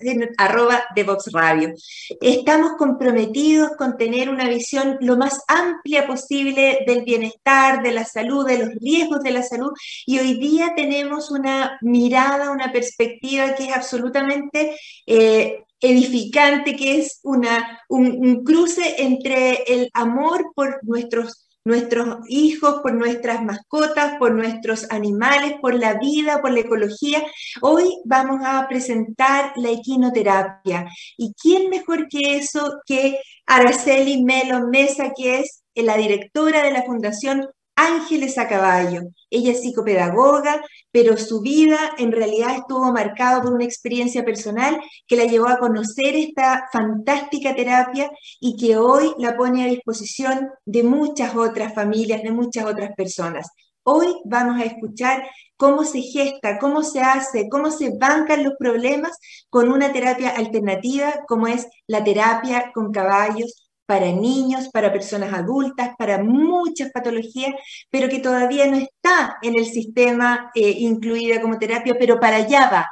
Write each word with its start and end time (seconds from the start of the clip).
en 0.00 0.30
arroba 0.36 0.84
de 0.94 1.04
Vox 1.04 1.32
Radio. 1.32 1.74
Estamos 2.20 2.72
comprometidos 2.78 3.70
con 3.76 3.96
tener 3.96 4.28
una 4.28 4.48
visión 4.48 4.96
lo 5.00 5.16
más 5.16 5.42
amplia 5.48 6.06
posible 6.06 6.84
del 6.86 7.04
bienestar, 7.04 7.82
de 7.82 7.92
la 7.92 8.04
salud, 8.04 8.46
de 8.46 8.58
los 8.58 8.68
riesgos 8.80 9.20
de 9.20 9.30
la 9.30 9.42
salud 9.42 9.72
y 10.06 10.18
hoy 10.18 10.34
día 10.38 10.72
tenemos 10.76 11.30
una 11.30 11.78
mirada, 11.80 12.50
una 12.50 12.72
perspectiva 12.72 13.54
que 13.54 13.66
es 13.66 13.76
absolutamente... 13.76 14.76
Eh, 15.06 15.64
edificante, 15.80 16.74
que 16.74 16.98
es 16.98 17.20
una, 17.22 17.84
un 17.88 18.42
cruce 18.42 18.96
entre 18.98 19.62
el 19.68 19.88
amor 19.94 20.50
por 20.56 20.80
nuestros 20.82 21.47
nuestros 21.68 22.20
hijos, 22.28 22.80
por 22.82 22.94
nuestras 22.94 23.44
mascotas, 23.44 24.14
por 24.18 24.32
nuestros 24.32 24.90
animales, 24.90 25.54
por 25.60 25.74
la 25.74 25.98
vida, 25.98 26.40
por 26.40 26.50
la 26.50 26.60
ecología. 26.60 27.22
Hoy 27.60 27.84
vamos 28.04 28.40
a 28.42 28.66
presentar 28.68 29.52
la 29.56 29.70
equinoterapia. 29.70 30.88
¿Y 31.16 31.34
quién 31.40 31.68
mejor 31.68 32.08
que 32.08 32.36
eso 32.36 32.80
que 32.86 33.20
Araceli 33.46 34.24
Melo 34.24 34.66
Mesa, 34.68 35.12
que 35.14 35.40
es 35.40 35.62
la 35.74 35.96
directora 35.96 36.62
de 36.62 36.72
la 36.72 36.82
Fundación 36.84 37.46
Ángeles 37.78 38.38
a 38.38 38.48
Caballo. 38.48 39.02
Ella 39.30 39.52
es 39.52 39.62
psicopedagoga, 39.62 40.60
pero 40.90 41.16
su 41.16 41.40
vida 41.40 41.78
en 41.96 42.10
realidad 42.10 42.56
estuvo 42.56 42.90
marcada 42.92 43.40
por 43.40 43.52
una 43.52 43.64
experiencia 43.64 44.24
personal 44.24 44.80
que 45.06 45.14
la 45.14 45.26
llevó 45.26 45.48
a 45.48 45.58
conocer 45.58 46.16
esta 46.16 46.68
fantástica 46.72 47.54
terapia 47.54 48.10
y 48.40 48.56
que 48.56 48.76
hoy 48.76 49.14
la 49.18 49.36
pone 49.36 49.62
a 49.62 49.68
disposición 49.68 50.50
de 50.66 50.82
muchas 50.82 51.36
otras 51.36 51.72
familias, 51.72 52.24
de 52.24 52.32
muchas 52.32 52.64
otras 52.64 52.90
personas. 52.96 53.46
Hoy 53.84 54.08
vamos 54.24 54.60
a 54.60 54.64
escuchar 54.64 55.22
cómo 55.56 55.84
se 55.84 56.02
gesta, 56.02 56.58
cómo 56.58 56.82
se 56.82 57.00
hace, 57.00 57.48
cómo 57.48 57.70
se 57.70 57.96
bancan 57.96 58.42
los 58.42 58.54
problemas 58.58 59.16
con 59.50 59.70
una 59.70 59.92
terapia 59.92 60.30
alternativa 60.30 61.14
como 61.28 61.46
es 61.46 61.68
la 61.86 62.02
terapia 62.02 62.72
con 62.74 62.90
caballos 62.90 63.67
para 63.88 64.12
niños, 64.12 64.68
para 64.70 64.92
personas 64.92 65.32
adultas, 65.32 65.92
para 65.96 66.22
muchas 66.22 66.90
patologías, 66.92 67.54
pero 67.90 68.10
que 68.10 68.18
todavía 68.18 68.66
no 68.66 68.76
está 68.76 69.38
en 69.40 69.54
el 69.58 69.64
sistema 69.64 70.50
eh, 70.54 70.74
incluida 70.80 71.40
como 71.40 71.58
terapia, 71.58 71.96
pero 71.98 72.20
para 72.20 72.36
allá 72.36 72.68
va. 72.70 72.86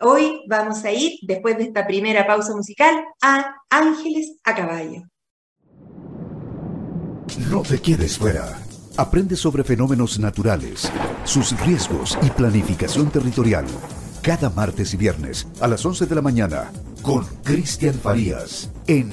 Hoy 0.00 0.42
vamos 0.48 0.84
a 0.84 0.90
ir, 0.90 1.12
después 1.22 1.56
de 1.58 1.62
esta 1.64 1.86
primera 1.86 2.26
pausa 2.26 2.56
musical, 2.56 3.04
a 3.22 3.54
Ángeles 3.70 4.34
a 4.42 4.52
Caballo. 4.56 5.02
No 7.48 7.62
te 7.62 7.80
quedes 7.80 8.18
fuera. 8.18 8.58
Aprende 8.96 9.36
sobre 9.36 9.62
fenómenos 9.62 10.18
naturales, 10.18 10.90
sus 11.22 11.56
riesgos 11.60 12.18
y 12.20 12.30
planificación 12.30 13.12
territorial. 13.12 13.66
Cada 14.22 14.50
martes 14.50 14.92
y 14.92 14.96
viernes 14.96 15.46
a 15.60 15.68
las 15.68 15.86
11 15.86 16.06
de 16.06 16.14
la 16.16 16.20
mañana 16.20 16.72
con 17.00 17.24
Cristian 17.44 17.94
Farías 17.94 18.70
en 18.88 19.12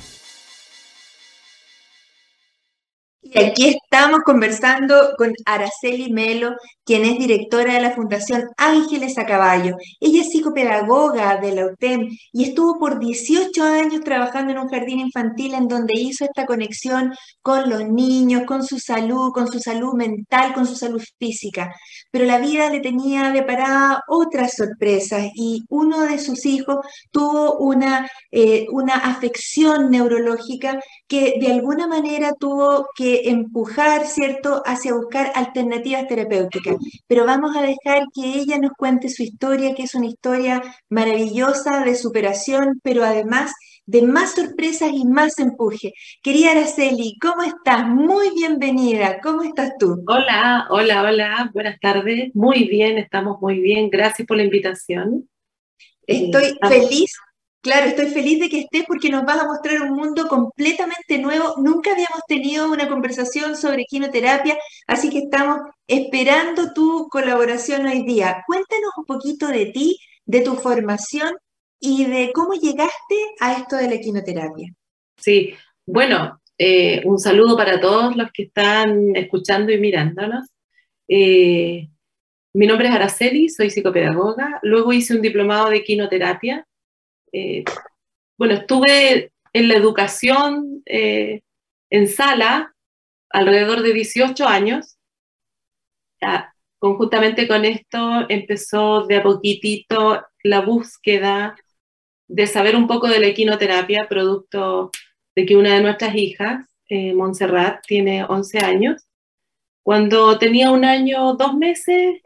Y 3.33 3.39
aquí 3.39 3.67
estamos 3.69 4.23
conversando 4.25 5.13
con 5.17 5.33
Araceli 5.45 6.11
Melo, 6.11 6.57
quien 6.83 7.05
es 7.05 7.17
directora 7.17 7.75
de 7.75 7.81
la 7.81 7.91
Fundación 7.91 8.49
Ángeles 8.57 9.17
a 9.17 9.25
Caballo. 9.25 9.77
Ella 10.01 10.21
es 10.21 10.31
psicopedagoga 10.31 11.37
de 11.37 11.53
la 11.53 11.67
UTEM 11.67 12.09
y 12.33 12.43
estuvo 12.43 12.77
por 12.77 12.99
18 12.99 13.63
años 13.63 14.01
trabajando 14.03 14.51
en 14.51 14.57
un 14.57 14.67
jardín 14.67 14.99
infantil 14.99 15.53
en 15.53 15.69
donde 15.69 15.93
hizo 15.95 16.25
esta 16.25 16.45
conexión 16.45 17.13
con 17.41 17.69
los 17.69 17.87
niños, 17.87 18.43
con 18.45 18.65
su 18.65 18.79
salud, 18.79 19.31
con 19.31 19.47
su 19.47 19.61
salud 19.61 19.93
mental, 19.93 20.53
con 20.53 20.67
su 20.67 20.75
salud 20.75 21.01
física. 21.17 21.73
Pero 22.11 22.25
la 22.25 22.39
vida 22.39 22.69
le 22.69 22.81
tenía 22.81 23.31
deparada 23.31 24.03
otras 24.07 24.55
sorpresas 24.55 25.27
y 25.35 25.63
uno 25.69 26.01
de 26.01 26.19
sus 26.19 26.45
hijos 26.45 26.77
tuvo 27.11 27.57
una, 27.57 28.09
eh, 28.31 28.67
una 28.71 28.95
afección 28.95 29.89
neurológica 29.89 30.79
que 31.07 31.35
de 31.39 31.51
alguna 31.51 31.87
manera 31.87 32.33
tuvo 32.39 32.87
que 32.95 33.29
empujar, 33.29 34.05
¿cierto?, 34.07 34.61
hacia 34.65 34.93
buscar 34.93 35.31
alternativas 35.35 36.07
terapéuticas. 36.07 36.75
Pero 37.07 37.25
vamos 37.25 37.55
a 37.55 37.61
dejar 37.61 38.03
que 38.13 38.25
ella 38.39 38.57
nos 38.57 38.71
cuente 38.77 39.09
su 39.09 39.23
historia, 39.23 39.73
que 39.75 39.83
es 39.83 39.95
una 39.95 40.07
historia 40.07 40.61
maravillosa 40.89 41.83
de 41.83 41.95
superación, 41.95 42.79
pero 42.83 43.03
además 43.03 43.51
de 43.91 44.01
más 44.03 44.35
sorpresas 44.35 44.89
y 44.93 45.03
más 45.05 45.37
empuje. 45.37 45.93
Querida 46.23 46.51
Araceli, 46.51 47.17
¿cómo 47.19 47.43
estás? 47.43 47.85
Muy 47.85 48.29
bienvenida. 48.33 49.19
¿Cómo 49.21 49.43
estás 49.43 49.73
tú? 49.77 50.01
Hola, 50.07 50.67
hola, 50.69 51.03
hola. 51.03 51.51
Buenas 51.53 51.77
tardes. 51.81 52.33
Muy 52.33 52.69
bien, 52.69 52.97
estamos 52.97 53.41
muy 53.41 53.59
bien. 53.59 53.89
Gracias 53.89 54.25
por 54.25 54.37
la 54.37 54.43
invitación. 54.43 55.29
Estoy 56.07 56.45
eh, 56.45 56.67
feliz 56.69 57.13
Claro, 57.59 57.85
estoy 57.87 58.07
feliz 58.07 58.39
de 58.39 58.49
que 58.49 58.61
estés 58.61 58.85
porque 58.87 59.09
nos 59.09 59.23
vas 59.23 59.37
a 59.37 59.45
mostrar 59.45 59.83
un 59.83 59.91
mundo 59.91 60.27
completamente 60.27 61.19
nuevo. 61.19 61.55
Nunca 61.57 61.91
habíamos 61.91 62.21
tenido 62.27 62.71
una 62.71 62.87
conversación 62.89 63.55
sobre 63.55 63.85
quinoterapia, 63.85 64.57
así 64.87 65.11
que 65.11 65.19
estamos 65.19 65.59
esperando 65.85 66.73
tu 66.73 67.07
colaboración 67.11 67.85
hoy 67.85 68.03
día. 68.03 68.43
Cuéntanos 68.47 68.91
un 68.97 69.05
poquito 69.05 69.47
de 69.47 69.67
ti, 69.67 69.99
de 70.25 70.41
tu 70.41 70.55
formación 70.55 71.33
y 71.81 72.05
de 72.05 72.31
cómo 72.33 72.53
llegaste 72.53 73.15
a 73.41 73.53
esto 73.53 73.75
de 73.75 73.89
la 73.89 73.99
quinoterapia. 73.99 74.73
Sí, 75.17 75.53
bueno, 75.85 76.39
eh, 76.57 77.01
un 77.03 77.19
saludo 77.19 77.57
para 77.57 77.81
todos 77.81 78.15
los 78.15 78.31
que 78.31 78.43
están 78.43 79.15
escuchando 79.17 79.73
y 79.73 79.79
mirándonos. 79.79 80.47
Eh, 81.09 81.89
mi 82.53 82.67
nombre 82.67 82.87
es 82.87 82.93
Araceli, 82.93 83.49
soy 83.49 83.69
psicopedagoga. 83.69 84.59
Luego 84.61 84.93
hice 84.93 85.15
un 85.15 85.21
diplomado 85.21 85.69
de 85.69 85.83
quinoterapia 85.83 86.65
eh, 87.31 87.63
bueno, 88.37 88.55
estuve 88.55 89.31
en 89.53 89.67
la 89.67 89.75
educación 89.75 90.81
eh, 90.85 91.41
en 91.89 92.07
sala 92.07 92.73
alrededor 93.29 93.81
de 93.81 93.93
18 93.93 94.45
años. 94.47 94.97
conjuntamente 96.79 97.47
con 97.47 97.63
esto 97.65 98.25
empezó 98.29 99.05
de 99.05 99.17
a 99.17 99.23
poquitito 99.23 100.23
la 100.43 100.61
búsqueda 100.61 101.55
de 102.31 102.47
saber 102.47 102.75
un 102.75 102.87
poco 102.87 103.07
de 103.07 103.19
la 103.19 103.27
equinoterapia, 103.27 104.07
producto 104.07 104.91
de 105.35 105.45
que 105.45 105.55
una 105.55 105.75
de 105.75 105.81
nuestras 105.81 106.15
hijas, 106.15 106.65
eh, 106.89 107.13
Montserrat, 107.13 107.85
tiene 107.85 108.23
11 108.23 108.59
años. 108.59 109.07
Cuando 109.83 110.37
tenía 110.37 110.71
un 110.71 110.85
año, 110.85 111.33
dos 111.33 111.55
meses, 111.55 112.21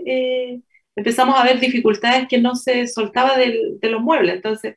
empezamos 0.96 1.36
a 1.38 1.44
ver 1.44 1.60
dificultades 1.60 2.28
que 2.28 2.38
no 2.38 2.56
se 2.56 2.88
soltaba 2.88 3.38
de 3.38 3.90
los 3.90 4.02
muebles. 4.02 4.36
Entonces, 4.36 4.76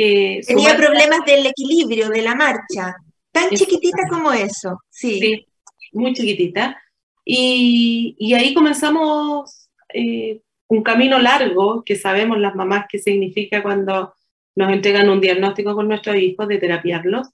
eh, 0.00 0.42
Tenía 0.46 0.76
problemas 0.76 1.24
del 1.26 1.44
equilibrio, 1.44 2.08
de 2.08 2.22
la 2.22 2.36
marcha. 2.36 2.94
Tan 3.32 3.50
chiquitita 3.50 4.06
como 4.08 4.32
eso, 4.32 4.78
sí. 4.88 5.44
muy 5.92 6.14
chiquitita. 6.14 6.80
Y, 7.24 8.32
ahí 8.32 8.54
comenzamos 8.54 9.68
eh, 9.92 10.40
un 10.68 10.84
camino 10.84 11.18
largo 11.18 11.82
que 11.84 11.96
sabemos 11.96 12.38
las 12.38 12.54
mamás 12.54 12.86
qué 12.88 13.00
significa 13.00 13.60
cuando 13.60 14.14
nos 14.58 14.72
entregan 14.72 15.08
un 15.08 15.20
diagnóstico 15.20 15.72
con 15.72 15.86
nuestros 15.86 16.16
hijos 16.16 16.48
de 16.48 16.58
terapiarlos. 16.58 17.28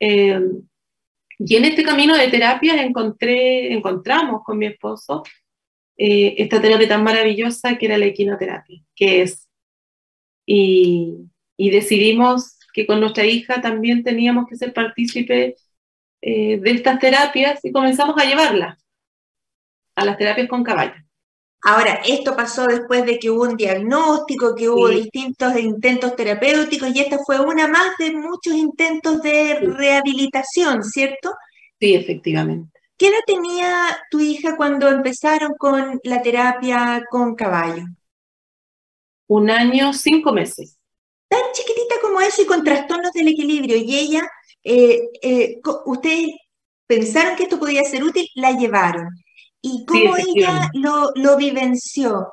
Eh, 0.00 0.40
y 1.38 1.56
en 1.56 1.64
este 1.64 1.84
camino 1.84 2.16
de 2.16 2.28
terapia 2.28 2.82
encontré, 2.82 3.72
encontramos 3.72 4.42
con 4.44 4.58
mi 4.58 4.66
esposo 4.66 5.22
esta 5.96 6.60
terapia 6.60 6.88
tan 6.88 7.04
maravillosa 7.04 7.78
que 7.78 7.86
era 7.86 7.96
la 7.96 8.06
equinoterapia, 8.06 8.82
que 8.96 9.22
es. 9.22 9.48
Y, 10.44 11.28
decidimos 11.56 12.58
que 12.74 12.86
con 12.86 12.98
nuestra 12.98 13.24
hija 13.24 13.60
también 13.60 14.02
teníamos 14.02 14.48
que 14.48 14.56
ser 14.56 14.72
partícipe 14.72 15.54
eh, 16.22 16.58
de 16.58 16.70
estas 16.72 16.98
terapias 16.98 17.64
y 17.64 17.70
comenzamos 17.70 18.16
a 18.18 18.24
llevarlas 18.24 18.84
a 19.94 20.04
las 20.04 20.18
terapias 20.18 20.48
con 20.48 20.64
caballo. 20.64 21.00
Ahora, 21.64 22.00
esto 22.04 22.34
pasó 22.34 22.66
después 22.66 23.06
de 23.06 23.20
que 23.20 23.30
hubo 23.30 23.42
un 23.44 23.56
diagnóstico, 23.56 24.54
que 24.54 24.68
hubo 24.68 24.88
distintos 24.88 25.56
intentos 25.56 26.16
terapéuticos 26.16 26.90
y 26.92 27.00
esta 27.00 27.18
fue 27.24 27.38
una 27.38 27.68
más 27.68 27.96
de 27.98 28.10
muchos 28.10 28.54
intentos 28.54 29.22
de 29.22 29.54
rehabilitación, 29.60 30.82
¿cierto? 30.82 31.32
Sí, 31.78 31.94
efectivamente. 31.94 32.72
¿Qué 32.96 33.08
edad 33.08 33.20
tenía 33.26 33.98
tu 34.10 34.18
hija 34.18 34.56
cuando 34.56 34.88
empezaron 34.88 35.54
con 35.56 36.00
la 36.02 36.20
terapia 36.20 37.04
con 37.08 37.36
caballo? 37.36 37.84
Un 39.28 39.48
año, 39.48 39.92
cinco 39.92 40.32
meses. 40.32 40.78
Tan 41.28 41.40
chiquitita 41.52 41.94
como 42.00 42.20
eso 42.20 42.42
y 42.42 42.46
con 42.46 42.64
trastornos 42.64 43.12
del 43.12 43.28
equilibrio. 43.28 43.76
Y 43.76 43.96
ella, 43.96 44.28
eh, 44.64 45.00
eh, 45.22 45.60
ustedes 45.86 46.26
pensaron 46.86 47.36
que 47.36 47.44
esto 47.44 47.58
podía 47.58 47.82
ser 47.84 48.02
útil, 48.02 48.26
la 48.34 48.52
llevaron. 48.52 49.08
¿Y 49.62 49.86
cómo 49.86 50.16
ella 50.16 50.68
lo, 50.74 51.12
lo 51.14 51.36
vivenció? 51.36 52.32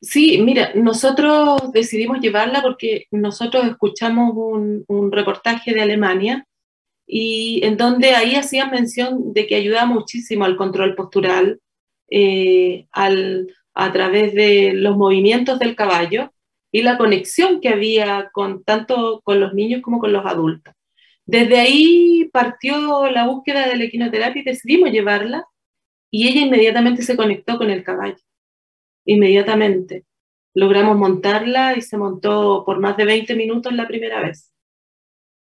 Sí, 0.00 0.40
mira, 0.42 0.72
nosotros 0.74 1.72
decidimos 1.72 2.20
llevarla 2.20 2.62
porque 2.62 3.06
nosotros 3.10 3.66
escuchamos 3.66 4.34
un, 4.34 4.84
un, 4.88 5.12
reportaje 5.12 5.72
de 5.72 5.82
Alemania 5.82 6.46
y 7.06 7.60
en 7.64 7.76
donde 7.76 8.14
ahí 8.14 8.34
hacían 8.34 8.70
mención 8.70 9.32
de 9.32 9.46
que 9.46 9.56
ayuda 9.56 9.86
muchísimo 9.86 10.44
al 10.44 10.56
control 10.56 10.94
postural 10.94 11.60
eh, 12.10 12.86
al, 12.92 13.48
a 13.74 13.92
través 13.92 14.34
de 14.34 14.72
los 14.74 14.96
movimientos 14.96 15.58
del 15.58 15.74
caballo 15.74 16.32
y 16.70 16.82
la 16.82 16.98
conexión 16.98 17.60
que 17.60 17.70
había 17.70 18.30
con 18.32 18.62
tanto 18.64 19.20
con 19.24 19.40
los 19.40 19.54
niños 19.54 19.82
como 19.82 19.98
con 19.98 20.12
los 20.12 20.26
adultos. 20.26 20.74
Desde 21.26 21.58
ahí 21.58 22.28
partió 22.32 23.10
la 23.10 23.26
búsqueda 23.26 23.66
de 23.68 23.76
la 23.76 23.84
equinoterapia 23.84 24.42
y 24.42 24.44
decidimos 24.44 24.90
llevarla 24.90 25.46
y 26.16 26.28
ella 26.28 26.42
inmediatamente 26.42 27.02
se 27.02 27.16
conectó 27.16 27.58
con 27.58 27.70
el 27.70 27.82
caballo 27.82 28.22
inmediatamente. 29.04 30.04
Logramos 30.54 30.96
montarla 30.96 31.76
y 31.76 31.82
se 31.82 31.96
montó 31.96 32.62
por 32.64 32.78
más 32.78 32.96
de 32.96 33.04
20 33.04 33.34
minutos 33.34 33.72
la 33.72 33.88
primera 33.88 34.20
vez. 34.22 34.52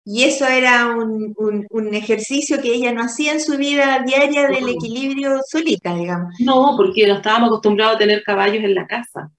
Y 0.03 0.23
eso 0.23 0.47
era 0.47 0.87
un, 0.87 1.35
un, 1.69 1.93
ejercicio 1.93 2.59
que 2.59 2.73
ella 2.73 2.91
no 2.91 3.03
hacía 3.03 3.33
en 3.33 3.39
su 3.39 3.55
vida 3.55 4.03
diaria 4.03 4.47
del 4.47 4.67
equilibrio 4.67 5.41
solita, 5.47 5.93
digamos. 5.93 6.33
No, 6.39 6.73
porque 6.75 7.05
no 7.05 7.17
estábamos 7.17 7.49
acostumbrados 7.49 7.97
a 7.97 7.99
tener 7.99 8.23
caballos 8.23 8.63
en 8.63 8.73
la 8.73 8.87
casa. 8.87 9.31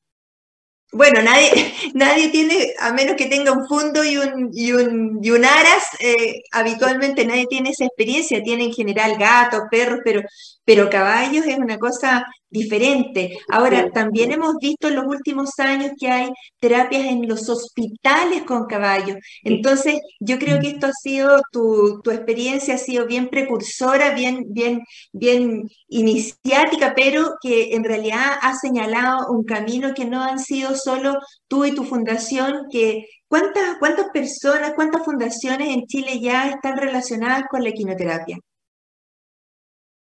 Bueno, 0.92 1.20
nadie, 1.20 1.50
nadie 1.94 2.28
tiene, 2.28 2.74
a 2.78 2.92
menos 2.92 3.16
que 3.16 3.26
tenga 3.26 3.50
un 3.50 3.66
fondo 3.66 4.04
y 4.04 4.18
un, 4.18 4.50
y 4.52 4.70
un, 4.70 5.18
y 5.20 5.30
un 5.32 5.44
aras, 5.44 5.82
eh, 5.98 6.42
habitualmente 6.52 7.26
nadie 7.26 7.46
tiene 7.48 7.70
esa 7.70 7.86
experiencia, 7.86 8.40
tiene 8.40 8.66
en 8.66 8.72
general 8.72 9.18
gatos, 9.18 9.62
perros, 9.68 9.98
pero, 10.04 10.22
pero 10.64 10.90
caballos 10.90 11.46
es 11.46 11.58
una 11.58 11.78
cosa 11.78 12.26
diferente. 12.48 13.36
Ahora, 13.48 13.90
también 13.90 14.32
hemos 14.32 14.54
visto 14.60 14.88
en 14.88 14.96
los 14.96 15.06
últimos 15.06 15.58
años 15.58 15.92
que 15.98 16.08
hay 16.08 16.30
terapias 16.60 17.04
en 17.06 17.28
los 17.28 17.48
hospitales 17.48 18.44
con 18.44 18.66
caballos. 18.66 19.16
Entonces, 19.42 19.98
yo 20.20 20.38
creo 20.38 20.60
que 20.60 20.68
esto 20.68 20.86
ha 20.86 20.92
sido, 20.92 21.40
tu, 21.52 22.00
tu 22.02 22.10
experiencia 22.10 22.74
ha 22.76 22.78
sido 22.78 23.06
bien 23.06 23.28
precursora, 23.28 24.14
bien, 24.14 24.44
bien, 24.48 24.80
bien 25.12 25.68
iniciática, 25.88 26.94
pero 26.94 27.34
que 27.42 27.74
en 27.74 27.84
realidad 27.84 28.38
ha 28.40 28.54
señalado 28.56 29.30
un 29.30 29.44
camino 29.44 29.92
que 29.94 30.04
no 30.04 30.22
han 30.22 30.38
sido 30.38 30.76
solo 30.76 31.18
tú 31.48 31.64
y 31.64 31.74
tu 31.74 31.84
fundación, 31.84 32.66
que 32.70 33.06
¿cuántas, 33.28 33.78
cuántas 33.78 34.06
personas, 34.12 34.72
cuántas 34.74 35.04
fundaciones 35.04 35.68
en 35.68 35.86
Chile 35.86 36.20
ya 36.20 36.48
están 36.48 36.76
relacionadas 36.76 37.44
con 37.50 37.62
la 37.64 37.70
equinoterapia? 37.70 38.38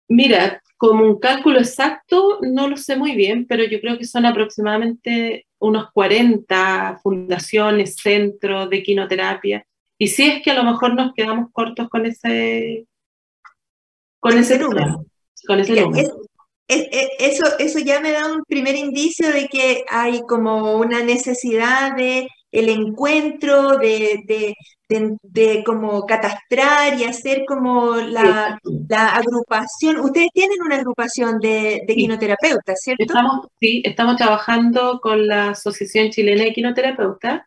Mira, 0.08 0.62
como 0.76 1.04
un 1.04 1.19
cálculo 1.19 1.58
exacto, 1.58 2.38
no 2.43 2.69
lo 2.69 2.76
sé 2.76 2.96
muy 2.96 3.14
bien, 3.14 3.46
pero 3.46 3.64
yo 3.64 3.81
creo 3.81 3.99
que 3.99 4.04
son 4.04 4.26
aproximadamente 4.26 5.46
unos 5.60 5.93
40 5.93 6.99
fundaciones, 7.02 7.96
centros 7.96 8.69
de 8.69 8.82
quinoterapia. 8.82 9.64
Y 9.96 10.08
si 10.08 10.25
es 10.25 10.43
que 10.43 10.50
a 10.50 10.54
lo 10.54 10.64
mejor 10.64 10.94
nos 10.94 11.14
quedamos 11.14 11.50
cortos 11.52 11.88
con 11.88 12.04
ese, 12.04 12.87
con 14.19 14.37
ese 14.37 14.58
número. 14.58 15.04
Con 15.46 15.60
ese 15.60 15.81
número. 15.81 16.16
eso, 16.66 17.44
eso 17.60 17.78
ya 17.78 18.00
me 18.00 18.10
da 18.10 18.32
un 18.32 18.43
primer 18.44 18.75
indicio 18.75 19.31
de 19.31 19.46
que 19.46 19.84
hay 19.88 20.22
como 20.22 20.75
una 20.76 21.04
necesidad 21.04 21.94
de 21.94 22.28
el 22.50 22.69
encuentro, 22.69 23.78
de, 23.78 24.22
de, 24.26 24.54
de, 25.23 25.62
como 25.65 26.05
catastrar 26.06 26.99
y 26.99 27.05
hacer 27.05 27.44
como 27.47 27.97
la, 27.97 28.59
la, 28.89 29.09
agrupación. 29.09 29.99
Ustedes 30.00 30.29
tienen 30.33 30.59
una 30.65 30.77
agrupación 30.77 31.39
de, 31.39 31.83
de 31.87 31.94
quinoterapeutas, 31.94 32.81
¿cierto? 32.81 33.05
Estamos, 33.05 33.47
sí, 33.61 33.83
estamos 33.85 34.17
trabajando 34.17 35.00
con 35.00 35.27
la 35.27 35.50
Asociación 35.50 36.11
Chilena 36.11 36.44
de 36.44 36.53
Quinoterapeutas 36.53 37.43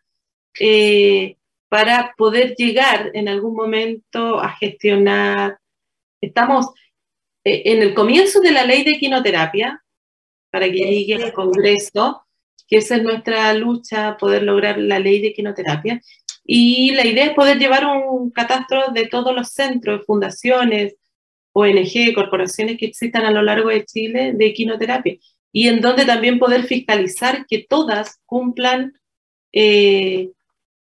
eh, 0.60 1.36
para 1.68 2.14
poder 2.16 2.54
llegar 2.56 3.10
en 3.14 3.28
algún 3.28 3.54
momento 3.54 4.40
a 4.40 4.50
gestionar. 4.50 5.58
Estamos 6.20 6.66
eh, 7.44 7.62
en 7.66 7.82
el 7.82 7.94
comienzo 7.94 8.40
de 8.40 8.52
la 8.52 8.64
ley 8.64 8.84
de 8.84 8.98
quinoterapia, 8.98 9.82
para 10.50 10.66
que 10.66 10.78
llegue 10.78 11.22
al 11.22 11.32
Congreso, 11.32 12.22
que 12.66 12.78
esa 12.78 12.96
es 12.96 13.02
nuestra 13.02 13.52
lucha, 13.54 14.16
poder 14.16 14.42
lograr 14.42 14.78
la 14.78 14.98
ley 14.98 15.20
de 15.20 15.32
quinoterapia. 15.32 16.00
Y 16.46 16.92
la 16.92 17.04
idea 17.04 17.26
es 17.26 17.34
poder 17.34 17.58
llevar 17.58 17.84
un 17.86 18.30
catastro 18.30 18.92
de 18.92 19.06
todos 19.06 19.34
los 19.34 19.48
centros, 19.48 20.06
fundaciones, 20.06 20.94
ONG, 21.52 22.14
corporaciones 22.14 22.78
que 22.78 22.86
existan 22.86 23.24
a 23.24 23.30
lo 23.30 23.42
largo 23.42 23.70
de 23.70 23.84
Chile 23.84 24.32
de 24.34 24.46
equinoterapia. 24.46 25.16
Y 25.52 25.68
en 25.68 25.80
donde 25.80 26.04
también 26.04 26.38
poder 26.38 26.64
fiscalizar 26.64 27.46
que 27.46 27.66
todas 27.68 28.20
cumplan 28.26 28.92
eh, 29.52 30.30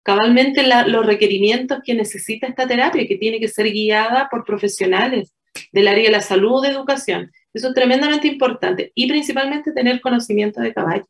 cabalmente 0.03 0.63
los 0.87 1.05
requerimientos 1.05 1.79
que 1.83 1.95
necesita 1.95 2.47
esta 2.47 2.67
terapia, 2.67 3.07
que 3.07 3.17
tiene 3.17 3.39
que 3.39 3.47
ser 3.47 3.71
guiada 3.71 4.29
por 4.29 4.45
profesionales 4.45 5.33
del 5.71 5.87
área 5.87 6.05
de 6.05 6.11
la 6.11 6.21
salud 6.21 6.59
o 6.59 6.61
de 6.61 6.69
educación. 6.69 7.31
Eso 7.53 7.69
es 7.69 7.73
tremendamente 7.73 8.27
importante. 8.27 8.91
Y 8.95 9.07
principalmente 9.07 9.73
tener 9.73 9.99
conocimiento 9.99 10.61
de 10.61 10.73
caballos. 10.73 11.07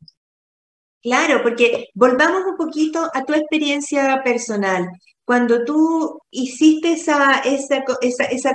Claro, 1.02 1.42
porque 1.42 1.86
volvamos 1.94 2.42
un 2.46 2.56
poquito 2.56 3.10
a 3.12 3.24
tu 3.24 3.32
experiencia 3.34 4.22
personal. 4.22 4.88
Cuando 5.24 5.64
tú 5.64 6.20
hiciste 6.30 6.92
esa, 6.92 7.40
esa, 7.40 7.82
esa, 8.00 8.50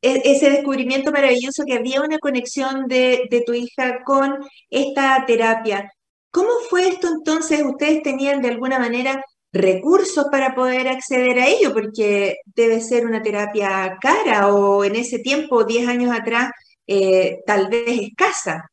e, 0.00 0.22
ese 0.24 0.50
descubrimiento 0.50 1.12
maravilloso 1.12 1.64
que 1.66 1.74
había 1.74 2.00
una 2.00 2.18
conexión 2.18 2.86
de, 2.88 3.28
de, 3.30 3.42
tu 3.42 3.52
hija 3.52 4.02
con 4.04 4.38
esta 4.70 5.24
terapia, 5.26 5.90
¿cómo 6.30 6.50
fue 6.70 6.88
esto 6.88 7.08
entonces? 7.08 7.62
¿Ustedes 7.64 8.02
tenían 8.02 8.40
de 8.40 8.48
alguna 8.48 8.78
manera 8.78 9.22
recursos 9.52 10.26
para 10.30 10.54
poder 10.54 10.88
acceder 10.88 11.38
a 11.38 11.48
ello? 11.48 11.72
Porque 11.74 12.36
debe 12.46 12.80
ser 12.80 13.06
una 13.06 13.22
terapia 13.22 13.98
cara 14.00 14.48
o 14.54 14.84
en 14.84 14.96
ese 14.96 15.18
tiempo, 15.18 15.64
10 15.64 15.86
años 15.88 16.12
atrás, 16.16 16.50
eh, 16.86 17.40
tal 17.46 17.68
vez 17.68 17.84
escasa. 17.88 18.69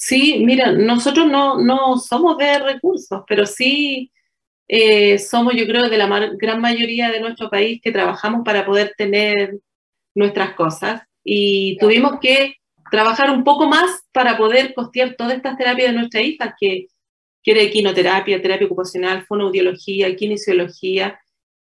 Sí, 0.00 0.42
mira, 0.46 0.72
nosotros 0.72 1.26
no, 1.26 1.60
no 1.60 1.98
somos 1.98 2.38
de 2.38 2.58
recursos, 2.58 3.22
pero 3.28 3.44
sí 3.44 4.10
eh, 4.66 5.18
somos, 5.18 5.54
yo 5.54 5.66
creo, 5.66 5.90
de 5.90 5.98
la 5.98 6.30
gran 6.38 6.60
mayoría 6.60 7.10
de 7.10 7.20
nuestro 7.20 7.50
país 7.50 7.80
que 7.82 7.92
trabajamos 7.92 8.42
para 8.42 8.64
poder 8.64 8.94
tener 8.96 9.58
nuestras 10.14 10.54
cosas. 10.54 11.02
Y 11.22 11.76
tuvimos 11.78 12.18
que 12.20 12.54
trabajar 12.90 13.30
un 13.30 13.44
poco 13.44 13.68
más 13.68 14.02
para 14.12 14.38
poder 14.38 14.72
costear 14.74 15.16
todas 15.16 15.34
estas 15.34 15.58
terapias 15.58 15.92
de 15.92 15.98
nuestra 15.98 16.22
hija, 16.22 16.56
que, 16.58 16.86
que 17.42 17.50
era 17.52 17.60
equinoterapia, 17.60 18.40
terapia 18.40 18.66
ocupacional, 18.68 19.26
fonoaudiología, 19.26 20.16
kinesiología, 20.16 21.20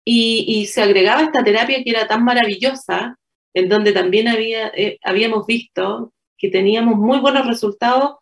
y, 0.05 0.45
y, 0.49 0.67
se 0.67 0.83
agregaba 0.83 1.23
esta 1.23 1.43
terapia 1.45 1.83
que 1.83 1.91
era 1.91 2.07
tan 2.07 2.25
maravillosa, 2.25 3.19
en 3.55 3.69
donde 3.71 3.93
también 3.93 4.29
había, 4.29 4.69
eh, 4.69 4.99
habíamos 5.03 5.47
visto 5.47 6.13
que 6.39 6.49
teníamos 6.49 6.97
muy 6.97 7.19
buenos 7.19 7.47
resultados 7.47 8.17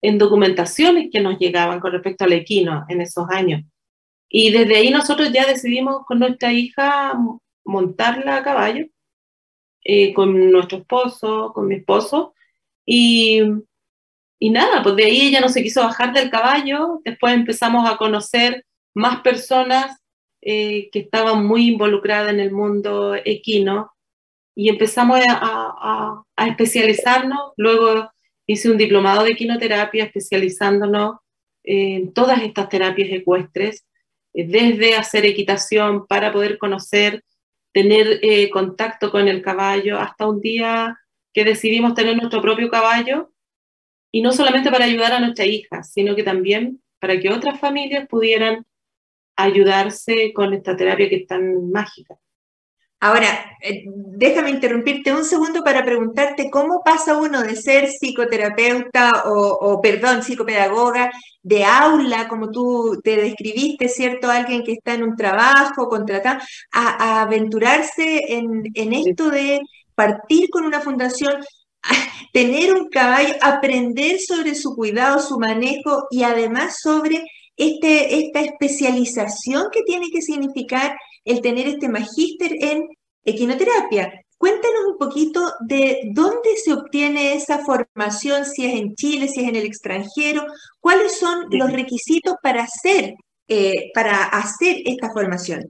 en 0.00 0.18
documentaciones 0.18 1.08
que 1.10 1.20
nos 1.20 1.38
llegaban 1.38 1.80
con 1.80 1.92
respecto 1.92 2.24
al 2.24 2.32
equino 2.32 2.84
en 2.88 3.00
esos 3.00 3.28
años. 3.28 3.62
Y 4.28 4.50
desde 4.50 4.76
ahí 4.76 4.90
nosotros 4.90 5.32
ya 5.32 5.46
decidimos 5.46 6.04
con 6.06 6.18
nuestra 6.18 6.52
hija 6.52 7.18
montarla 7.64 8.36
a 8.36 8.42
caballo, 8.42 8.86
eh, 9.82 10.14
con 10.14 10.50
nuestro 10.50 10.78
esposo, 10.78 11.52
con 11.54 11.68
mi 11.68 11.76
esposo, 11.76 12.34
y, 12.84 13.40
y 14.38 14.50
nada, 14.50 14.82
pues 14.82 14.96
de 14.96 15.04
ahí 15.04 15.28
ella 15.28 15.40
no 15.40 15.48
se 15.48 15.62
quiso 15.62 15.82
bajar 15.82 16.12
del 16.12 16.30
caballo, 16.30 17.00
después 17.04 17.34
empezamos 17.34 17.88
a 17.88 17.96
conocer 17.96 18.64
más 18.94 19.20
personas 19.20 20.00
eh, 20.40 20.90
que 20.92 21.00
estaban 21.00 21.44
muy 21.46 21.68
involucradas 21.68 22.32
en 22.32 22.40
el 22.40 22.52
mundo 22.52 23.16
equino, 23.16 23.90
y 24.56 24.70
empezamos 24.70 25.20
a, 25.28 26.22
especializarnos. 26.38 27.52
Luego 27.56 28.10
hice 28.46 28.70
un 28.70 28.78
diplomado 28.78 29.22
de 29.22 29.36
quinoterapia 29.36 30.04
especializándonos 30.04 31.18
en 31.62 32.12
todas 32.12 32.42
estas 32.42 32.68
terapias 32.68 33.10
ecuestres, 33.12 33.86
eh, 34.32 34.46
desde 34.46 34.96
hacer 34.96 35.26
equitación 35.26 36.06
para 36.06 36.32
poder 36.32 36.58
conocer, 36.58 37.22
tener 37.72 38.20
eh, 38.22 38.48
contacto 38.50 39.10
con 39.10 39.28
el 39.28 39.42
caballo, 39.42 39.98
hasta 39.98 40.26
un 40.26 40.40
día 40.40 40.98
que 41.34 41.44
decidimos 41.44 41.94
tener 41.94 42.16
nuestro 42.16 42.40
propio 42.40 42.70
caballo, 42.70 43.30
y 44.10 44.22
no 44.22 44.32
solamente 44.32 44.70
para 44.70 44.86
ayudar 44.86 45.12
a 45.12 45.20
nuestra 45.20 45.44
hija, 45.44 45.82
sino 45.82 46.16
que 46.16 46.22
también 46.22 46.80
para 46.98 47.20
que 47.20 47.30
otras 47.30 47.60
familias 47.60 48.08
pudieran 48.08 48.64
ayudarse 49.36 50.32
con 50.32 50.54
esta 50.54 50.74
terapia 50.76 51.10
que 51.10 51.16
es 51.16 51.26
tan 51.26 51.70
mágica. 51.70 52.16
Ahora, 52.98 53.56
eh, 53.62 53.84
déjame 53.86 54.50
interrumpirte 54.50 55.12
un 55.12 55.24
segundo 55.24 55.62
para 55.62 55.84
preguntarte 55.84 56.50
cómo 56.50 56.82
pasa 56.82 57.18
uno 57.18 57.42
de 57.42 57.54
ser 57.54 57.88
psicoterapeuta 57.88 59.24
o, 59.26 59.80
perdón, 59.82 60.22
psicopedagoga 60.22 61.10
de 61.42 61.64
aula, 61.64 62.26
como 62.28 62.50
tú 62.50 62.98
te 63.04 63.16
describiste, 63.16 63.88
¿cierto? 63.88 64.30
Alguien 64.30 64.64
que 64.64 64.72
está 64.72 64.94
en 64.94 65.02
un 65.02 65.14
trabajo, 65.16 65.88
contratado, 65.88 66.40
a, 66.72 67.22
aventurarse 67.22 68.32
en, 68.34 68.62
en 68.74 68.92
esto 68.94 69.30
de 69.30 69.60
partir 69.94 70.48
con 70.50 70.64
una 70.64 70.80
fundación, 70.80 71.34
tener 72.32 72.74
un 72.74 72.88
caballo, 72.88 73.34
aprender 73.42 74.18
sobre 74.20 74.54
su 74.54 74.74
cuidado, 74.74 75.20
su 75.20 75.38
manejo 75.38 76.06
y 76.10 76.22
además 76.22 76.78
sobre 76.82 77.24
este, 77.56 78.20
esta 78.20 78.40
especialización 78.40 79.66
que 79.72 79.82
tiene 79.82 80.10
que 80.10 80.22
significar 80.22 80.96
el 81.26 81.42
tener 81.42 81.66
este 81.66 81.90
magíster 81.90 82.52
en 82.58 82.88
equinoterapia. 83.24 84.22
Cuéntanos 84.38 84.84
un 84.92 84.98
poquito 84.98 85.52
de 85.66 86.10
dónde 86.12 86.56
se 86.62 86.72
obtiene 86.72 87.34
esa 87.34 87.58
formación, 87.64 88.44
si 88.44 88.64
es 88.64 88.74
en 88.74 88.94
Chile, 88.94 89.28
si 89.28 89.42
es 89.42 89.48
en 89.48 89.56
el 89.56 89.66
extranjero, 89.66 90.46
cuáles 90.80 91.18
son 91.18 91.46
los 91.50 91.72
requisitos 91.72 92.36
para 92.42 92.62
hacer, 92.62 93.14
eh, 93.48 93.90
para 93.92 94.24
hacer 94.24 94.76
esta 94.84 95.10
formación. 95.10 95.64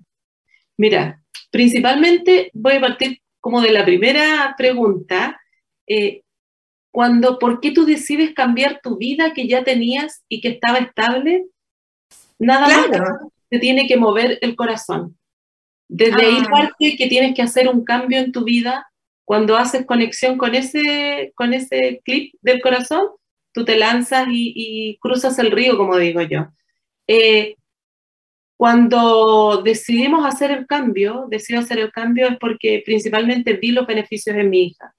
Mira, 0.76 1.22
principalmente 1.50 2.50
voy 2.52 2.74
a 2.74 2.80
partir 2.80 3.20
como 3.40 3.60
de 3.60 3.70
la 3.70 3.84
primera 3.84 4.54
pregunta. 4.58 5.40
Eh, 5.86 6.22
cuando, 6.90 7.38
¿por 7.38 7.60
qué 7.60 7.70
tú 7.70 7.86
decides 7.86 8.34
cambiar 8.34 8.80
tu 8.82 8.98
vida 8.98 9.32
que 9.32 9.46
ya 9.46 9.64
tenías 9.64 10.22
y 10.28 10.40
que 10.40 10.48
estaba 10.48 10.78
estable? 10.78 11.46
Nada 12.38 12.68
más 12.68 12.88
te 13.48 13.58
tiene 13.58 13.86
que 13.86 13.96
mover 13.96 14.38
el 14.42 14.56
corazón. 14.56 15.16
Desde 15.88 16.24
ahí 16.24 16.38
ah. 16.40 16.48
parte 16.50 16.96
que 16.96 17.06
tienes 17.06 17.34
que 17.34 17.42
hacer 17.42 17.68
un 17.68 17.84
cambio 17.84 18.18
en 18.18 18.32
tu 18.32 18.44
vida. 18.44 18.86
Cuando 19.24 19.56
haces 19.56 19.86
conexión 19.86 20.38
con 20.38 20.54
ese, 20.54 21.32
con 21.34 21.52
ese 21.52 22.00
clip 22.04 22.34
del 22.42 22.60
corazón, 22.60 23.08
tú 23.52 23.64
te 23.64 23.76
lanzas 23.76 24.28
y, 24.30 24.98
cruzas 25.00 25.38
el 25.38 25.50
río, 25.50 25.76
como 25.76 25.96
digo 25.96 26.22
yo. 26.22 26.48
Eh, 27.08 27.56
cuando 28.56 29.62
decidimos 29.62 30.24
hacer 30.24 30.50
el 30.50 30.66
cambio, 30.66 31.26
decido 31.28 31.60
hacer 31.60 31.78
el 31.78 31.92
cambio 31.92 32.28
es 32.28 32.38
porque 32.38 32.82
principalmente 32.84 33.54
vi 33.54 33.72
los 33.72 33.86
beneficios 33.86 34.36
en 34.36 34.50
mi 34.50 34.66
hija. 34.68 34.94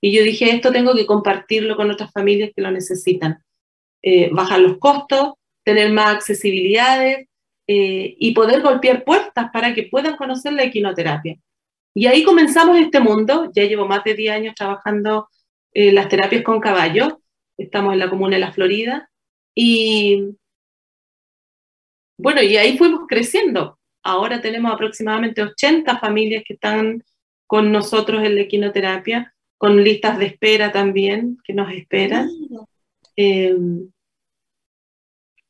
Y 0.00 0.12
yo 0.12 0.22
dije, 0.22 0.50
esto 0.50 0.72
tengo 0.72 0.94
que 0.94 1.06
compartirlo 1.06 1.76
con 1.76 1.90
otras 1.90 2.12
familias 2.12 2.50
que 2.54 2.62
lo 2.62 2.70
necesitan. 2.70 3.42
Eh, 4.02 4.30
bajar 4.32 4.60
los 4.60 4.78
costos, 4.78 5.34
tener 5.64 5.92
más 5.92 6.14
accesibilidades, 6.14 7.28
eh, 7.66 8.16
y 8.18 8.32
poder 8.32 8.62
golpear 8.62 9.04
puertas 9.04 9.50
para 9.52 9.74
que 9.74 9.84
puedan 9.84 10.16
conocer 10.16 10.52
la 10.52 10.64
equinoterapia. 10.64 11.36
Y 11.94 12.06
ahí 12.06 12.22
comenzamos 12.22 12.78
este 12.78 13.00
mundo, 13.00 13.50
ya 13.54 13.64
llevo 13.64 13.86
más 13.86 14.04
de 14.04 14.14
10 14.14 14.34
años 14.34 14.54
trabajando 14.54 15.28
eh, 15.72 15.92
las 15.92 16.08
terapias 16.08 16.42
con 16.42 16.60
caballos, 16.60 17.14
estamos 17.56 17.94
en 17.94 17.98
la 17.98 18.10
comuna 18.10 18.36
de 18.36 18.40
La 18.40 18.52
Florida, 18.52 19.10
y 19.54 20.36
bueno, 22.18 22.42
y 22.42 22.56
ahí 22.56 22.78
fuimos 22.78 23.06
creciendo. 23.08 23.78
Ahora 24.02 24.40
tenemos 24.40 24.72
aproximadamente 24.72 25.42
80 25.42 25.98
familias 25.98 26.44
que 26.46 26.54
están 26.54 27.02
con 27.46 27.72
nosotros 27.72 28.22
en 28.24 28.36
la 28.36 28.42
equinoterapia, 28.42 29.34
con 29.58 29.82
listas 29.82 30.18
de 30.18 30.26
espera 30.26 30.72
también 30.72 31.38
que 31.44 31.54
nos 31.54 31.72
esperan. 31.72 32.28
Eh, 33.16 33.56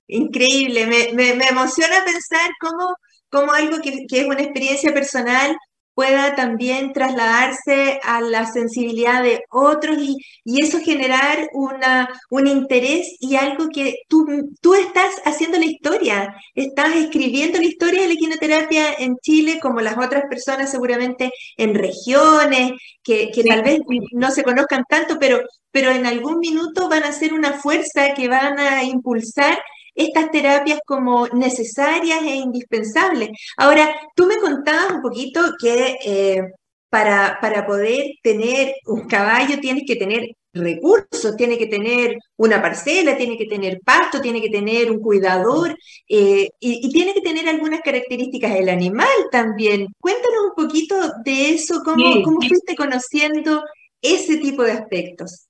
Increíble, 0.09 0.87
me, 0.87 1.49
emociona 1.49 2.05
pensar 2.05 2.51
cómo, 2.61 2.95
cómo 3.29 3.53
algo 3.53 3.79
que, 3.83 4.07
que, 4.09 4.21
es 4.21 4.27
una 4.27 4.43
experiencia 4.43 4.95
personal 4.95 5.57
pueda 5.97 6.37
también 6.37 6.93
trasladarse 6.93 7.99
a 8.05 8.21
la 8.21 8.45
sensibilidad 8.45 9.23
de 9.23 9.43
otros 9.51 9.97
y, 9.99 10.19
y 10.45 10.63
eso 10.63 10.79
generar 10.79 11.49
una, 11.55 12.09
un 12.29 12.47
interés 12.47 13.17
y 13.19 13.37
algo 13.37 13.69
que 13.73 13.95
tú, 14.07 14.27
tú 14.61 14.75
estás 14.75 15.11
haciendo 15.25 15.59
la 15.59 15.65
historia, 15.65 16.37
estás 16.55 16.95
escribiendo 16.97 17.59
la 17.59 17.65
historia 17.65 18.03
de 18.03 18.09
la 18.09 18.15
equinoterapia 18.15 18.93
en 18.99 19.17
Chile 19.23 19.59
como 19.61 19.81
las 19.81 19.97
otras 19.97 20.25
personas 20.29 20.71
seguramente 20.71 21.31
en 21.57 21.75
regiones 21.75 22.73
que, 23.03 23.31
que 23.33 23.43
tal 23.43 23.63
vez 23.63 23.81
no 24.13 24.31
se 24.31 24.43
conozcan 24.43 24.85
tanto, 24.87 25.17
pero, 25.19 25.41
pero 25.71 25.91
en 25.91 26.05
algún 26.05 26.41
minuto 26.41 26.91
van 26.91 27.05
a 27.05 27.13
ser 27.13 27.33
una 27.33 27.55
fuerza 27.55 28.13
que 28.15 28.29
van 28.29 28.59
a 28.59 28.85
impulsar 28.85 29.59
estas 29.97 30.31
terapias 30.31 30.81
como 30.87 31.26
necesarias 31.29 32.23
e 32.23 32.37
indispensables. 32.37 33.31
Ahora, 33.57 33.93
tú 34.15 34.26
me 34.26 34.37
contabas 34.37 34.93
un 34.93 35.03
poquito 35.03 35.41
que 35.61 35.97
eh, 36.05 36.43
para, 36.91 37.38
para 37.41 37.67
poder 37.67 38.12
tener 38.23 38.75
un 38.87 39.09
caballo 39.09 39.59
tienes 39.61 39.85
que 39.87 39.97
tener 39.97 40.29
recursos, 40.53 41.37
tiene 41.37 41.59
que 41.59 41.67
tener 41.67 42.17
una 42.37 42.62
parcela, 42.62 43.17
tiene 43.17 43.37
que 43.37 43.47
tener 43.47 43.81
pasto, 43.85 44.21
tiene 44.21 44.41
que 44.41 44.49
tener 44.49 44.91
un 44.91 45.00
cuidador 45.00 45.76
eh, 46.09 46.49
y, 46.61 46.91
tiene 46.91 47.15
que 47.15 47.21
tener 47.21 47.49
algunas 47.49 47.81
características 47.81 48.55
del 48.55 48.69
animal 48.69 49.09
también. 49.31 49.88
Cuéntanos 50.00 50.45
un 50.50 50.65
poquito 50.65 50.95
de 51.25 51.50
eso, 51.50 51.83
cómo, 51.85 52.23
cómo 52.23 52.41
fuiste 52.41 52.75
conociendo 52.75 53.62
ese 54.00 54.38
tipo 54.38 54.62
de 54.62 54.73
aspectos. 54.73 55.47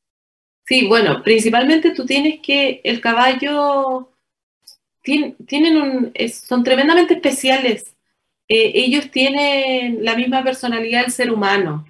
Sí, 0.67 0.89
bueno, 0.89 1.23
principalmente 1.23 1.93
tú 1.93 2.05
tienes 2.05 2.41
que 2.43 2.81
el 2.83 3.01
caballo 3.01 4.16
tienen 5.07 5.77
un, 5.77 6.13
son 6.33 6.65
tremendamente 6.65 7.15
especiales. 7.15 7.95
Eh, 8.49 8.73
ellos 8.75 9.11
tienen 9.11 10.05
la 10.05 10.17
misma 10.17 10.43
personalidad 10.43 11.03
del 11.03 11.13
ser 11.13 11.31
humano. 11.31 11.87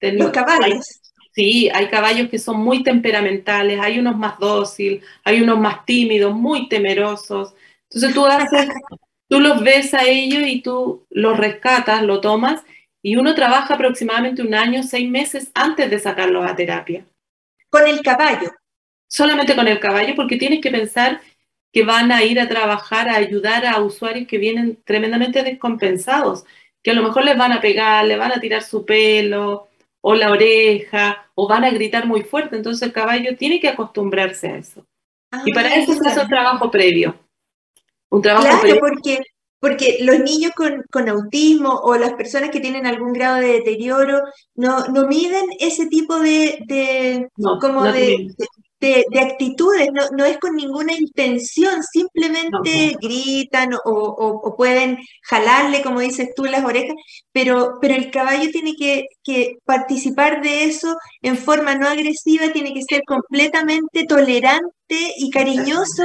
Los 0.00 0.30
caballos. 0.30 1.00
sí, 1.32 1.70
hay 1.72 1.88
caballos 1.88 2.28
que 2.28 2.38
son 2.38 2.58
muy 2.58 2.82
temperamentales, 2.82 3.80
hay 3.80 3.98
unos 3.98 4.16
más 4.16 4.38
dóciles, 4.38 5.02
hay 5.24 5.40
unos 5.40 5.58
más 5.58 5.84
tímidos, 5.84 6.34
muy 6.34 6.68
temerosos. 6.68 7.54
Entonces 7.84 8.14
tú 8.14 8.26
haces, 8.26 8.68
tú 9.28 9.40
los 9.40 9.62
ves 9.62 9.94
a 9.94 10.04
ellos 10.04 10.42
y 10.46 10.60
tú 10.60 11.06
los 11.10 11.36
rescatas, 11.36 12.02
lo 12.02 12.20
tomas 12.20 12.62
y 13.02 13.14
uno 13.14 13.34
trabaja 13.34 13.74
aproximadamente 13.74 14.42
un 14.42 14.54
año, 14.54 14.82
seis 14.82 15.08
meses 15.08 15.52
antes 15.54 15.88
de 15.88 16.00
sacarlos 16.00 16.44
a 16.44 16.56
terapia. 16.56 17.06
Con 17.70 17.86
el 17.86 18.02
caballo. 18.02 18.50
Solamente 19.08 19.54
con 19.54 19.68
el 19.68 19.78
caballo, 19.78 20.14
porque 20.16 20.36
tienes 20.36 20.60
que 20.60 20.72
pensar 20.72 21.20
que 21.76 21.84
van 21.84 22.10
a 22.10 22.24
ir 22.24 22.40
a 22.40 22.48
trabajar, 22.48 23.06
a 23.06 23.16
ayudar 23.16 23.66
a 23.66 23.82
usuarios 23.82 24.26
que 24.26 24.38
vienen 24.38 24.78
tremendamente 24.82 25.42
descompensados, 25.42 26.46
que 26.82 26.92
a 26.92 26.94
lo 26.94 27.02
mejor 27.02 27.26
les 27.26 27.36
van 27.36 27.52
a 27.52 27.60
pegar, 27.60 28.02
le 28.06 28.16
van 28.16 28.32
a 28.32 28.40
tirar 28.40 28.62
su 28.62 28.86
pelo 28.86 29.68
o 30.00 30.14
la 30.14 30.30
oreja 30.30 31.30
o 31.34 31.46
van 31.46 31.64
a 31.64 31.70
gritar 31.70 32.06
muy 32.06 32.22
fuerte. 32.22 32.56
Entonces 32.56 32.80
el 32.80 32.94
caballo 32.94 33.36
tiene 33.36 33.60
que 33.60 33.68
acostumbrarse 33.68 34.48
a 34.48 34.56
eso. 34.56 34.86
y 35.44 35.52
para 35.52 35.68
ah, 35.68 35.74
eso 35.74 35.92
se 35.92 36.08
hace 36.08 36.20
un 36.20 36.28
trabajo 36.28 36.70
previo. 36.70 37.14
Un 38.08 38.22
trabajo 38.22 38.62
claro, 38.62 38.80
Porque, 38.80 39.18
porque 39.60 39.98
los 40.00 40.20
niños 40.20 40.52
con, 40.56 40.82
con, 40.90 41.10
autismo 41.10 41.74
o 41.74 41.94
las 41.98 42.14
personas 42.14 42.48
que 42.48 42.60
tienen 42.60 42.86
algún 42.86 43.12
grado 43.12 43.36
de 43.36 43.48
deterioro 43.48 44.22
no, 44.54 44.86
no 44.86 45.06
miden 45.08 45.44
ese 45.60 45.88
tipo 45.88 46.20
de, 46.20 46.58
de 46.68 47.28
como 47.60 47.84
de, 47.84 48.28
de, 48.38 48.46
actitudes, 48.80 49.88
no, 50.16 50.24
es 50.24 50.38
con 50.38 50.54
ninguna 50.54 50.92
intención, 50.92 51.82
simplemente 51.82 52.96
gritan 53.00 53.70
o, 53.84 54.54
pueden 54.56 54.98
jalarle, 55.22 55.82
como 55.82 56.00
dices 56.00 56.30
tú, 56.34 56.44
las 56.44 56.64
orejas, 56.64 56.94
pero, 57.32 57.78
pero 57.80 57.94
el 57.94 58.10
caballo 58.10 58.50
tiene 58.50 58.74
que, 58.76 59.06
participar 59.64 60.42
de 60.42 60.64
eso 60.64 60.96
en 61.22 61.36
forma 61.36 61.74
no 61.74 61.88
agresiva, 61.88 62.52
tiene 62.52 62.72
que 62.72 62.82
ser 62.82 63.02
completamente 63.06 64.04
tolerante 64.04 65.12
y 65.16 65.30
cariñoso 65.30 66.04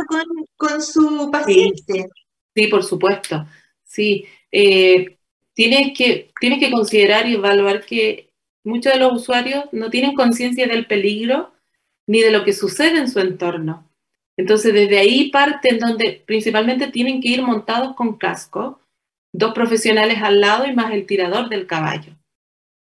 con, 0.57 0.81
su 0.81 1.29
paciente. 1.31 2.07
Sí, 2.55 2.67
por 2.67 2.83
supuesto, 2.83 3.45
sí. 3.83 4.25
Eh, 4.51 5.17
tienes, 5.53 5.97
que, 5.97 6.31
tienes 6.39 6.59
que 6.59 6.71
considerar 6.71 7.27
y 7.27 7.35
evaluar 7.35 7.85
que 7.85 8.31
muchos 8.63 8.93
de 8.93 8.99
los 8.99 9.13
usuarios 9.13 9.65
no 9.71 9.89
tienen 9.89 10.15
conciencia 10.15 10.67
del 10.67 10.87
peligro 10.87 11.51
ni 12.07 12.21
de 12.21 12.31
lo 12.31 12.43
que 12.43 12.53
sucede 12.53 12.97
en 12.97 13.09
su 13.09 13.19
entorno. 13.19 13.89
Entonces, 14.37 14.73
desde 14.73 14.97
ahí 14.97 15.29
parten 15.29 15.77
donde 15.77 16.23
principalmente 16.25 16.87
tienen 16.87 17.21
que 17.21 17.29
ir 17.29 17.41
montados 17.41 17.95
con 17.95 18.17
casco, 18.17 18.79
dos 19.33 19.53
profesionales 19.53 20.21
al 20.21 20.41
lado 20.41 20.65
y 20.65 20.73
más 20.73 20.93
el 20.93 21.05
tirador 21.05 21.49
del 21.49 21.67
caballo. 21.67 22.13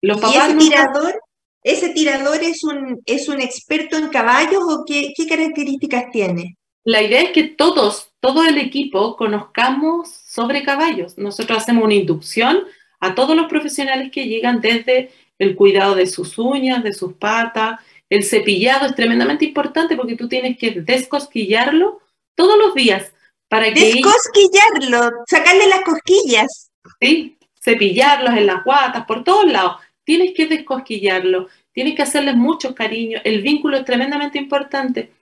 Los 0.01 0.21
¿Y 0.21 0.37
ese 0.37 0.55
tirador, 0.55 1.21
ese 1.63 1.89
tirador 1.89 2.37
es 2.41 2.63
un, 2.63 3.01
es 3.05 3.29
un 3.29 3.41
experto 3.41 3.97
en 3.97 4.09
caballos 4.09 4.63
o 4.67 4.83
qué, 4.85 5.13
qué 5.15 5.27
características 5.27 6.11
tiene? 6.11 6.57
La 6.83 7.01
idea 7.01 7.21
es 7.21 7.31
que 7.31 7.43
todos, 7.43 8.11
todo 8.19 8.43
el 8.43 8.57
equipo, 8.57 9.15
conozcamos 9.15 10.09
sobre 10.09 10.63
caballos. 10.63 11.17
Nosotros 11.17 11.59
hacemos 11.59 11.83
una 11.83 11.93
inducción 11.93 12.63
a 12.99 13.13
todos 13.13 13.35
los 13.35 13.47
profesionales 13.47 14.11
que 14.11 14.25
llegan 14.25 14.61
desde 14.61 15.11
el 15.37 15.55
cuidado 15.55 15.95
de 15.95 16.07
sus 16.07 16.37
uñas, 16.37 16.83
de 16.83 16.93
sus 16.93 17.13
patas, 17.13 17.79
el 18.11 18.25
cepillado 18.25 18.87
es 18.87 18.93
tremendamente 18.93 19.45
importante 19.45 19.95
porque 19.95 20.17
tú 20.17 20.27
tienes 20.27 20.57
que 20.57 20.81
descosquillarlo 20.81 22.01
todos 22.35 22.57
los 22.57 22.75
días 22.75 23.13
para 23.47 23.73
que... 23.73 23.93
Descosquillarlo, 23.93 25.23
sacarle 25.29 25.67
las 25.67 25.81
cosquillas. 25.81 26.71
Sí, 26.99 27.37
cepillarlos 27.63 28.35
en 28.35 28.47
las 28.47 28.65
guatas, 28.65 29.05
por 29.05 29.23
todos 29.23 29.49
lados. 29.49 29.77
Tienes 30.03 30.33
que 30.35 30.45
descosquillarlo, 30.45 31.47
tienes 31.71 31.95
que 31.95 32.01
hacerles 32.01 32.35
mucho 32.35 32.75
cariño. 32.75 33.21
El 33.23 33.41
vínculo 33.41 33.77
es 33.77 33.85
tremendamente 33.85 34.37
importante. 34.37 35.13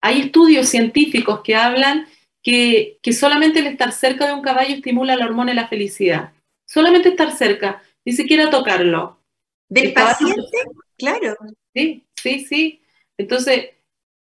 Hay 0.00 0.22
estudios 0.22 0.70
científicos 0.70 1.42
que 1.44 1.54
hablan 1.54 2.06
que, 2.42 2.98
que 3.02 3.12
solamente 3.12 3.58
el 3.58 3.66
estar 3.66 3.92
cerca 3.92 4.26
de 4.26 4.32
un 4.32 4.40
caballo 4.40 4.74
estimula 4.74 5.16
la 5.16 5.26
hormona 5.26 5.50
de 5.50 5.56
la 5.56 5.68
felicidad. 5.68 6.32
Solamente 6.66 7.10
estar 7.10 7.30
cerca, 7.36 7.82
ni 8.06 8.14
siquiera 8.14 8.48
tocarlo. 8.48 9.20
¿Del 9.68 9.92
paciente? 9.92 10.58
Claro. 10.96 11.36
Sí, 11.74 12.05
sí, 12.16 12.44
sí. 12.44 12.82
Entonces, 13.18 13.70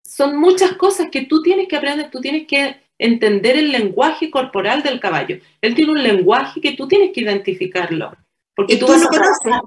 son 0.04 0.38
muchas 0.38 0.74
cosas 0.74 1.10
que 1.12 1.26
tú 1.26 1.42
tienes 1.42 1.68
que 1.68 1.78
aprender, 1.78 2.12
tú 2.12 2.20
tienes 2.20 2.48
que 2.48 2.82
entender 2.98 3.58
el 3.58 3.72
lenguaje 3.72 4.30
corporal 4.30 4.84
del 4.84 5.00
caballo. 5.00 5.38
Él 5.62 5.74
tiene 5.74 5.92
un 5.92 6.04
lenguaje 6.04 6.62
que 6.62 6.74
tú 6.74 6.88
tienes 6.88 7.12
que 7.14 7.22
identificarlo. 7.22 8.16
Porque 8.56 8.78
tú, 8.78 8.88
vas 8.88 9.04
a 9.04 9.62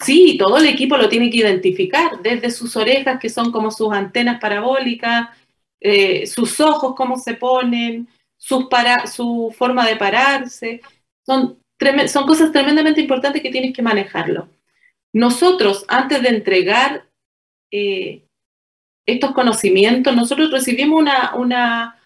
Sí, 0.00 0.36
todo 0.38 0.58
el 0.58 0.66
equipo 0.66 0.96
lo 0.96 1.08
tiene 1.08 1.30
que 1.30 1.38
identificar, 1.38 2.20
desde 2.20 2.50
sus 2.50 2.76
orejas, 2.76 3.20
que 3.20 3.28
son 3.28 3.52
como 3.52 3.70
sus 3.70 3.92
antenas 3.92 4.40
parabólicas, 4.40 5.28
eh, 5.80 6.26
sus 6.26 6.58
ojos, 6.60 6.94
cómo 6.96 7.16
se 7.16 7.34
ponen, 7.34 8.08
sus 8.36 8.66
para, 8.66 9.06
su 9.06 9.54
forma 9.56 9.86
de 9.86 9.96
pararse. 9.96 10.80
Son, 11.24 11.58
son 12.08 12.26
cosas 12.26 12.50
tremendamente 12.50 13.00
importantes 13.00 13.40
que 13.40 13.50
tienes 13.50 13.72
que 13.72 13.82
manejarlo. 13.82 14.48
Nosotros, 15.12 15.84
antes 15.88 16.22
de 16.22 16.28
entregar 16.30 17.08
eh, 17.70 18.24
estos 19.06 19.32
conocimientos, 19.32 20.14
nosotros 20.14 20.50
recibimos 20.50 21.00
una, 21.00 21.34
una, 21.34 22.00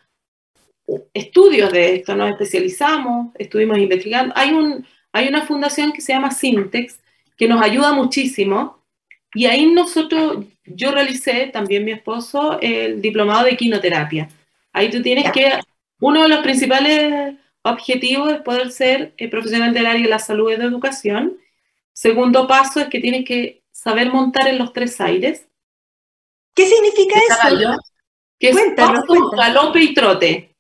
estudios 1.15 1.73
de 1.73 1.97
esto, 1.97 2.17
nos 2.17 2.31
especializamos, 2.31 3.35
estuvimos 3.39 3.79
investigando. 3.79 4.33
Hay, 4.37 4.53
un, 4.53 4.87
hay 5.13 5.29
una 5.29 5.47
fundación 5.47 5.93
que 5.93 6.01
se 6.01 6.13
llama 6.13 6.31
Sintex, 6.31 7.01
que 7.37 7.49
nos 7.49 7.63
ayuda 7.63 7.93
muchísimo, 7.93 8.79
y 9.35 9.47
ahí 9.47 9.67
nosotros, 9.67 10.47
yo 10.65 10.91
realicé, 10.91 11.49
también 11.53 11.85
mi 11.85 11.93
esposo, 11.93 12.59
el 12.61 13.03
diplomado 13.03 13.45
de 13.45 13.57
quinoterapia. 13.57 14.29
Ahí 14.73 14.91
tú 14.91 15.03
tienes 15.03 15.31
que, 15.33 15.53
uno 16.01 16.23
de 16.23 16.29
los 16.29 16.41
principales 16.41 17.35
objetivos 17.63 18.33
es 18.33 18.41
poder 18.41 18.71
ser 18.71 19.13
eh, 19.17 19.29
profesional 19.29 19.75
del 19.75 19.87
área 19.87 20.03
de 20.03 20.09
la 20.09 20.19
salud 20.19 20.51
y 20.53 20.57
de 20.57 20.65
educación. 20.65 21.37
Segundo 21.93 22.47
paso 22.47 22.81
es 22.81 22.89
que 22.89 23.01
tienes 23.01 23.25
que 23.25 23.63
saber 23.73 24.11
montar 24.11 24.49
en 24.49 24.59
los 24.59 24.73
tres 24.73 25.01
aires. 25.01 25.48
¿Qué 26.59 26.67
significa 26.67 27.21
eso? 27.21 27.77
Que 28.41 28.51
cuéntanos, 28.51 29.05
es 29.09 29.37
galope 29.37 29.81
y 29.81 29.95
trote 29.95 30.57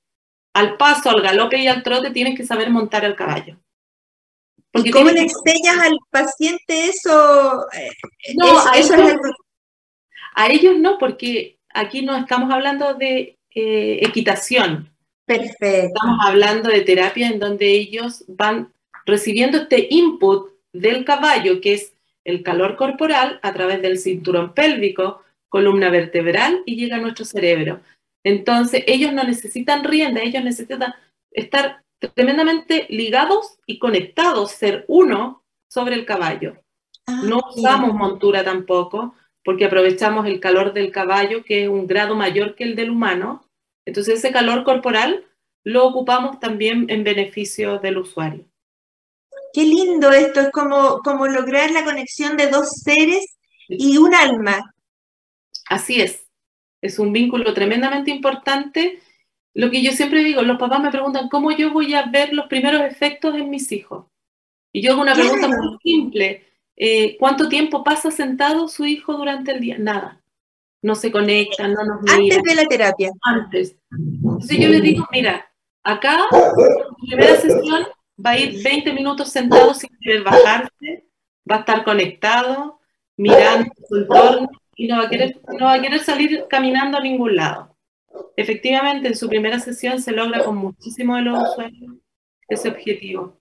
al 0.55 0.77
paso, 0.77 1.11
al 1.11 1.23
galope 1.23 1.59
y 1.59 1.67
al 1.67 1.83
trote 1.83 2.13
tienes 2.13 2.37
que 2.37 2.47
saber 2.47 2.71
montar 2.71 3.05
al 3.05 3.17
caballo. 3.17 3.57
Porque 4.71 4.93
¿Cómo 4.93 5.11
le 5.11 5.23
enseñas 5.23 5.79
al 5.81 5.99
paciente 6.09 6.87
eso? 6.87 7.67
No, 8.37 8.59
a, 8.61 8.77
ellos, 10.49 10.77
no, 10.79 10.99
porque 10.99 11.59
aquí 11.75 12.03
no 12.03 12.17
estamos 12.17 12.53
hablando 12.53 12.95
de 12.95 13.37
eh, 13.55 13.99
equitación. 14.03 14.93
Perfecto. 15.25 15.67
Estamos 15.67 16.19
hablando 16.23 16.69
de 16.71 16.83
terapia 16.83 17.27
en 17.27 17.41
donde 17.41 17.71
ellos 17.71 18.25
van 18.29 18.73
recibiendo 19.05 19.59
este 19.59 19.89
input 19.91 20.53
del 20.73 21.05
caballo, 21.05 21.61
que 21.61 21.75
es 21.75 21.93
el 22.25 22.45
calor 22.45 22.77
corporal 22.77 23.41
a 23.43 23.53
través 23.53 23.83
del 23.83 23.99
cinturón 23.99 24.55
pélvico, 24.55 25.23
columna 25.49 25.91
vertebral 25.91 26.63
y 26.67 26.77
llega 26.77 26.97
a 26.97 27.01
nuestro 27.01 27.25
cerebro. 27.25 27.81
Entonces, 28.25 28.85
ellos 28.87 29.13
no 29.13 29.25
necesitan 29.25 29.85
rienda, 29.85 30.21
ellos 30.23 30.45
necesitan 30.45 30.95
estar 31.31 31.83
tremendamente 32.15 32.87
ligados 32.91 33.59
y 33.67 33.79
conectados, 33.79 34.53
ser 34.53 34.85
uno 34.89 35.45
sobre 35.69 35.95
el 35.95 36.05
caballo. 36.05 36.57
Ah, 37.07 37.23
no 37.25 37.41
usamos 37.55 37.95
montura 37.95 38.45
tampoco, 38.45 39.15
porque 39.45 39.65
aprovechamos 39.65 40.27
el 40.27 40.41
calor 40.41 40.73
del 40.73 40.91
caballo, 40.91 41.43
que 41.45 41.65
es 41.65 41.69
un 41.69 41.87
grado 41.87 42.15
mayor 42.15 42.55
que 42.55 42.65
el 42.65 42.77
del 42.77 42.91
humano. 42.91 43.49
Entonces, 43.87 44.19
ese 44.19 44.33
calor 44.33 44.65
corporal 44.65 45.25
lo 45.65 45.87
ocupamos 45.87 46.39
también 46.41 46.87
en 46.89 47.05
beneficio 47.05 47.79
del 47.79 47.99
usuario. 47.99 48.45
Qué 49.53 49.65
lindo 49.65 50.13
esto, 50.13 50.41
es 50.41 50.51
como, 50.51 51.01
como 51.03 51.27
lograr 51.27 51.71
la 51.71 51.85
conexión 51.85 52.37
de 52.37 52.49
dos 52.49 52.69
seres 52.83 53.39
y 53.69 53.97
un 53.97 54.15
alma. 54.15 54.75
Así 55.69 56.01
es, 56.01 56.27
es 56.81 56.99
un 56.99 57.13
vínculo 57.13 57.53
tremendamente 57.55 58.11
importante. 58.11 59.01
Lo 59.55 59.71
que 59.71 59.83
yo 59.83 59.93
siempre 59.93 60.23
digo, 60.23 60.43
los 60.43 60.59
papás 60.59 60.81
me 60.81 60.91
preguntan, 60.91 61.29
¿cómo 61.29 61.51
yo 61.51 61.73
voy 61.73 61.95
a 61.95 62.07
ver 62.07 62.33
los 62.33 62.47
primeros 62.47 62.83
efectos 62.83 63.35
en 63.35 63.51
mis 63.51 63.71
hijos? 63.73 64.07
Y 64.73 64.83
yo 64.83 64.93
hago 64.93 65.03
una 65.03 65.15
pregunta 65.15 65.49
muy 65.49 65.79
simple. 65.83 66.45
Eh, 66.77 67.17
¿Cuánto 67.19 67.49
tiempo 67.49 67.83
pasa 67.83 68.11
sentado 68.11 68.69
su 68.69 68.87
hijo 68.87 69.15
durante 69.15 69.53
el 69.53 69.61
día? 69.61 69.79
Nada. 69.79 70.23
No 70.81 70.95
se 70.95 71.11
conecta, 71.11 71.67
no 71.67 71.85
nos 71.85 72.03
mira. 72.03 72.37
Antes 72.37 72.43
de 72.45 72.55
la 72.55 72.65
terapia. 72.67 73.11
Antes. 73.23 73.77
Entonces 73.91 74.59
yo 74.59 74.69
le 74.69 74.81
digo, 74.81 75.05
mira, 75.11 75.51
acá, 75.83 76.27
en 76.31 77.09
primera 77.09 77.37
sesión, 77.41 77.87
va 78.25 78.31
a 78.31 78.39
ir 78.39 78.63
20 78.63 78.93
minutos 78.93 79.31
sentado 79.31 79.75
sin 79.75 79.91
querer 80.01 80.23
bajarse, 80.23 81.09
va 81.51 81.57
a 81.57 81.61
estar 81.61 81.85
conectado, 81.85 82.79
mirando 83.17 83.73
su 83.89 83.97
entorno, 83.97 84.49
y 84.79 84.87
no 84.87 84.99
va, 84.99 85.07
a 85.07 85.11
querer, 85.11 85.41
no 85.59 85.67
va 85.67 85.75
a 85.75 85.83
querer 85.83 85.99
salir 85.99 86.45
caminando 86.49 86.99
a 86.99 87.03
ningún 87.03 87.35
lado. 87.35 87.77
Efectivamente, 88.37 89.09
en 89.09 89.17
su 89.17 89.29
primera 89.29 89.59
sesión 89.59 90.01
se 90.01 90.13
logra 90.13 90.45
con 90.45 90.57
muchísimo 90.57 91.17
de 91.17 91.23
los 91.23 91.51
usuarios 91.51 91.95
ese 92.49 92.69
objetivo. 92.69 93.41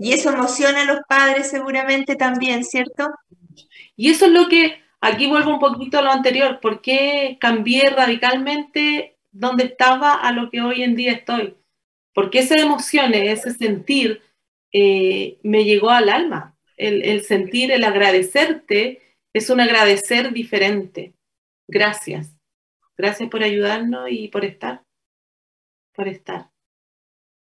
Y 0.00 0.14
eso 0.14 0.30
emociona 0.30 0.82
a 0.82 0.86
los 0.86 1.00
padres 1.06 1.50
seguramente 1.50 2.16
también, 2.16 2.64
¿cierto? 2.64 3.10
Y 3.94 4.10
eso 4.10 4.24
es 4.24 4.32
lo 4.32 4.48
que, 4.48 4.80
aquí 5.02 5.26
vuelvo 5.26 5.50
un 5.50 5.60
poquito 5.60 5.98
a 5.98 6.02
lo 6.02 6.10
anterior, 6.10 6.60
¿por 6.60 6.80
qué 6.80 7.36
cambié 7.38 7.90
radicalmente 7.90 9.18
donde 9.30 9.64
estaba 9.64 10.14
a 10.14 10.32
lo 10.32 10.50
que 10.50 10.62
hoy 10.62 10.82
en 10.82 10.96
día 10.96 11.12
estoy? 11.12 11.56
Porque 12.14 12.38
esa 12.38 12.56
emoción, 12.56 13.12
ese 13.12 13.52
sentir, 13.52 14.22
eh, 14.72 15.38
me 15.42 15.64
llegó 15.64 15.90
al 15.90 16.08
alma. 16.08 16.56
El, 16.78 17.02
el 17.02 17.22
sentir, 17.24 17.70
el 17.70 17.84
agradecerte 17.84 19.02
es 19.38 19.50
un 19.50 19.60
agradecer 19.60 20.32
diferente. 20.32 21.14
Gracias. 21.66 22.34
Gracias 22.96 23.28
por 23.30 23.42
ayudarnos 23.42 24.08
y 24.10 24.28
por 24.28 24.44
estar. 24.44 24.82
Por 25.94 26.08
estar. 26.08 26.50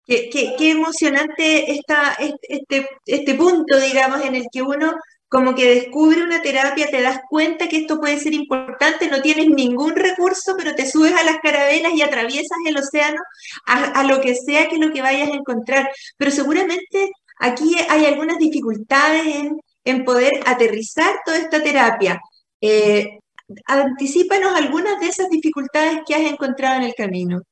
Qué, 0.04 0.30
qué, 0.30 0.70
emocionante 0.70 1.72
está 1.72 2.16
este, 2.48 2.88
este 3.06 3.34
punto, 3.34 3.80
digamos, 3.80 4.24
en 4.24 4.36
el 4.36 4.46
que 4.52 4.62
uno 4.62 4.94
como 5.28 5.56
que 5.56 5.74
descubre 5.74 6.22
una 6.22 6.40
terapia, 6.40 6.88
te 6.88 7.02
das 7.02 7.20
cuenta 7.28 7.68
que 7.68 7.78
esto 7.78 7.98
puede 7.98 8.18
ser 8.20 8.32
importante, 8.32 9.08
no 9.08 9.20
tienes 9.20 9.48
ningún 9.48 9.96
recurso, 9.96 10.54
pero 10.56 10.76
te 10.76 10.88
subes 10.88 11.12
a 11.14 11.24
las 11.24 11.38
carabelas 11.38 11.92
y 11.94 12.02
atraviesas 12.02 12.58
el 12.64 12.76
océano 12.76 13.20
a, 13.66 14.00
a, 14.00 14.04
lo 14.04 14.20
que 14.20 14.36
sea 14.36 14.68
que 14.68 14.78
lo 14.78 14.92
que 14.92 15.02
vayas 15.02 15.30
a 15.30 15.34
encontrar. 15.34 15.90
Pero 16.16 16.30
seguramente 16.30 17.10
aquí 17.40 17.76
hay 17.88 18.04
algunas 18.04 18.38
dificultades 18.38 19.26
en 19.26 19.60
en 19.86 20.04
poder 20.04 20.32
aterrizar 20.44 21.20
toda 21.24 21.38
esta 21.38 21.62
terapia. 21.62 22.20
Eh, 22.60 23.20
anticípanos 23.66 24.54
algunas 24.54 25.00
de 25.00 25.06
esas 25.06 25.30
dificultades 25.30 26.00
que 26.06 26.14
has 26.14 26.22
encontrado 26.22 26.76
en 26.76 26.82
el 26.82 26.94
camino. 26.94 27.42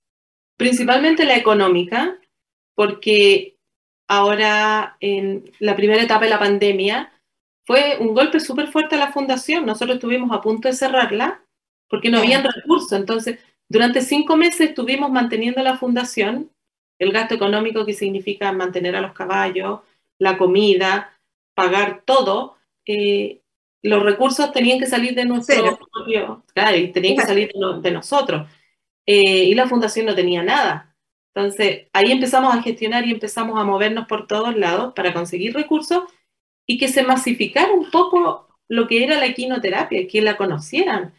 Principalmente 0.57 1.25
la 1.25 1.37
económica, 1.37 2.19
porque 2.75 3.57
ahora 4.09 4.97
en 5.01 5.51
la 5.61 5.77
primera 5.77 6.03
etapa 6.03 6.25
de 6.25 6.31
la 6.31 6.39
pandemia 6.39 7.13
fue 7.67 7.97
un 8.01 8.15
golpe 8.15 8.41
súper 8.41 8.69
fuerte 8.69 8.97
a 8.97 8.99
la 8.99 9.13
fundación. 9.13 9.65
Nosotros 9.65 9.97
estuvimos 9.97 10.31
a 10.33 10.41
punto 10.41 10.69
de 10.69 10.75
cerrarla 10.75 11.43
porque 11.89 12.11
no 12.11 12.19
habían 12.19 12.45
recursos. 12.45 12.93
Entonces, 12.93 13.39
durante 13.69 14.03
cinco 14.03 14.37
meses 14.37 14.71
estuvimos 14.71 15.11
manteniendo 15.11 15.63
la 15.63 15.79
fundación, 15.79 16.51
el 16.99 17.13
gasto 17.13 17.35
económico 17.35 17.87
que 17.87 17.95
significa 17.95 18.53
mantener 18.53 18.97
a 18.97 19.01
los 19.01 19.13
caballos, 19.13 19.81
la 20.19 20.37
comida, 20.37 21.14
pagar 21.55 22.03
todo, 22.05 22.57
eh, 22.87 23.41
los 23.83 24.03
recursos 24.03 24.53
tenían 24.53 24.79
que 24.79 24.87
salir 24.87 25.15
de 25.15 25.25
nuestro 25.25 25.79
propio, 25.93 26.45
claro, 26.55 26.77
y 26.77 26.91
tenían 26.91 27.17
que 27.17 27.27
salir 27.27 27.53
de, 27.83 27.91
nosotros. 27.91 28.49
Eh, 29.07 29.45
y 29.45 29.55
la 29.55 29.69
fundación 29.69 30.07
no 30.07 30.15
tenía 30.15 30.43
nada. 30.43 30.97
Entonces, 31.35 31.89
ahí 31.93 32.11
empezamos 32.11 32.55
a 32.55 32.63
gestionar 32.63 33.07
y 33.07 33.11
empezamos 33.11 33.59
a 33.59 33.65
movernos 33.65 34.07
por 34.07 34.27
todos 34.27 34.57
lados 34.57 34.95
para 34.95 35.13
conseguir 35.13 35.53
recursos 35.53 36.05
y 36.67 36.79
que 36.79 36.89
se 36.89 37.03
masificara 37.03 37.73
un 37.73 37.91
poco 37.91 38.49
lo 38.69 38.87
que 38.87 39.05
era 39.05 39.19
la 39.19 39.35
quinoterapia, 39.35 40.07
que 40.07 40.23
la 40.23 40.37
conocieran. 40.37 41.13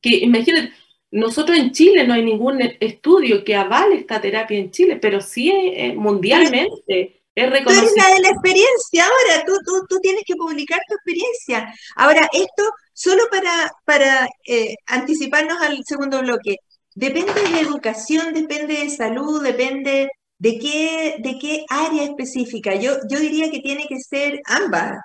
Que 0.00 0.16
imagínate, 0.18 0.72
nosotros 1.10 1.56
en 1.56 1.72
Chile 1.72 2.06
no 2.06 2.14
hay 2.14 2.24
ningún 2.24 2.60
estudio 2.80 3.44
que 3.44 3.54
avale 3.54 3.96
esta 3.96 4.20
terapia 4.20 4.58
en 4.58 4.70
Chile, 4.70 4.96
pero 4.96 5.20
sí 5.20 5.50
eh, 5.50 5.94
mundialmente 5.94 7.21
es 7.34 7.64
Tú 7.64 7.70
eres 7.70 7.92
la 7.96 8.14
de 8.14 8.20
la 8.20 8.28
experiencia 8.28 9.04
ahora, 9.04 9.44
tú, 9.46 9.54
tú, 9.64 9.86
tú, 9.88 9.98
tienes 10.00 10.22
que 10.26 10.34
publicar 10.36 10.80
tu 10.86 10.94
experiencia. 10.94 11.74
Ahora, 11.96 12.28
esto 12.32 12.70
solo 12.92 13.22
para, 13.30 13.70
para 13.84 14.28
eh, 14.46 14.74
anticiparnos 14.86 15.60
al 15.62 15.82
segundo 15.84 16.20
bloque. 16.20 16.56
Depende 16.94 17.32
de 17.32 17.60
educación, 17.60 18.34
depende 18.34 18.74
de 18.74 18.90
salud, 18.90 19.42
depende 19.42 20.10
¿De 20.42 20.58
qué, 20.58 21.18
de 21.20 21.38
qué 21.38 21.64
área 21.68 22.02
específica? 22.02 22.74
Yo, 22.74 22.94
yo 23.08 23.20
diría 23.20 23.48
que 23.48 23.60
tiene 23.60 23.86
que 23.86 24.00
ser 24.00 24.40
ambas. 24.46 24.98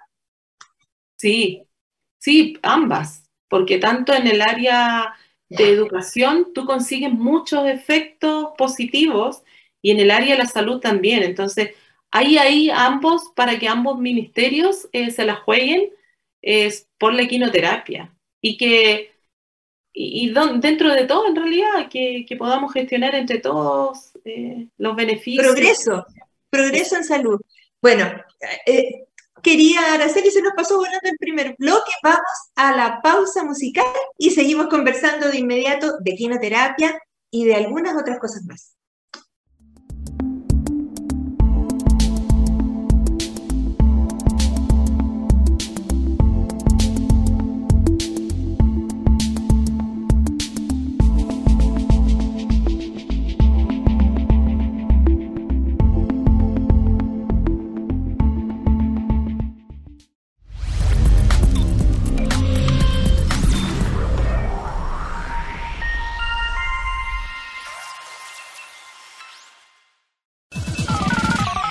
Sí, 1.15 1.61
sí, 2.17 2.57
ambas, 2.63 3.29
porque 3.47 3.77
tanto 3.77 4.15
en 4.15 4.25
el 4.25 4.41
área 4.41 5.13
de 5.47 5.69
educación 5.69 6.53
tú 6.55 6.65
consigues 6.65 7.11
muchos 7.11 7.67
efectos 7.67 8.47
positivos 8.57 9.43
y 9.79 9.91
en 9.91 9.99
el 9.99 10.09
área 10.09 10.35
de 10.35 10.41
la 10.41 10.49
salud 10.49 10.79
también. 10.79 11.21
Entonces, 11.21 11.75
hay 12.11 12.37
ahí 12.37 12.69
ambos 12.69 13.31
para 13.35 13.59
que 13.59 13.67
ambos 13.67 13.99
ministerios 13.99 14.87
eh, 14.91 15.11
se 15.11 15.25
la 15.25 15.35
jueguen 15.35 15.91
es 16.41 16.87
por 16.97 17.13
la 17.13 17.27
quinoterapia 17.27 18.15
y 18.41 18.57
que 18.57 19.17
y, 19.99 20.31
dentro 20.59 20.93
de 20.93 21.05
todo 21.05 21.27
en 21.27 21.35
realidad 21.35 21.89
que, 21.89 22.25
podamos 22.37 22.71
gestionar 22.71 23.15
entre 23.15 23.39
todos 23.39 24.11
eh, 24.25 24.67
los 24.77 24.95
beneficios. 24.95 25.47
Progreso, 25.47 26.05
progreso 26.51 26.97
en 26.97 27.03
salud. 27.03 27.41
Bueno, 27.81 28.05
eh, 28.67 29.07
quería 29.41 29.93
Araceli, 29.93 30.29
se 30.29 30.43
nos 30.43 30.53
pasó 30.53 30.77
volando 30.77 30.99
el 31.03 31.17
primer 31.17 31.55
bloque, 31.57 31.91
vamos 32.03 32.21
a 32.55 32.75
la 32.75 33.01
pausa 33.01 33.43
musical 33.43 33.85
y 34.19 34.29
seguimos 34.29 34.67
conversando 34.67 35.29
de 35.29 35.39
inmediato 35.39 35.97
de 35.99 36.15
quinoterapia 36.15 37.01
y 37.31 37.45
de 37.45 37.55
algunas 37.55 37.99
otras 37.99 38.19
cosas 38.19 38.43
más. 38.45 38.76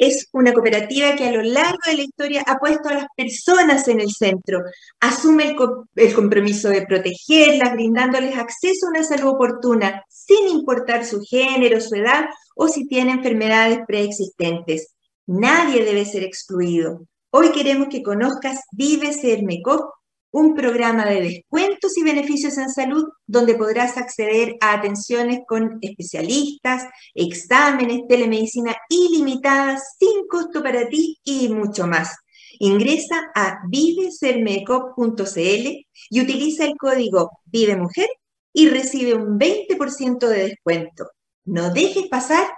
es 0.00 0.28
una 0.32 0.54
cooperativa 0.54 1.14
que 1.14 1.28
a 1.28 1.32
lo 1.32 1.42
largo 1.42 1.78
de 1.86 1.94
la 1.94 2.02
historia 2.02 2.42
ha 2.46 2.56
puesto 2.56 2.88
a 2.88 2.94
las 2.94 3.06
personas 3.14 3.86
en 3.86 4.00
el 4.00 4.10
centro, 4.10 4.60
asume 4.98 5.54
el, 5.94 6.14
compromiso 6.14 6.70
de 6.70 6.86
protegerlas, 6.86 7.74
brindándoles 7.74 8.34
acceso 8.34 8.86
a 8.86 8.90
una 8.90 9.04
salud 9.04 9.34
oportuna, 9.34 10.02
sin 10.08 10.48
importar 10.48 11.04
su 11.04 11.20
género, 11.20 11.82
su 11.82 11.96
edad 11.96 12.24
o 12.56 12.66
si 12.66 12.86
tiene 12.86 13.12
enfermedades 13.12 13.80
preexistentes. 13.86 14.94
Nadie 15.26 15.84
debe 15.84 16.06
ser 16.06 16.22
excluido. 16.22 17.02
Hoy 17.30 17.52
queremos 17.52 17.88
que 17.88 18.02
conozcas 18.02 18.60
Vive 18.72 19.12
Sermecop 19.12 19.99
un 20.32 20.54
programa 20.54 21.04
de 21.06 21.20
descuentos 21.20 21.96
y 21.98 22.02
beneficios 22.02 22.58
en 22.58 22.70
salud 22.70 23.04
donde 23.26 23.54
podrás 23.54 23.96
acceder 23.96 24.56
a 24.60 24.74
atenciones 24.74 25.40
con 25.46 25.78
especialistas, 25.80 26.84
exámenes, 27.14 28.02
telemedicina 28.08 28.74
ilimitada, 28.88 29.78
sin 29.98 30.26
costo 30.28 30.60
para 30.62 30.88
ti 30.88 31.18
y 31.24 31.48
mucho 31.48 31.86
más. 31.86 32.16
Ingresa 32.58 33.30
a 33.34 33.60
vivesermecop.cl 33.68 35.86
y 36.10 36.20
utiliza 36.20 36.64
el 36.64 36.76
código 36.76 37.30
VIVEMUJER 37.46 38.08
y 38.52 38.68
recibe 38.68 39.14
un 39.14 39.38
20% 39.38 40.26
de 40.26 40.48
descuento. 40.48 41.08
No 41.44 41.72
dejes 41.72 42.08
pasar 42.08 42.50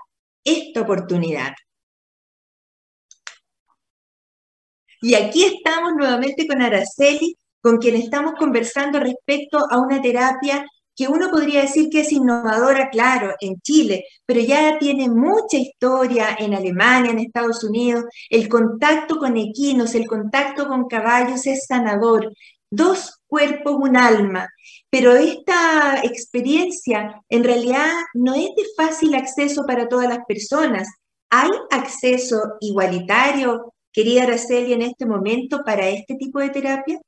esta 0.45 0.81
oportunidad. 0.81 1.53
Y 5.01 5.15
aquí 5.15 5.45
estamos 5.45 5.93
nuevamente 5.97 6.47
con 6.47 6.63
Araceli 6.63 7.37
con 7.63 7.79
quien 7.79 7.95
estamos 7.95 8.35
conversando 8.39 8.99
respecto 9.01 9.59
a 9.71 9.79
una 9.79 10.03
terapia 10.03 10.67
que 10.95 11.09
uno 11.09 11.31
podría 11.31 11.63
decir 11.63 11.89
que 11.89 12.01
es 12.01 12.13
innovadora, 12.13 12.91
claro, 12.91 13.35
en 13.41 13.61
Chile, 13.63 14.05
pero 14.27 14.41
ya 14.41 14.79
tiene 14.79 15.09
mucha 15.09 15.57
historia 15.57 16.37
en 16.39 16.55
Alemania, 16.55 17.13
en 17.13 17.19
Estados 17.19 17.65
Unidos. 17.65 18.05
El 18.29 18.49
contacto 18.49 19.17
con 19.17 19.37
equinos, 19.37 19.95
el 19.95 20.07
contacto 20.07 20.69
con 20.69 20.89
caballos 20.89 21.47
es 21.47 21.67
sanador. 21.67 22.33
Dos 22.71 23.21
cuerpos, 23.27 23.77
un 23.79 23.97
alma. 23.97 24.49
Pero 24.91 25.13
esta 25.13 26.03
experiencia 26.03 27.23
en 27.29 27.45
realidad 27.45 27.91
no 28.15 28.35
es 28.35 28.51
de 28.57 28.65
fácil 28.77 29.15
acceso 29.15 29.65
para 29.67 29.89
todas 29.89 30.09
las 30.09 30.25
personas. 30.27 30.89
¿Hay 31.31 31.51
acceso 31.71 32.57
igualitario, 32.61 33.73
querida 33.91 34.25
Araceli, 34.25 34.75
en 34.75 34.83
este 34.83 35.07
momento 35.07 35.63
para 35.65 35.89
este 35.89 36.17
tipo 36.17 36.41
de 36.41 36.51
terapia? 36.51 37.01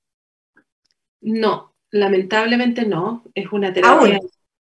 No, 1.25 1.75
lamentablemente 1.91 2.85
no. 2.85 3.25
Es 3.35 3.51
una 3.53 3.73
terapia. 3.73 4.21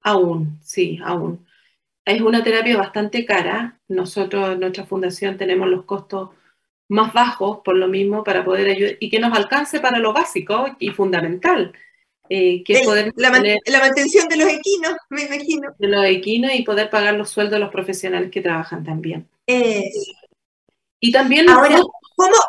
Aún, 0.02 0.60
sí, 0.64 1.00
aún. 1.04 1.46
Es 2.06 2.22
una 2.22 2.44
terapia 2.44 2.78
bastante 2.78 3.26
cara. 3.26 3.80
Nosotros, 3.90 4.54
en 4.54 4.62
nuestra 4.62 4.86
fundación, 4.86 5.38
tenemos 5.38 5.68
los 5.68 5.84
costos 5.84 6.30
más 6.90 7.14
bajos 7.14 7.60
por 7.66 7.76
lo 7.76 7.90
mismo 7.90 8.24
para 8.24 8.46
poder 8.46 8.70
ayudar 8.70 8.96
y 9.02 9.10
que 9.10 9.20
nos 9.20 9.38
alcance 9.38 9.82
para 9.82 10.00
lo 10.00 10.14
básico 10.14 10.76
y 10.80 10.90
fundamental. 10.90 11.74
Eh, 12.30 12.64
que 12.64 12.74
es 12.74 12.86
poder 12.86 13.14
la, 13.16 13.30
mantención 13.32 14.28
de 14.28 14.38
los 14.38 14.50
equinos, 14.50 14.96
me 15.10 15.24
imagino. 15.24 15.74
De 15.78 15.88
los 15.88 16.06
equinos 16.06 16.52
y 16.54 16.64
poder 16.64 16.90
pagar 16.90 17.14
los 17.16 17.30
sueldos 17.30 17.54
de 17.54 17.60
los 17.60 17.72
profesionales 17.72 18.32
que 18.32 18.42
trabajan 18.42 18.84
también. 18.84 19.28
Y 19.46 21.12
también 21.12 21.50
Ahora, 21.50 21.82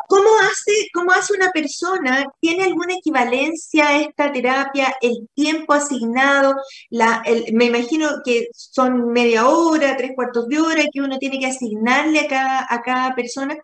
¿cómo, 0.07 0.29
hace, 0.41 0.87
¿cómo 0.93 1.11
hace 1.11 1.33
una 1.33 1.51
persona? 1.51 2.25
¿Tiene 2.39 2.63
alguna 2.63 2.95
equivalencia 2.95 3.89
a 3.89 4.01
esta 4.01 4.31
terapia? 4.31 4.95
¿El 5.01 5.27
tiempo 5.35 5.73
asignado? 5.73 6.55
La, 6.89 7.23
me 7.53 7.65
imagino 7.65 8.09
que 8.25 8.47
son 8.53 9.11
media 9.11 9.47
hora, 9.47 9.95
tres 9.95 10.11
cuartos 10.15 10.47
de 10.47 10.59
hora 10.59 10.83
que 10.91 11.01
uno 11.01 11.17
tiene 11.19 11.39
que 11.39 11.45
asignarle 11.45 12.21
a 12.21 12.27
cada, 12.27 12.67
a 12.69 12.81
cada 12.81 13.15
persona. 13.15 13.57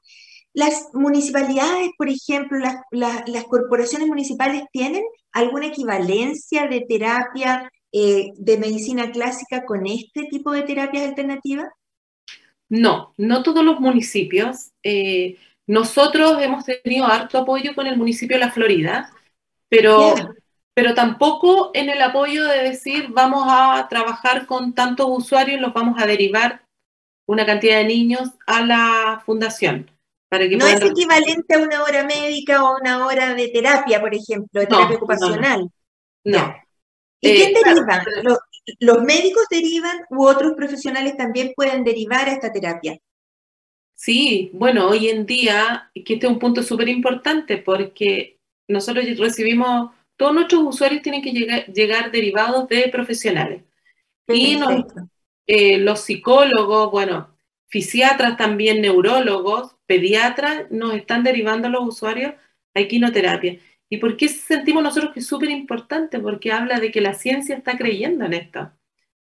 ¿Las 0.53 0.89
municipalidades, 0.93 1.89
por 1.97 2.07
ejemplo, 2.07 2.57
las, 2.59 2.75
las, 2.91 3.43
corporaciones 3.45 4.07
municipales 4.07 4.63
tienen 4.71 5.03
alguna 5.33 5.67
equivalencia 5.67 6.67
de 6.67 6.85
terapia 6.87 7.69
eh, 7.91 8.31
de 8.35 8.57
medicina 8.57 9.11
clásica 9.11 9.65
con 9.65 9.85
este 9.85 10.25
tipo 10.29 10.51
de 10.51 10.61
terapias 10.61 11.09
alternativas? 11.09 11.67
No, 12.69 13.13
no 13.17 13.43
todos 13.43 13.65
los 13.65 13.79
municipios. 13.79 14.71
Eh, 14.81 15.37
nosotros 15.67 16.41
hemos 16.41 16.65
tenido 16.65 17.05
harto 17.05 17.39
apoyo 17.39 17.73
con 17.75 17.87
el 17.87 17.97
municipio 17.97 18.37
de 18.37 18.45
La 18.45 18.51
Florida, 18.51 19.11
pero, 19.69 20.13
pero 20.73 20.93
tampoco 20.93 21.71
en 21.73 21.89
el 21.89 22.01
apoyo 22.01 22.45
de 22.45 22.63
decir 22.63 23.07
vamos 23.09 23.45
a 23.47 23.87
trabajar 23.89 24.45
con 24.45 24.73
tantos 24.73 25.07
usuarios, 25.09 25.59
los 25.59 25.73
vamos 25.73 26.01
a 26.01 26.05
derivar 26.05 26.65
una 27.27 27.45
cantidad 27.45 27.77
de 27.77 27.85
niños 27.85 28.31
a 28.45 28.61
la 28.61 29.23
fundación. 29.25 29.89
Para 30.29 30.49
que 30.49 30.57
no 30.57 30.67
es 30.67 30.81
equivalente 30.81 31.55
a 31.55 31.59
una 31.59 31.83
hora 31.83 32.03
médica 32.03 32.63
o 32.63 32.77
una 32.77 33.05
hora 33.05 33.33
de 33.33 33.47
terapia, 33.47 34.01
por 34.01 34.13
ejemplo, 34.13 34.61
de 34.61 34.67
terapia 34.67 34.97
ocupacional. 34.97 35.69
No. 36.23 36.55
¿Y 37.21 37.35
quién 37.35 37.55
eh, 37.55 37.61
deriva? 37.63 38.03
¿Los 38.79 39.03
médicos 39.03 39.45
derivan 39.49 40.05
u 40.09 40.25
otros 40.25 40.53
profesionales 40.53 41.15
también 41.15 41.53
pueden 41.55 41.83
derivar 41.83 42.27
a 42.27 42.33
esta 42.33 42.51
terapia? 42.51 42.97
Sí, 43.95 44.51
bueno, 44.53 44.89
hoy 44.89 45.07
en 45.07 45.25
día, 45.25 45.89
que 45.93 46.15
este 46.15 46.27
es 46.27 46.31
un 46.31 46.37
punto 46.37 46.61
súper 46.61 46.89
importante 46.89 47.57
porque 47.57 48.37
nosotros 48.67 49.05
recibimos, 49.17 49.91
todos 50.17 50.33
nuestros 50.33 50.63
usuarios 50.63 51.01
tienen 51.01 51.21
que 51.21 51.31
llegar, 51.31 52.11
derivados 52.11 52.67
de 52.67 52.89
profesionales. 52.89 53.63
Y 54.27 54.59
eh, 55.47 55.77
los 55.77 56.01
psicólogos, 56.01 56.91
bueno, 56.91 57.35
fisiatras 57.67 58.37
también, 58.37 58.81
neurólogos, 58.81 59.75
pediatras, 59.85 60.69
nos 60.71 60.93
están 60.93 61.23
derivando 61.23 61.69
los 61.69 61.87
usuarios 61.87 62.33
a 62.73 62.79
equinoterapia. 62.81 63.59
¿Y 63.89 63.97
por 63.97 64.17
qué 64.17 64.27
sentimos 64.27 64.83
nosotros 64.83 65.13
que 65.13 65.19
es 65.21 65.27
súper 65.27 65.49
importante? 65.49 66.19
Porque 66.19 66.51
habla 66.51 66.79
de 66.79 66.91
que 66.91 67.01
la 67.01 67.13
ciencia 67.13 67.55
está 67.55 67.77
creyendo 67.77 68.25
en 68.25 68.33
esto, 68.33 68.71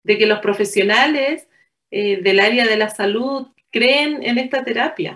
de 0.03 0.19
que 0.19 0.27
los 0.27 0.41
profesionales 0.41 1.49
eh, 1.91 2.21
del 2.23 2.41
área 2.41 2.67
de 2.67 2.77
la 2.77 2.91
salud 2.91 3.49
creen 3.75 4.23
en 4.23 4.39
esta 4.39 4.63
terapia. 4.65 5.13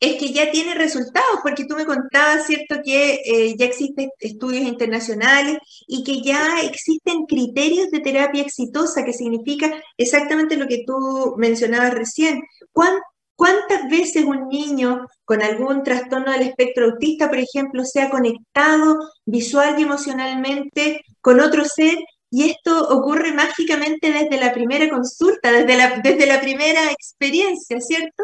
es 0.00 0.14
que 0.20 0.32
ya 0.32 0.50
tiene 0.52 0.74
resultados, 0.74 1.40
porque 1.42 1.64
tú 1.64 1.74
me 1.74 1.84
contabas, 1.84 2.46
¿cierto?, 2.46 2.76
que 2.84 3.20
eh, 3.24 3.56
ya 3.58 3.66
existen 3.66 4.10
estudios 4.20 4.62
internacionales 4.64 5.58
y 5.88 6.04
que 6.04 6.22
ya 6.22 6.60
existen 6.62 7.26
criterios 7.26 7.90
de 7.90 8.00
terapia 8.00 8.42
exitosa, 8.42 9.04
que 9.04 9.12
significa 9.12 9.68
exactamente 9.96 10.56
lo 10.56 10.68
que 10.68 10.84
tú 10.86 11.34
mencionabas 11.36 11.94
recién. 11.94 12.40
¿Cuántas 12.72 13.88
veces 13.90 14.24
un 14.24 14.48
niño 14.48 15.06
con 15.24 15.42
algún 15.42 15.82
trastorno 15.82 16.32
del 16.32 16.42
espectro 16.42 16.86
autista, 16.86 17.28
por 17.28 17.38
ejemplo, 17.38 17.84
se 17.84 18.00
ha 18.00 18.10
conectado 18.10 18.96
visual 19.26 19.78
y 19.78 19.82
emocionalmente 19.82 21.02
con 21.20 21.40
otro 21.40 21.64
ser 21.64 21.98
y 22.30 22.50
esto 22.50 22.88
ocurre 22.88 23.32
mágicamente 23.32 24.12
desde 24.12 24.38
la 24.38 24.52
primera 24.52 24.88
consulta, 24.90 25.50
desde 25.50 25.76
la, 25.76 26.00
desde 26.02 26.26
la 26.26 26.40
primera 26.40 26.90
experiencia, 26.90 27.80
¿cierto? 27.80 28.22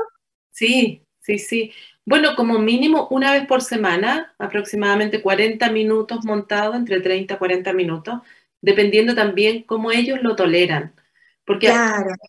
Sí, 0.51 1.03
sí, 1.21 1.38
sí. 1.38 1.73
Bueno, 2.05 2.37
como 2.37 2.59
mínimo 2.59 3.09
una 3.11 3.33
vez 3.33 3.47
por 3.47 3.62
semana, 3.62 4.35
aproximadamente 4.38 5.23
40 5.23 5.71
minutos 5.71 6.25
montado, 6.25 6.75
entre 6.75 7.01
30 7.01 7.35
y 7.35 7.38
40 7.38 7.73
minutos, 7.73 8.21
dependiendo 8.61 9.14
también 9.14 9.62
cómo 9.62 9.90
ellos 9.90 10.19
lo 10.23 10.37
toleran. 10.37 10.95
Porque 11.47 11.73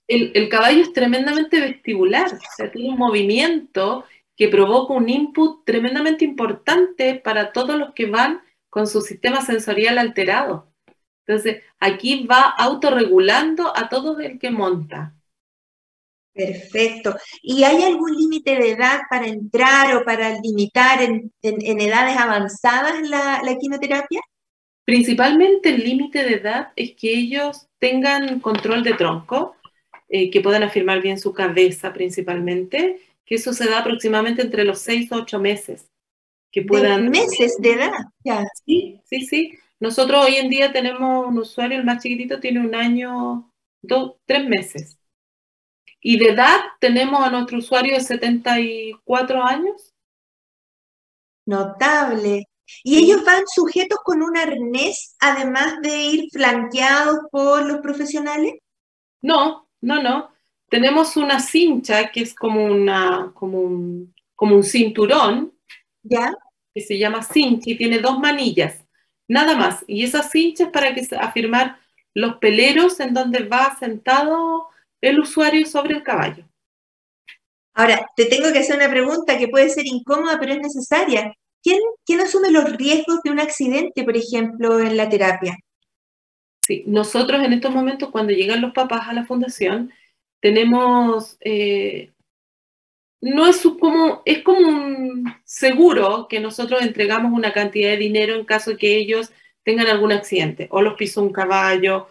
el, 0.08 0.32
el, 0.34 0.50
caballo 0.50 0.82
es 0.82 0.92
tremendamente 0.92 1.60
vestibular, 1.62 2.28
o 2.34 2.56
sea, 2.58 2.72
tiene 2.72 2.90
un 2.90 2.98
movimiento 2.98 4.06
que 4.36 4.50
provoca 4.50 4.94
un 4.94 5.08
input 5.08 5.64
tremendamente 5.66 6.26
importante 6.26 7.16
para 7.16 7.54
todos 7.54 7.78
los 7.78 7.94
que 7.94 8.08
van 8.08 8.42
con 8.70 8.88
su 8.88 9.00
sistema 9.02 9.42
sensorial 9.42 9.98
alterado. 9.98 10.75
Entonces, 11.28 11.64
aquí 11.80 12.26
va 12.26 12.54
autorregulando 12.58 13.76
a 13.76 13.90
todo 13.90 14.20
el 14.20 14.38
que 14.38 14.52
monta. 14.52 15.16
Perfecto. 16.36 17.16
¿Y 17.42 17.64
hay 17.64 17.82
algún 17.84 18.14
límite 18.14 18.56
de 18.56 18.72
edad 18.72 19.00
para 19.10 19.26
entrar 19.26 19.96
o 19.96 20.04
para 20.04 20.38
limitar 20.42 21.02
en, 21.02 21.32
edades 21.42 22.18
avanzadas 22.18 23.02
la, 23.08 23.58
quimioterapia? 23.60 24.20
Principalmente 24.84 25.70
el 25.70 25.84
límite 25.84 26.24
de 26.24 26.36
edad 26.36 26.74
es 26.76 26.94
que 26.96 27.12
ellos 27.12 27.68
tengan 27.80 28.42
control 28.42 28.84
de 28.84 28.94
tronco, 28.94 29.56
eh, 30.10 30.30
que 30.30 30.42
puedan 30.42 30.64
afirmar 30.64 31.02
bien 31.02 31.18
su 31.18 31.34
cabeza 31.34 31.94
principalmente, 31.94 33.00
que 33.26 33.36
eso 33.36 33.54
se 33.54 33.68
da 33.68 33.80
aproximadamente 33.80 34.42
entre 34.42 34.66
los 34.66 34.80
6 34.80 35.14
o 35.14 35.16
8 35.16 35.40
meses. 35.40 35.90
Que 36.52 36.62
puedan... 36.62 37.10
meses 37.10 37.58
de 37.60 37.72
edad, 37.72 37.92
ya. 38.24 38.44
Sí, 38.66 39.00
sí, 39.06 39.22
sí. 39.22 39.54
Nosotros 39.86 40.26
hoy 40.26 40.38
en 40.38 40.50
día 40.50 40.74
tenemos 40.74 41.28
un 41.28 41.38
usuario, 41.38 41.78
el 41.78 41.86
más 41.86 42.02
chiquitito 42.02 42.40
tiene 42.40 42.60
un 42.60 42.74
año, 42.74 43.54
dos, 43.84 44.16
tres 44.26 44.44
meses. 44.48 44.98
Y 46.02 46.18
de 46.18 46.30
edad 46.30 46.60
tenemos 46.80 47.24
a 47.24 47.30
nuestro 47.30 47.60
usuario 47.60 47.94
de 47.94 48.02
74 48.02 49.44
años. 49.44 49.94
Notable. 51.46 52.46
¿Y 52.84 52.98
ellos 52.98 53.24
van 53.24 53.44
sujetos 53.46 54.00
con 54.04 54.24
un 54.24 54.36
arnés, 54.36 55.16
además 55.20 55.80
de 55.84 55.96
ir 55.96 56.30
flanqueados 56.32 57.20
por 57.32 57.64
los 57.64 57.78
profesionales? 57.78 58.56
No, 59.22 59.70
no, 59.82 60.02
no. 60.02 60.32
Tenemos 60.68 61.16
una 61.16 61.40
cincha 61.40 62.12
que 62.12 62.22
es 62.22 62.34
como, 62.34 62.66
una, 62.66 63.32
como, 63.36 63.62
un, 63.62 64.16
como 64.34 64.56
un 64.56 64.64
cinturón. 64.64 65.56
¿Ya? 66.02 66.34
Que 66.74 66.82
se 66.82 66.98
llama 66.98 67.22
cincha 67.22 67.70
y 67.70 67.78
tiene 67.78 68.00
dos 68.00 68.18
manillas 68.18 68.85
nada 69.28 69.56
más. 69.56 69.84
Y 69.88 70.04
esas 70.04 70.32
cinchas 70.32 70.70
para 70.70 70.94
que 70.94 71.08
afirmar 71.18 71.80
los 72.14 72.38
peleros 72.38 73.00
en 73.00 73.14
donde 73.14 73.44
va 73.44 73.76
sentado 73.80 74.68
el 75.02 75.20
usuario 75.20 75.66
sobre 75.66 75.96
el 75.96 76.04
caballo. 76.04 76.46
Ahora, 77.74 78.10
te 78.16 78.26
tengo 78.26 78.52
que 78.54 78.60
hacer 78.60 78.78
una 78.78 78.90
pregunta 78.90 79.38
que 79.38 79.50
puede 79.50 79.70
ser 79.70 79.86
incómoda, 79.86 80.40
pero 80.40 80.54
es 80.54 80.60
necesaria. 80.60 81.36
¿Quién, 81.62 81.80
quién 82.06 82.22
asume 82.22 82.52
los 82.52 82.72
riesgos 82.78 83.22
de 83.24 83.32
un 83.32 83.40
accidente, 83.40 84.04
por 84.04 84.16
ejemplo, 84.16 84.80
en 84.80 84.96
la 84.96 85.10
terapia? 85.10 85.58
Sí, 86.66 86.84
nosotros 86.88 87.44
en 87.44 87.54
estos 87.54 87.74
momentos, 87.74 88.10
cuando 88.12 88.32
llegan 88.32 88.62
los 88.62 88.72
papás 88.74 89.08
a 89.08 89.14
la 89.14 89.26
fundación, 89.26 89.92
tenemos 90.40 91.38
eh, 91.42 92.14
no 93.26 93.48
es 93.48 93.64
como, 93.80 94.22
es 94.24 94.44
como 94.44 94.60
un 94.60 95.34
seguro 95.44 96.28
que 96.30 96.40
nosotros 96.40 96.84
entregamos 96.84 97.34
una 97.34 97.54
cantidad 97.54 97.90
de 97.90 97.98
dinero 97.98 98.36
en 98.36 98.46
caso 98.46 98.72
de 98.72 98.78
que 98.78 98.98
ellos 98.98 99.32
tengan 99.64 99.88
algún 99.88 100.12
accidente, 100.12 100.68
o 100.70 100.84
los 100.84 100.94
pisó 100.94 101.24
un 101.24 101.34
caballo, 101.34 102.08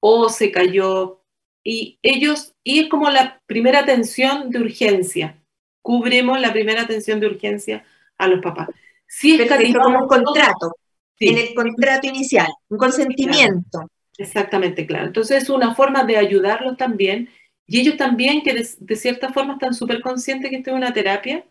o 0.00 0.28
se 0.28 0.52
cayó, 0.52 1.22
y 1.64 1.98
ellos, 2.02 2.54
y 2.62 2.80
es 2.80 2.88
como 2.90 3.08
la 3.08 3.40
primera 3.46 3.78
atención 3.78 4.50
de 4.50 4.60
urgencia, 4.60 5.42
cubrimos 5.80 6.38
la 6.38 6.52
primera 6.52 6.82
atención 6.82 7.20
de 7.20 7.28
urgencia 7.28 7.84
a 8.18 8.28
los 8.28 8.40
papás. 8.40 8.68
Si 9.06 9.40
es 9.40 9.50
como 9.74 10.00
un 10.00 10.08
contrato, 10.08 10.76
en 11.20 11.38
el 11.38 11.54
contrato 11.54 12.06
inicial, 12.06 12.48
un 12.68 12.76
consentimiento. 12.76 13.90
Exactamente, 14.18 14.86
claro. 14.86 15.06
Entonces 15.06 15.44
es 15.44 15.48
una 15.48 15.74
forma 15.74 16.04
de 16.04 16.18
ayudarlos 16.18 16.76
también 16.76 17.30
y 17.70 17.78
ellos 17.78 17.96
también, 17.96 18.42
que 18.42 18.52
de, 18.52 18.96
cierta 18.96 19.32
forma 19.32 19.52
están 19.52 19.74
súper 19.74 20.00
conscientes 20.00 20.50
que 20.50 20.56
esto 20.56 20.70
es 20.70 20.76
una 20.76 20.92
terapia, 20.92 21.46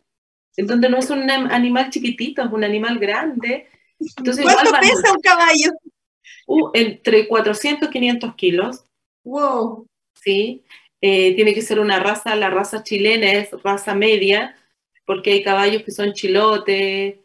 en 0.57 0.67
donde 0.67 0.89
no 0.89 0.97
es 0.97 1.09
un 1.09 1.31
animal 1.31 1.89
chiquitito, 1.89 2.43
es 2.43 2.51
un 2.51 2.65
animal 2.65 2.99
grande. 2.99 3.69
Entonces, 4.17 4.43
¿Cuánto 4.43 4.69
pesa 4.81 5.13
un 5.13 5.21
caballo? 5.21 5.71
Uh, 6.45 6.71
entre 6.73 7.25
400 7.25 7.87
y 7.87 7.91
500 7.93 8.35
kilos. 8.35 8.83
Wow. 9.23 9.87
Sí. 10.13 10.61
Eh, 10.99 11.35
tiene 11.35 11.53
que 11.53 11.61
ser 11.61 11.79
una 11.79 12.01
raza, 12.01 12.35
la 12.35 12.49
raza 12.49 12.83
chilena 12.83 13.31
es 13.31 13.51
raza 13.63 13.95
media, 13.95 14.57
porque 15.05 15.31
hay 15.31 15.41
caballos 15.41 15.83
que 15.83 15.91
son 15.91 16.11
chilotes, 16.11 17.15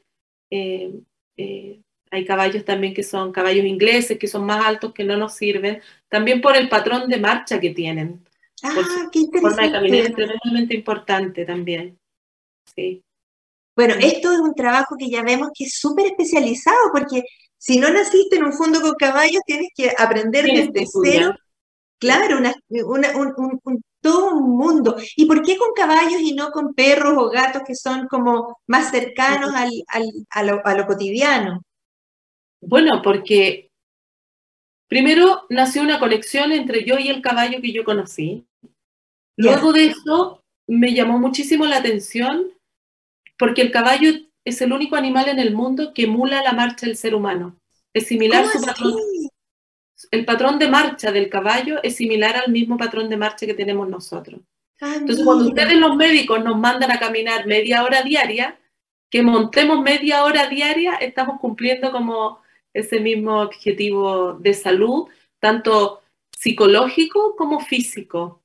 eh, 0.52 0.92
eh, 1.36 1.80
hay 2.12 2.24
caballos 2.24 2.64
también 2.64 2.94
que 2.94 3.02
son 3.02 3.32
caballos 3.32 3.64
ingleses, 3.64 4.20
que 4.20 4.28
son 4.28 4.46
más 4.46 4.64
altos, 4.64 4.94
que 4.94 5.02
no 5.02 5.16
nos 5.16 5.34
sirven, 5.34 5.82
también 6.08 6.40
por 6.40 6.56
el 6.56 6.68
patrón 6.68 7.08
de 7.08 7.18
marcha 7.18 7.58
que 7.58 7.70
tienen. 7.70 8.24
Ah, 8.64 9.08
qué 9.12 9.18
interesante. 9.18 10.00
es 10.00 10.14
tremendamente 10.14 10.74
importante 10.74 11.44
también. 11.44 11.98
Sí. 12.74 13.02
Bueno, 13.76 13.94
esto 14.00 14.32
es 14.32 14.38
un 14.38 14.54
trabajo 14.54 14.96
que 14.98 15.10
ya 15.10 15.22
vemos 15.22 15.50
que 15.54 15.64
es 15.64 15.78
súper 15.78 16.06
especializado, 16.06 16.90
porque 16.92 17.24
si 17.58 17.78
no 17.78 17.90
naciste 17.90 18.36
en 18.36 18.44
un 18.44 18.52
fondo 18.52 18.80
con 18.80 18.94
caballos, 18.94 19.42
tienes 19.46 19.68
que 19.74 19.92
aprender 19.98 20.46
desde 20.46 20.86
cero. 21.02 21.34
Claro, 21.98 22.38
un, 22.38 23.82
todo 24.00 24.34
un 24.34 24.56
mundo. 24.56 24.96
¿Y 25.16 25.26
por 25.26 25.42
qué 25.42 25.56
con 25.56 25.72
caballos 25.74 26.20
y 26.20 26.34
no 26.34 26.50
con 26.50 26.74
perros 26.74 27.14
o 27.16 27.30
gatos 27.30 27.62
que 27.66 27.74
son 27.74 28.06
como 28.08 28.58
más 28.66 28.90
cercanos 28.90 29.50
al, 29.54 29.70
a, 30.30 30.42
lo, 30.42 30.66
a 30.66 30.74
lo 30.74 30.86
cotidiano? 30.86 31.62
Bueno, 32.60 33.00
porque 33.02 33.70
primero 34.88 35.42
nació 35.50 35.82
una 35.82 35.98
conexión 35.98 36.52
entre 36.52 36.84
yo 36.84 36.98
y 36.98 37.08
el 37.08 37.22
caballo 37.22 37.60
que 37.60 37.72
yo 37.72 37.84
conocí. 37.84 38.46
Luego 39.36 39.72
de 39.72 39.86
eso 39.86 40.42
me 40.66 40.94
llamó 40.94 41.18
muchísimo 41.18 41.66
la 41.66 41.78
atención 41.78 42.50
porque 43.38 43.62
el 43.62 43.70
caballo 43.70 44.12
es 44.44 44.60
el 44.60 44.72
único 44.72 44.96
animal 44.96 45.28
en 45.28 45.38
el 45.38 45.54
mundo 45.54 45.92
que 45.94 46.04
emula 46.04 46.42
la 46.42 46.52
marcha 46.52 46.86
del 46.86 46.96
ser 46.96 47.14
humano. 47.14 47.56
Es 47.92 48.06
similar 48.06 48.46
su 48.46 48.60
patrón. 48.60 48.94
El 50.10 50.24
patrón 50.24 50.58
de 50.58 50.68
marcha 50.68 51.12
del 51.12 51.30
caballo 51.30 51.82
es 51.82 51.96
similar 51.96 52.36
al 52.36 52.52
mismo 52.52 52.76
patrón 52.76 53.08
de 53.08 53.16
marcha 53.16 53.46
que 53.46 53.54
tenemos 53.54 53.88
nosotros. 53.88 54.40
Ah, 54.80 54.96
Entonces, 54.96 55.24
cuando 55.24 55.48
ustedes 55.48 55.76
los 55.78 55.96
médicos 55.96 56.42
nos 56.44 56.58
mandan 56.58 56.90
a 56.90 56.98
caminar 56.98 57.46
media 57.46 57.84
hora 57.84 58.02
diaria, 58.02 58.58
que 59.10 59.22
montemos 59.22 59.80
media 59.80 60.24
hora 60.24 60.48
diaria, 60.48 60.96
estamos 60.96 61.40
cumpliendo 61.40 61.92
como 61.92 62.40
ese 62.72 63.00
mismo 63.00 63.40
objetivo 63.40 64.34
de 64.34 64.52
salud, 64.52 65.08
tanto 65.38 66.02
psicológico 66.36 67.36
como 67.36 67.60
físico. 67.60 68.42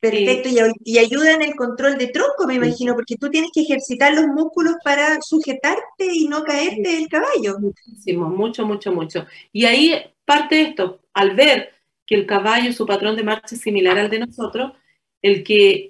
Perfecto, 0.00 0.48
y, 0.84 0.98
ayuda 0.98 1.34
en 1.34 1.42
el 1.42 1.56
control 1.56 1.98
de 1.98 2.06
tronco, 2.08 2.46
me 2.46 2.54
imagino, 2.54 2.94
porque 2.94 3.16
tú 3.16 3.28
tienes 3.30 3.50
que 3.52 3.62
ejercitar 3.62 4.14
los 4.14 4.28
músculos 4.28 4.76
para 4.84 5.20
sujetarte 5.20 6.06
y 6.12 6.28
no 6.28 6.44
caerte 6.44 6.88
del 6.96 7.08
caballo. 7.08 7.58
Muchísimo, 7.58 8.28
mucho, 8.28 8.64
mucho, 8.64 8.92
mucho. 8.92 9.26
Y 9.52 9.64
ahí 9.64 9.94
parte 10.24 10.60
esto, 10.60 11.00
al 11.12 11.34
ver 11.34 11.72
que 12.06 12.14
el 12.14 12.26
caballo, 12.26 12.72
su 12.72 12.86
patrón 12.86 13.16
de 13.16 13.24
marcha 13.24 13.56
es 13.56 13.60
similar 13.60 13.98
al 13.98 14.08
de 14.08 14.20
nosotros, 14.20 14.72
el 15.20 15.42
que 15.42 15.88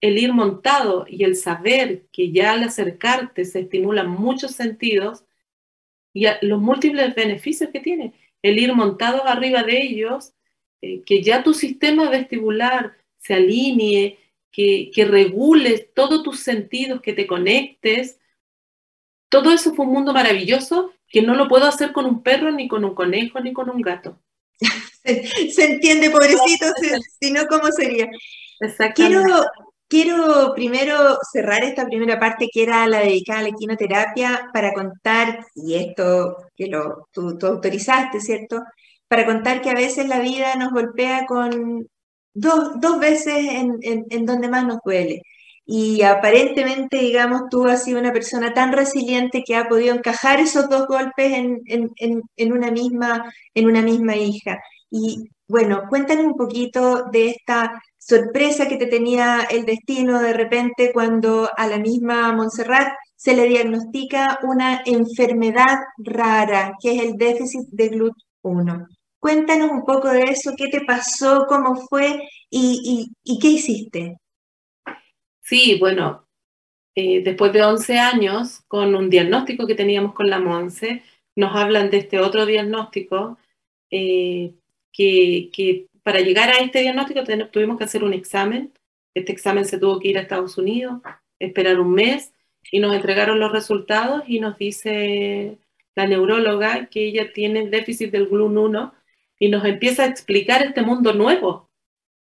el 0.00 0.18
ir 0.18 0.32
montado 0.32 1.04
y 1.08 1.24
el 1.24 1.36
saber 1.36 2.06
que 2.12 2.32
ya 2.32 2.52
al 2.52 2.62
acercarte 2.62 3.44
se 3.44 3.60
estimulan 3.60 4.08
muchos 4.08 4.52
sentidos 4.52 5.24
y 6.14 6.26
los 6.42 6.60
múltiples 6.60 7.14
beneficios 7.14 7.70
que 7.70 7.80
tiene, 7.80 8.14
el 8.42 8.58
ir 8.58 8.74
montado 8.74 9.26
arriba 9.26 9.62
de 9.62 9.82
ellos, 9.82 10.32
eh, 10.80 11.02
que 11.04 11.22
ya 11.22 11.42
tu 11.42 11.52
sistema 11.54 12.08
vestibular 12.08 12.96
se 13.18 13.34
alinee, 13.34 14.18
que, 14.50 14.90
que 14.92 15.04
regules 15.04 15.92
todos 15.94 16.22
tus 16.22 16.40
sentidos, 16.40 17.00
que 17.00 17.12
te 17.12 17.26
conectes. 17.26 18.18
Todo 19.28 19.52
eso 19.52 19.74
fue 19.74 19.86
un 19.86 19.92
mundo 19.92 20.12
maravilloso 20.12 20.92
que 21.08 21.22
no 21.22 21.34
lo 21.34 21.48
puedo 21.48 21.66
hacer 21.66 21.92
con 21.92 22.06
un 22.06 22.22
perro, 22.22 22.50
ni 22.50 22.68
con 22.68 22.84
un 22.84 22.94
conejo, 22.94 23.40
ni 23.40 23.52
con 23.52 23.70
un 23.70 23.80
gato. 23.80 24.20
se, 25.04 25.64
entiende, 25.64 26.10
pobrecito, 26.10 26.66
si, 27.20 27.30
no, 27.30 27.46
¿cómo 27.46 27.70
sería? 27.72 28.08
Quiero, 28.94 29.22
quiero 29.88 30.52
primero 30.54 31.18
cerrar 31.32 31.62
esta 31.64 31.86
primera 31.86 32.18
parte 32.18 32.48
que 32.52 32.62
era 32.62 32.86
la 32.86 33.00
dedicada 33.00 33.40
a 33.40 33.42
la 33.44 33.52
quinoterapia 33.52 34.50
para 34.52 34.72
contar, 34.72 35.46
y 35.54 35.74
esto 35.74 36.36
que 36.56 36.66
lo, 36.66 37.08
tú, 37.12 37.38
autorizaste, 37.40 38.20
¿cierto? 38.20 38.62
Para 39.06 39.24
contar 39.24 39.62
que 39.62 39.70
a 39.70 39.74
veces 39.74 40.08
la 40.08 40.20
vida 40.20 40.54
nos 40.56 40.72
golpea 40.72 41.24
con 41.26 41.88
dos, 42.40 42.80
dos 42.80 42.98
veces 43.00 43.36
en, 43.36 43.78
en, 43.82 44.26
donde 44.26 44.48
más 44.48 44.66
nos 44.66 44.78
duele. 44.84 45.22
Y 45.66 46.02
aparentemente, 46.02 46.98
digamos, 46.98 47.42
tú 47.50 47.66
has 47.66 47.84
sido 47.84 48.00
una 48.00 48.12
persona 48.12 48.54
tan 48.54 48.72
resiliente 48.72 49.42
que 49.44 49.56
ha 49.56 49.68
podido 49.68 49.94
encajar 49.94 50.40
esos 50.40 50.68
dos 50.68 50.86
golpes 50.86 51.32
en, 51.32 51.60
en, 51.66 52.52
una, 52.52 52.70
misma, 52.70 53.30
en 53.54 53.66
una 53.66 53.82
misma 53.82 54.16
hija. 54.16 54.60
Y 54.90 55.28
bueno, 55.46 55.82
cuéntanos 55.88 56.24
un 56.24 56.36
poquito 56.36 57.04
de 57.12 57.30
esta 57.30 57.82
sorpresa 57.98 58.68
que 58.68 58.76
te 58.78 58.86
tenía 58.86 59.42
el 59.50 59.66
destino 59.66 60.20
de 60.20 60.32
repente 60.32 60.92
cuando 60.94 61.50
a 61.54 61.66
la 61.66 61.78
misma 61.78 62.32
Montserrat 62.32 62.88
se 63.16 63.34
le 63.36 63.44
diagnostica 63.48 64.38
una 64.42 64.80
enfermedad 64.86 65.80
rara, 65.98 66.72
que 66.80 66.96
es 66.96 67.02
el 67.02 67.16
déficit 67.18 67.68
de 67.70 67.90
GLUT1. 67.90 68.97
Cuéntanos 69.20 69.70
un 69.70 69.84
poco 69.84 70.08
de 70.08 70.24
eso, 70.24 70.52
qué 70.56 70.68
te 70.68 70.82
pasó, 70.82 71.46
cómo 71.48 71.76
fue 71.88 72.28
y, 72.50 73.10
qué 73.40 73.48
hiciste. 73.48 74.16
Sí, 75.42 75.76
bueno, 75.78 76.26
eh, 76.94 77.22
después 77.22 77.52
de 77.52 77.64
11 77.64 77.98
años, 77.98 78.60
con 78.68 78.94
un 78.94 79.10
diagnóstico 79.10 79.66
que 79.66 79.74
teníamos 79.74 80.14
con 80.14 80.30
la 80.30 80.38
Monse, 80.38 81.02
nos 81.34 81.54
hablan 81.54 81.90
de 81.90 81.98
este 81.98 82.20
otro 82.20 82.46
diagnóstico 82.46 83.38
eh, 83.90 84.54
que, 84.92 85.86
para 86.02 86.20
llegar 86.20 86.50
a 86.50 86.58
este 86.58 86.80
diagnóstico 86.80 87.22
tuvimos 87.50 87.78
que 87.78 87.84
hacer 87.84 88.04
un 88.04 88.12
examen. 88.12 88.72
Este 89.14 89.32
examen 89.32 89.64
se 89.64 89.78
tuvo 89.78 89.98
que 89.98 90.08
ir 90.08 90.18
a 90.18 90.22
Estados 90.22 90.58
Unidos, 90.58 91.00
esperar 91.38 91.80
un 91.80 91.92
mes 91.92 92.32
y 92.70 92.80
nos 92.80 92.94
entregaron 92.94 93.40
los 93.40 93.52
resultados 93.52 94.22
y 94.26 94.40
nos 94.40 94.58
dice 94.58 95.58
la 95.94 96.06
neuróloga 96.06 96.86
que 96.86 97.06
ella 97.06 97.32
tiene 97.32 97.68
déficit 97.68 98.10
del 98.10 98.28
GLUN1 98.28 98.92
y 99.38 99.48
nos 99.48 99.64
empieza 99.64 100.04
a 100.04 100.08
explicar 100.08 100.62
este 100.62 100.82
mundo 100.82 101.12
nuevo. 101.12 101.68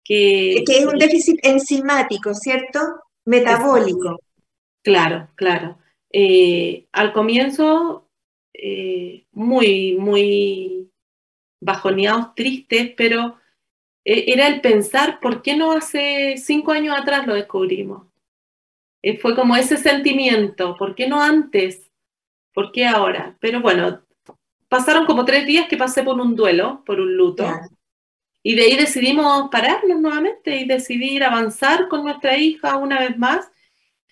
Que, 0.04 0.62
que 0.66 0.78
es 0.78 0.86
un 0.86 0.98
déficit 0.98 1.38
enzimático, 1.42 2.34
¿cierto? 2.34 2.78
Metabólico. 3.24 4.20
Claro, 4.82 5.28
claro. 5.34 5.78
Eh, 6.12 6.86
al 6.92 7.12
comienzo, 7.12 8.08
eh, 8.52 9.26
muy, 9.32 9.96
muy 9.98 10.90
bajoneados, 11.60 12.34
tristes, 12.34 12.92
pero 12.96 13.38
eh, 14.04 14.26
era 14.28 14.46
el 14.46 14.60
pensar, 14.60 15.20
¿por 15.20 15.42
qué 15.42 15.56
no 15.56 15.72
hace 15.72 16.36
cinco 16.36 16.72
años 16.72 16.96
atrás 16.96 17.26
lo 17.26 17.34
descubrimos? 17.34 18.06
Fue 19.20 19.34
como 19.34 19.54
ese 19.54 19.76
sentimiento, 19.76 20.76
¿por 20.78 20.94
qué 20.94 21.06
no 21.06 21.20
antes? 21.20 21.90
¿Por 22.54 22.72
qué 22.72 22.86
ahora? 22.86 23.36
Pero 23.40 23.60
bueno, 23.60 24.03
pasaron 24.74 25.06
como 25.06 25.24
tres 25.24 25.46
días 25.46 25.68
que 25.68 25.76
pasé 25.76 26.02
por 26.02 26.18
un 26.18 26.34
duelo, 26.34 26.82
por 26.84 26.98
un 26.98 27.16
luto, 27.16 27.46
y 28.42 28.56
de 28.56 28.62
ahí 28.62 28.76
decidimos 28.76 29.48
pararnos 29.48 30.00
nuevamente 30.00 30.56
y 30.56 30.66
decidir 30.66 31.22
avanzar 31.22 31.86
con 31.86 32.02
nuestra 32.02 32.36
hija 32.36 32.76
una 32.76 32.98
vez 32.98 33.16
más 33.16 33.52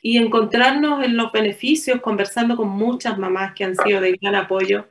y 0.01 0.19
encontrarnos 0.19 1.05
en 1.05 1.17
los 1.17 1.33
beneficios, 1.33 2.01
conversando 2.01 2.57
con 2.57 2.69
muchas 2.69 3.19
mamás 3.19 3.55
que 3.55 3.65
han 3.65 3.75
sido 3.75 4.01
de 4.01 4.13
gran 4.13 4.37
apoyo. 4.37 4.87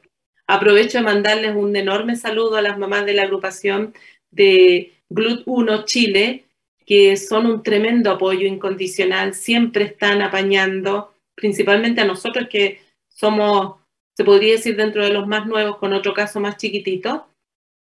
Aprovecho 0.46 0.98
de 0.98 1.06
mandarles 1.06 1.56
un 1.56 1.74
enorme 1.74 2.18
saludo 2.18 2.58
a 2.58 2.62
las 2.62 2.78
mamás 2.78 3.06
de 3.06 3.14
la 3.14 3.24
agrupación 3.24 3.94
de 4.30 4.92
GLUT1 5.10 5.86
Chile, 5.86 6.48
que 6.86 7.16
son 7.16 7.46
un 7.46 7.64
tremendo 7.64 8.12
apoyo 8.12 8.46
incondicional, 8.46 9.36
siempre 9.36 9.86
están 9.86 10.22
apañando, 10.22 11.14
principalmente 11.34 12.02
a 12.02 12.06
nosotros 12.06 12.50
que 12.50 12.82
somos, 13.08 13.78
se 14.16 14.24
podría 14.24 14.54
decir, 14.54 14.76
dentro 14.76 15.04
de 15.04 15.12
los 15.12 15.28
más 15.28 15.48
nuevos, 15.48 15.78
con 15.78 15.94
otro 15.94 16.14
caso 16.14 16.40
más 16.40 16.58
chiquitito. 16.58 17.28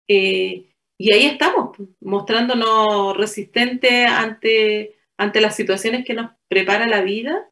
Eh, 0.07 0.73
y 0.97 1.13
ahí 1.13 1.25
estamos, 1.25 1.77
mostrándonos 1.99 3.17
resistentes 3.17 4.07
ante, 4.07 4.97
ante 5.17 5.41
las 5.41 5.55
situaciones 5.55 6.05
que 6.05 6.13
nos 6.13 6.31
prepara 6.47 6.87
la 6.87 7.01
vida 7.01 7.49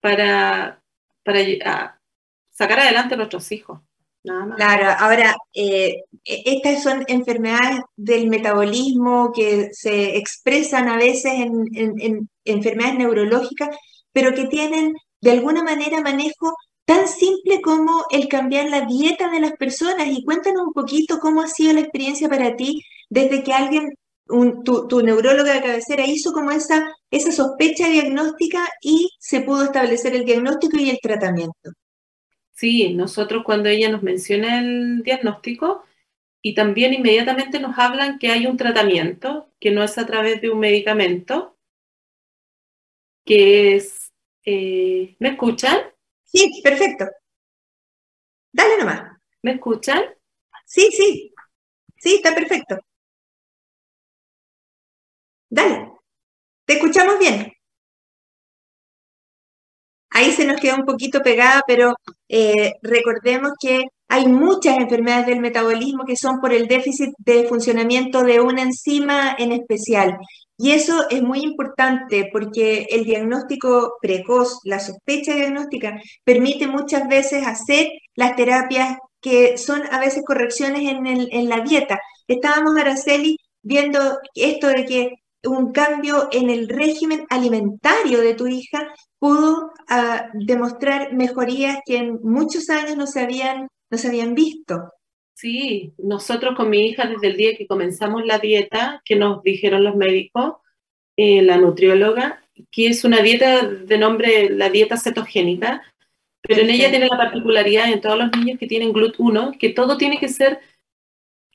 para, 0.00 0.82
para 1.22 2.00
sacar 2.50 2.80
adelante 2.80 3.14
a 3.14 3.16
nuestros 3.18 3.52
hijos. 3.52 3.80
Claro, 4.22 4.94
ahora, 4.98 5.36
eh, 5.54 6.02
e, 6.24 6.42
estas 6.44 6.82
son 6.82 7.04
enfermedades 7.08 7.80
del 7.96 8.28
metabolismo 8.28 9.32
que 9.32 9.70
se 9.72 10.16
expresan 10.16 10.88
a 10.88 10.96
veces 10.96 11.32
en, 11.32 12.28
enfermedades 12.44 12.98
neurológicas, 12.98 13.76
pero 14.12 14.34
que 14.34 14.46
tienen 14.46 14.94
de 15.20 15.30
alguna 15.30 15.62
manera 15.62 16.00
manejo 16.00 16.54
tan 16.88 17.06
simple 17.06 17.60
como 17.60 18.06
el 18.10 18.28
cambiar 18.28 18.70
la 18.70 18.86
dieta 18.86 19.30
de 19.30 19.40
las 19.40 19.52
personas. 19.58 20.08
Y 20.08 20.24
cuéntanos 20.24 20.68
un 20.68 20.72
poquito 20.72 21.18
cómo 21.20 21.42
ha 21.42 21.46
sido 21.46 21.74
la 21.74 21.80
experiencia 21.80 22.30
para 22.30 22.56
ti 22.56 22.82
desde 23.10 23.42
que 23.42 23.52
alguien, 23.52 23.92
tu, 24.64 24.88
tu 24.88 25.02
neuróloga 25.02 25.52
de 25.52 25.60
cabecera, 25.60 26.06
hizo 26.06 26.32
como 26.32 26.50
esa, 26.50 26.90
esa 27.10 27.30
sospecha 27.30 27.88
diagnóstica 27.88 28.66
y 28.80 29.10
se 29.18 29.42
pudo 29.42 29.64
establecer 29.64 30.14
el 30.14 30.24
diagnóstico 30.24 30.78
y 30.78 30.88
el 30.88 30.98
tratamiento. 31.02 31.72
Sí, 32.52 32.94
nosotros 32.94 33.44
cuando 33.44 33.68
ella 33.68 33.90
nos 33.90 34.02
menciona 34.02 34.58
el 34.58 35.02
diagnóstico 35.02 35.84
y 36.40 36.54
también 36.54 36.94
inmediatamente 36.94 37.60
nos 37.60 37.78
hablan 37.78 38.18
que 38.18 38.30
hay 38.30 38.46
un 38.46 38.56
tratamiento, 38.56 39.50
que 39.60 39.70
no 39.72 39.82
es 39.82 39.98
a 39.98 40.06
través 40.06 40.40
de 40.40 40.48
un 40.48 40.58
medicamento, 40.58 41.54
que 43.26 43.76
es... 43.76 44.10
Eh, 44.46 45.16
¿Me 45.18 45.28
escuchan? 45.28 45.76
Sí, 46.32 46.60
perfecto. 46.62 47.06
Dale 48.52 48.76
nomás. 48.78 49.16
¿Me 49.42 49.52
escuchan? 49.52 50.02
Sí, 50.66 50.90
sí. 50.92 51.32
Sí, 51.98 52.16
está 52.16 52.34
perfecto. 52.34 52.78
Dale. 55.50 55.92
Te 56.66 56.74
escuchamos 56.74 57.18
bien 57.18 57.52
ahí 60.10 60.32
se 60.32 60.44
nos 60.46 60.60
queda 60.60 60.76
un 60.76 60.84
poquito 60.86 61.20
pegada, 61.22 61.62
pero 61.66 61.94
eh, 62.28 62.72
recordemos 62.82 63.52
que 63.60 63.82
hay 64.08 64.26
muchas 64.26 64.78
enfermedades 64.78 65.26
del 65.26 65.40
metabolismo 65.40 66.04
que 66.04 66.16
son 66.16 66.40
por 66.40 66.52
el 66.52 66.66
déficit 66.66 67.10
de 67.18 67.44
funcionamiento 67.44 68.22
de 68.22 68.40
una 68.40 68.62
enzima 68.62 69.36
en 69.38 69.52
especial. 69.52 70.18
Y 70.56 70.72
eso 70.72 71.08
es 71.08 71.22
muy 71.22 71.40
importante 71.40 72.28
porque 72.32 72.88
el 72.90 73.04
diagnóstico 73.04 73.94
precoz, 74.00 74.58
la 74.64 74.80
sospecha 74.80 75.34
diagnóstica, 75.34 76.00
permite 76.24 76.66
muchas 76.66 77.06
veces 77.06 77.46
hacer 77.46 77.88
las 78.16 78.34
terapias 78.34 78.96
que 79.20 79.56
son 79.58 79.82
a 79.92 80.00
veces 80.00 80.24
correcciones 80.26 80.82
en, 80.82 81.48
la 81.48 81.60
dieta. 81.60 82.00
Estábamos, 82.26 82.76
Araceli, 82.76 83.36
viendo 83.62 84.18
esto 84.34 84.68
de 84.68 84.84
que 84.84 85.12
un 85.44 85.72
cambio 85.72 86.28
en 86.32 86.50
el 86.50 86.68
régimen 86.68 87.24
alimentario 87.30 88.20
de 88.20 88.34
tu 88.34 88.48
hija 88.48 88.88
pudo 89.18 89.72
ah, 89.88 90.28
demostrar 90.34 91.12
mejorías 91.14 91.78
que 91.86 91.98
en 91.98 92.18
muchos 92.22 92.68
años 92.70 92.96
no 92.96 93.06
se 93.06 93.20
habían, 93.20 93.68
no 93.90 93.98
se 93.98 94.08
habían 94.08 94.34
visto. 94.34 94.92
Sí, 95.34 95.94
nosotros 95.98 96.56
con 96.56 96.68
mi 96.68 96.86
hija 96.86 97.06
desde 97.06 97.28
el 97.28 97.36
día 97.36 97.56
que 97.56 97.66
comenzamos 97.66 98.24
la 98.24 98.38
dieta, 98.38 99.02
que 99.04 99.16
nos 99.16 99.42
dijeron 99.42 99.84
los 99.84 99.94
médicos, 99.94 100.54
eh, 101.16 101.42
la 101.42 101.58
nutrióloga, 101.58 102.42
que 102.70 102.88
es 102.88 103.04
una 103.04 103.20
dieta 103.20 103.66
de 103.66 103.98
nombre 103.98 104.50
la 104.50 104.68
dieta 104.70 104.96
cetogénica, 104.96 105.82
pero 106.40 106.62
en 106.62 106.70
ella 106.70 106.90
tiene 106.90 107.06
la 107.06 107.16
particularidad 107.16 107.90
en 107.92 108.00
todos 108.00 108.18
los 108.18 108.30
niños 108.36 108.58
que 108.58 108.66
tienen 108.66 108.92
GLUT1, 108.92 109.58
que 109.58 109.70
todo 109.70 109.96
tiene 109.96 110.18
que 110.18 110.28
ser 110.28 110.60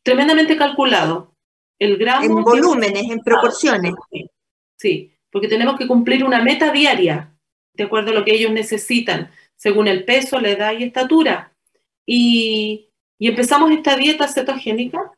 tremendamente 0.04 0.58
calculado. 0.58 1.34
El 1.80 1.98
gramo 1.98 2.26
en 2.26 2.44
volúmenes, 2.44 3.10
en 3.10 3.20
proporciones. 3.20 3.94
Sí, 4.78 5.12
porque 5.32 5.48
tenemos 5.48 5.78
que 5.78 5.88
cumplir 5.88 6.24
una 6.24 6.42
meta 6.42 6.72
diaria, 6.72 7.34
de 7.74 7.84
acuerdo 7.84 8.12
a 8.12 8.14
lo 8.14 8.24
que 8.24 8.36
ellos 8.36 8.52
necesitan, 8.52 9.32
según 9.56 9.88
el 9.88 10.06
peso, 10.06 10.40
la 10.40 10.50
edad 10.50 10.74
y 10.78 10.84
estatura. 10.84 11.53
Y, 12.06 12.90
empezamos 13.20 13.72
esta 13.72 13.96
dieta 13.96 14.28
cetogénica. 14.28 15.12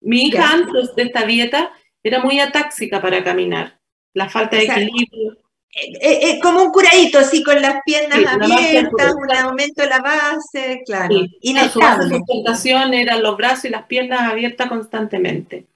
Mi 0.00 0.26
hija 0.26 0.50
antes 0.52 0.94
de 0.94 1.02
esta 1.02 1.24
dieta 1.24 1.72
era 2.02 2.20
muy 2.20 2.40
atáxica 2.40 3.00
para 3.00 3.22
caminar, 3.22 3.80
la 4.14 4.28
falta 4.28 4.56
de 4.56 4.64
equilibrio. 4.64 5.36
Eh, 5.74 5.92
eh, 6.02 6.18
eh, 6.22 6.40
como 6.42 6.62
un 6.62 6.70
curadito, 6.70 7.18
así 7.18 7.42
con 7.42 7.60
las 7.62 7.76
piernas 7.84 8.20
abiertas, 8.26 9.14
un 9.14 9.32
aumento 9.32 9.82
de 9.82 9.88
la 9.88 10.00
base, 10.00 10.82
claro. 10.84 11.14
Y 11.40 11.54
la 11.54 11.68
sustentación 11.68 12.92
eran 12.92 13.22
los 13.22 13.36
brazos 13.38 13.64
y 13.66 13.68
las 13.70 13.86
piernas 13.86 14.20
abiertas 14.20 14.68
constantemente. 14.68 15.66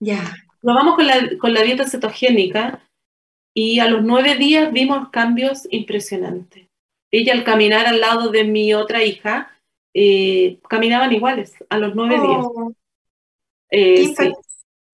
Ya. 0.00 0.34
Probamos 0.60 0.96
con 0.96 1.06
la, 1.06 1.30
con 1.38 1.54
la 1.54 1.62
dieta 1.62 1.88
cetogénica 1.88 2.82
y 3.54 3.78
a 3.78 3.88
los 3.88 4.02
nueve 4.02 4.34
días 4.34 4.72
vimos 4.72 5.10
cambios 5.10 5.68
impresionantes. 5.70 6.66
Ella 7.12 7.32
al 7.32 7.44
caminar 7.44 7.86
al 7.86 8.00
lado 8.00 8.30
de 8.30 8.44
mi 8.44 8.74
otra 8.74 9.04
hija, 9.04 9.55
eh, 9.98 10.60
caminaban 10.68 11.10
iguales 11.10 11.54
a 11.70 11.78
los 11.78 11.94
nueve 11.94 12.16
días. 12.16 12.44
Oh. 12.44 12.74
Eh, 13.70 14.12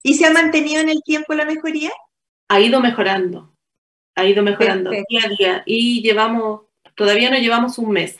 ¿Y 0.04 0.14
se 0.14 0.26
ha 0.26 0.32
mantenido 0.32 0.80
en 0.80 0.90
el 0.90 1.02
tiempo 1.02 1.34
la 1.34 1.44
mejoría? 1.44 1.90
Ha 2.48 2.60
ido 2.60 2.80
mejorando. 2.80 3.52
ha 4.14 4.24
ido 4.26 4.44
mejorando 4.44 4.90
día 4.90 5.22
a 5.24 5.28
día 5.28 5.62
y 5.66 6.02
llevamos, 6.02 6.62
todavía 6.94 7.30
no 7.30 7.38
llevamos 7.38 7.78
un 7.78 7.90
mes. 7.90 8.16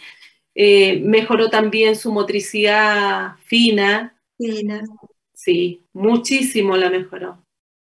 Eh, 0.57 0.99
mejoró 1.05 1.51
también 1.51 1.95
su 1.95 2.13
motricidad 2.13 3.37
fina. 3.45 4.21
Fina. 4.37 4.83
Sí, 5.33 5.87
muchísimo 5.93 6.77
la 6.77 6.91
mejoró. 6.91 7.42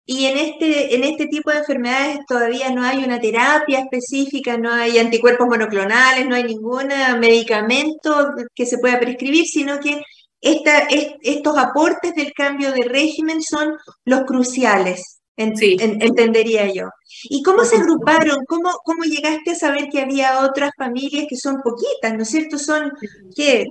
Y 0.06 0.26
en 0.26 0.38
este, 0.38 0.96
en 0.96 1.04
este 1.06 1.28
tipo 1.28 1.50
de 1.50 1.60
enfermedades 1.60 2.20
todavía 2.28 2.72
no 2.72 2.84
hay 2.84 3.04
una 3.04 3.22
terapia 3.22 3.80
específica, 3.80 4.58
no 4.58 4.72
hay 4.72 4.98
anticuerpos 4.98 5.48
monoclonales, 5.48 6.28
no 6.28 6.36
hay 6.36 6.44
ningún 6.44 6.90
medicamento 7.20 8.34
que 8.54 8.66
se 8.66 8.80
pueda 8.80 9.00
prescribir, 9.00 9.46
sino 9.46 9.80
que 9.80 10.02
esta, 10.42 10.88
estos 11.22 11.58
aportes 11.58 12.14
del 12.16 12.34
cambio 12.34 12.74
de 12.74 12.84
régimen 12.84 13.42
son 13.42 13.78
los 14.04 14.24
cruciales, 14.26 15.22
entendería 15.38 16.72
yo. 16.72 16.90
¿Y 17.30 17.42
cómo 17.42 17.64
se 17.64 17.78
agruparon? 17.78 18.44
¿Cómo, 18.46 18.72
¿Cómo 18.84 19.04
llegaste 19.04 19.52
a 19.52 19.56
saber 19.56 19.88
que 19.90 20.02
había 20.02 20.42
otras 20.42 20.72
familias 20.78 21.28
que 21.30 21.38
son 21.38 21.62
poquitas, 21.62 22.14
¿no 22.14 22.24
es 22.24 22.30
cierto? 22.30 22.58
¿Son 22.58 22.92
qué? 23.34 23.68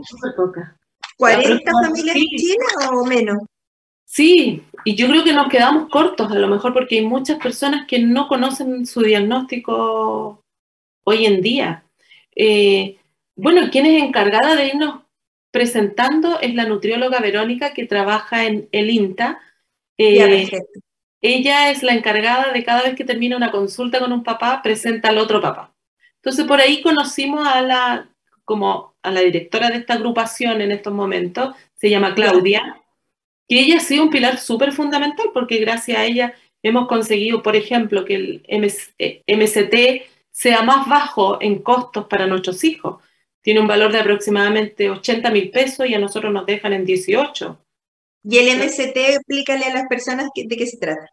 ¿40 1.19 1.63
familias 1.85 2.17
en 2.17 2.27
China 2.39 2.91
o 2.91 3.05
menos? 3.05 3.37
Sí, 4.15 4.63
y 4.85 4.95
yo 4.95 5.09
creo 5.09 5.25
que 5.25 5.33
nos 5.33 5.49
quedamos 5.49 5.89
cortos 5.89 6.31
a 6.31 6.35
lo 6.35 6.47
mejor 6.47 6.75
porque 6.75 6.97
hay 6.97 7.07
muchas 7.07 7.39
personas 7.39 7.87
que 7.87 7.99
no 7.99 8.29
conocen 8.29 8.85
su 8.85 9.01
diagnóstico 9.01 10.45
hoy 11.05 11.25
en 11.25 11.41
día. 11.41 11.85
Eh, 12.37 12.99
bueno, 13.37 13.71
quien 13.71 13.87
es 13.87 14.03
encargada 14.03 14.55
de 14.55 14.67
irnos 14.67 15.01
presentando 15.51 16.39
es 16.41 16.55
la 16.55 16.67
nutrióloga 16.67 17.21
Verónica 17.21 17.73
que 17.73 17.87
trabaja 17.87 18.45
en 18.45 18.69
el 18.71 18.91
INTA. 18.91 19.41
Eh, 19.97 20.51
ella 21.23 21.71
es 21.71 21.83
la 21.83 21.95
encargada 21.95 22.53
de 22.53 22.65
cada 22.65 22.83
vez 22.83 22.95
que 22.95 23.07
termina 23.07 23.39
una 23.39 23.51
consulta 23.51 23.99
con 23.99 24.13
un 24.13 24.23
papá, 24.23 24.61
presenta 24.63 25.09
al 25.09 25.17
otro 25.17 25.41
papá. 25.41 25.75
Entonces 26.17 26.45
por 26.45 26.61
ahí 26.61 26.83
conocimos 26.83 27.49
a 27.49 27.63
la, 27.63 28.11
como 28.45 28.95
a 29.03 29.11
la 29.11 29.23
directora 29.23 29.71
de 29.71 29.79
esta 29.79 29.95
agrupación 29.95 30.61
en 30.61 30.71
estos 30.71 30.93
momentos, 30.93 31.57
se 31.73 31.89
llama 31.89 32.15
Claudia 32.15 32.82
que 33.49 33.61
ella 33.61 33.79
ha 33.79 33.81
sido 33.81 34.05
un 34.05 34.11
pilar 34.11 34.39
súper 34.39 34.73
fundamental 34.73 35.31
porque 35.33 35.59
gracias 35.59 35.99
a 35.99 36.05
ella 36.05 36.35
hemos 36.63 36.87
conseguido, 36.87 37.43
por 37.43 37.57
ejemplo, 37.57 38.05
que 38.05 38.15
el 38.15 38.43
MCT 38.49 39.75
eh, 39.75 40.07
sea 40.31 40.63
más 40.63 40.89
bajo 40.89 41.39
en 41.41 41.63
costos 41.63 42.07
para 42.07 42.27
nuestros 42.27 42.65
hijos. 42.65 43.03
Tiene 43.43 43.61
un 43.61 43.67
valor 43.67 43.93
de 43.93 44.01
aproximadamente 44.01 44.89
80 44.89 45.31
mil 45.31 45.51
pesos 45.51 45.87
y 45.87 45.95
a 45.95 45.99
nosotros 45.99 46.33
nos 46.33 46.47
dejan 46.47 46.73
en 46.73 46.85
18. 46.85 47.59
¿Y 48.25 48.39
el 48.39 48.57
MCT, 48.57 48.97
explícale 48.97 49.65
a 49.67 49.75
las 49.75 49.89
personas 49.89 50.29
de 50.35 50.57
qué 50.57 50.67
se 50.67 50.79
trata? 50.79 51.11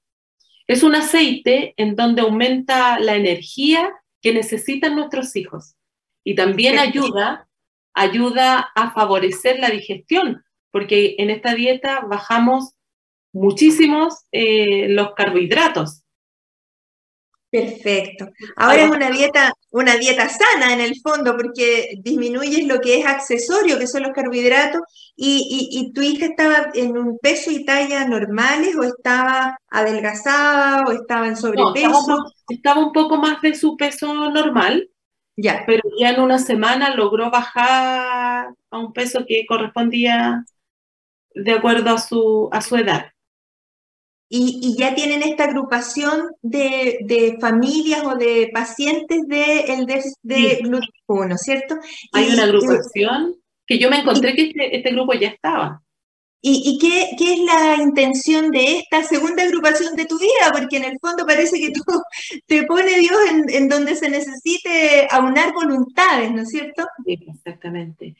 Es 0.67 0.83
un 0.83 0.93
aceite 0.93 1.73
en 1.77 1.95
donde 1.95 2.21
aumenta 2.21 2.99
la 2.99 3.15
energía 3.15 3.91
que 4.21 4.33
necesitan 4.33 4.95
nuestros 4.95 5.35
hijos 5.35 5.75
y 6.23 6.35
también 6.35 6.77
ayuda, 6.77 7.49
ayuda 7.95 8.69
a 8.75 8.91
favorecer 8.91 9.59
la 9.59 9.71
digestión, 9.71 10.43
porque 10.71 11.15
en 11.17 11.29
esta 11.29 11.53
dieta 11.53 12.01
bajamos 12.09 12.73
muchísimos 13.33 14.25
eh, 14.31 14.87
los 14.89 15.13
carbohidratos. 15.15 16.03
Perfecto. 17.51 18.29
Ahora 18.55 18.83
es 18.83 18.91
una 18.91 19.09
dieta, 19.09 19.51
una 19.71 19.97
dieta 19.97 20.29
sana 20.29 20.71
en 20.71 20.81
el 20.81 20.99
fondo, 21.01 21.35
porque 21.35 21.95
disminuyes 21.99 22.67
lo 22.67 22.79
que 22.79 22.99
es 22.99 23.07
accesorio, 23.07 23.79
que 23.79 23.87
son 23.87 24.03
los 24.03 24.11
carbohidratos, 24.11 24.81
y, 25.15 25.91
tu 25.93 26.01
hija 26.01 26.27
estaba 26.27 26.69
en 26.75 26.95
un 26.95 27.17
peso 27.17 27.49
y 27.49 27.65
talla 27.65 28.05
normales, 28.05 28.75
o 28.75 28.83
estaba 28.83 29.57
adelgazada, 29.67 30.83
o 30.87 30.91
estaba 30.91 31.27
en 31.27 31.35
sobrepeso. 31.35 32.23
estaba, 32.49 32.85
un 32.85 32.93
poco 32.93 33.17
más 33.17 33.41
de 33.41 33.55
su 33.55 33.75
peso 33.77 34.29
normal, 34.29 34.87
ya. 35.35 35.63
pero 35.65 35.81
ya 35.99 36.11
en 36.11 36.21
una 36.21 36.37
semana 36.37 36.95
logró 36.95 37.31
bajar 37.31 38.53
a 38.69 38.77
un 38.77 38.93
peso 38.93 39.25
que 39.27 39.45
correspondía 39.47 40.45
de 41.33 41.51
acuerdo 41.51 41.91
a 41.91 41.99
su, 41.99 42.49
a 42.51 42.61
su 42.61 42.75
edad. 42.77 43.11
Y, 44.31 44.75
ya 44.77 44.93
tienen 44.93 45.23
esta 45.23 45.45
agrupación 45.45 46.29
de, 46.43 47.37
familias 47.41 48.03
o 48.05 48.15
de 48.15 48.51
pacientes 48.53 49.27
de 49.27 49.61
el 49.61 49.87
de 49.87 50.59
gluten 50.61 50.89
1, 51.07 51.37
¿cierto? 51.37 51.77
Hay 52.13 52.29
una 52.29 52.43
agrupación 52.43 53.35
que 53.65 53.79
yo 53.79 53.89
me 53.89 53.97
encontré 53.97 54.35
que 54.35 54.43
este, 54.43 54.77
este, 54.77 54.91
grupo 54.91 55.13
ya 55.13 55.29
estaba. 55.29 55.81
¿Y, 56.41 56.77
qué, 56.79 57.15
qué, 57.17 57.33
es 57.33 57.39
la 57.39 57.83
intención 57.83 58.51
de 58.51 58.77
esta 58.77 59.03
segunda 59.03 59.43
agrupación 59.43 59.95
de 59.95 60.05
tu 60.05 60.17
vida? 60.19 60.51
Porque 60.53 60.77
en 60.77 60.85
el 60.85 60.99
fondo 60.99 61.25
parece 61.25 61.59
que 61.59 61.71
tú 61.71 61.83
te 62.45 62.63
pone 62.63 62.99
Dios 62.99 63.17
en, 63.31 63.49
en 63.49 63.67
donde 63.67 63.95
se 63.95 64.09
necesite 64.09 65.07
aunar 65.09 65.53
voluntades, 65.53 66.31
¿no 66.31 66.43
es 66.43 66.49
cierto? 66.49 66.85
Sí, 67.03 67.19
exactamente. 67.27 68.15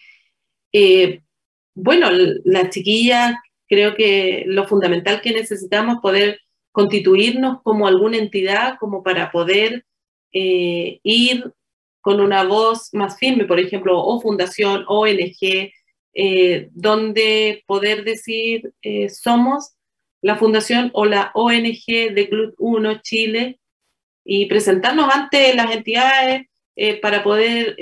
Eh, 0.74 1.22
bueno, 1.82 2.10
las 2.44 2.70
chiquillas, 2.70 3.36
creo 3.68 3.96
que 3.96 4.44
lo 4.48 4.68
fundamental 4.68 5.22
que 5.22 5.32
necesitamos 5.32 5.96
es 5.96 6.02
poder 6.02 6.40
constituirnos 6.72 7.62
como 7.64 7.88
alguna 7.88 8.18
entidad, 8.18 8.78
como 8.80 9.04
para 9.04 9.32
poder 9.32 9.86
eh, 10.32 11.00
ir 11.04 11.52
con 12.02 12.20
una 12.20 12.44
voz 12.44 12.90
más 12.94 13.18
firme, 13.18 13.46
por 13.46 13.60
ejemplo, 13.60 14.00
o 14.04 14.22
fundación, 14.22 14.86
ONG, 14.88 15.72
eh, 16.14 16.70
donde 16.72 17.64
poder 17.66 18.04
decir 18.04 18.74
eh, 18.82 19.10
somos 19.10 19.74
la 20.22 20.36
fundación 20.36 20.90
o 20.94 21.06
la 21.06 21.32
ONG 21.34 22.14
de 22.14 22.28
Glut 22.30 22.56
1 22.58 23.02
Chile 23.02 23.60
y 24.26 24.46
presentarnos 24.48 25.14
ante 25.14 25.54
las 25.54 25.74
entidades 25.74 26.48
para 27.02 27.24
poder 27.24 27.76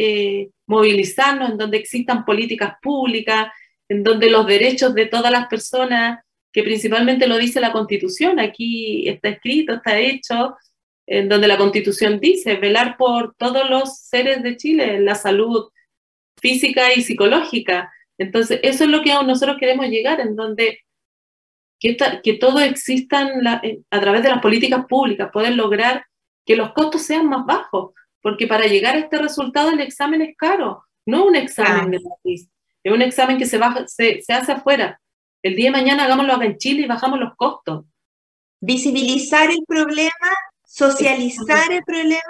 movilizarnos 0.66 1.52
en 1.52 1.58
donde 1.58 1.78
existan 1.78 2.26
políticas 2.26 2.74
públicas, 2.82 3.50
en 3.90 4.04
donde 4.04 4.30
los 4.30 4.46
derechos 4.46 4.94
de 4.94 5.06
todas 5.06 5.32
las 5.32 5.48
personas, 5.48 6.20
que 6.52 6.64
principalmente 6.64 7.28
lo 7.28 7.38
dice 7.38 7.60
la 7.60 7.72
Constitución, 7.72 8.40
aquí 8.40 9.08
está 9.08 9.30
escrito, 9.30 9.74
está 9.74 10.00
hecho, 10.00 10.56
en 11.06 11.30
donde 11.30 11.48
la 11.48 11.58
Constitución 11.58 12.20
dice 12.20 12.56
velar 12.56 12.98
por 12.98 13.36
todos 13.36 13.70
los 13.70 13.98
seres 14.00 14.44
de 14.44 14.58
Chile, 14.58 15.00
la 15.00 15.16
salud 15.16 15.70
física 16.40 16.94
y 16.94 17.02
psicológica. 17.02 17.92
Entonces, 18.18 18.60
eso 18.64 18.84
es 18.84 18.90
lo 18.90 19.02
que 19.02 19.14
nosotros 19.14 19.58
queremos 19.60 19.88
llegar, 19.88 20.20
en 20.20 20.36
donde 20.36 20.80
que, 21.80 21.98
que 22.24 22.34
todo 22.34 22.60
exista 22.60 23.30
eh, 23.64 23.80
a 23.90 24.02
través 24.02 24.24
de 24.24 24.30
las 24.30 24.42
políticas 24.42 24.86
públicas, 24.88 25.30
poder 25.32 25.56
lograr 25.56 26.06
que 26.46 26.56
los 26.56 26.74
costos 26.74 27.04
sean 27.04 27.28
más 27.28 27.46
bajos, 27.46 27.94
porque 28.22 28.48
para 28.48 28.66
llegar 28.66 28.96
a 28.96 29.00
este 29.00 29.18
resultado 29.18 29.70
el 29.70 29.82
examen 29.82 30.22
es 30.22 30.36
caro, 30.36 30.84
no 31.06 31.26
un 31.26 31.36
examen 31.36 31.92
de 31.92 32.00
gratis. 32.00 32.50
Es 32.88 32.94
un 32.94 33.02
examen 33.02 33.38
que 33.38 33.46
se, 33.46 33.58
baja, 33.58 33.86
se, 33.86 34.24
hace 34.30 34.54
afuera. 34.54 35.02
El 35.44 35.58
día 35.58 35.66
de 35.66 35.72
mañana 35.78 36.06
hagámoslo 36.06 36.32
acá 36.32 36.46
en 36.46 36.58
Chile 36.58 36.84
y 36.84 36.88
bajamos 36.88 37.20
los 37.20 37.36
costos. 37.36 37.84
Visibilizar 38.62 39.52
el 39.52 39.60
problema, 39.68 40.32
socializar 40.64 41.70
el 41.70 41.84
problema 41.84 42.22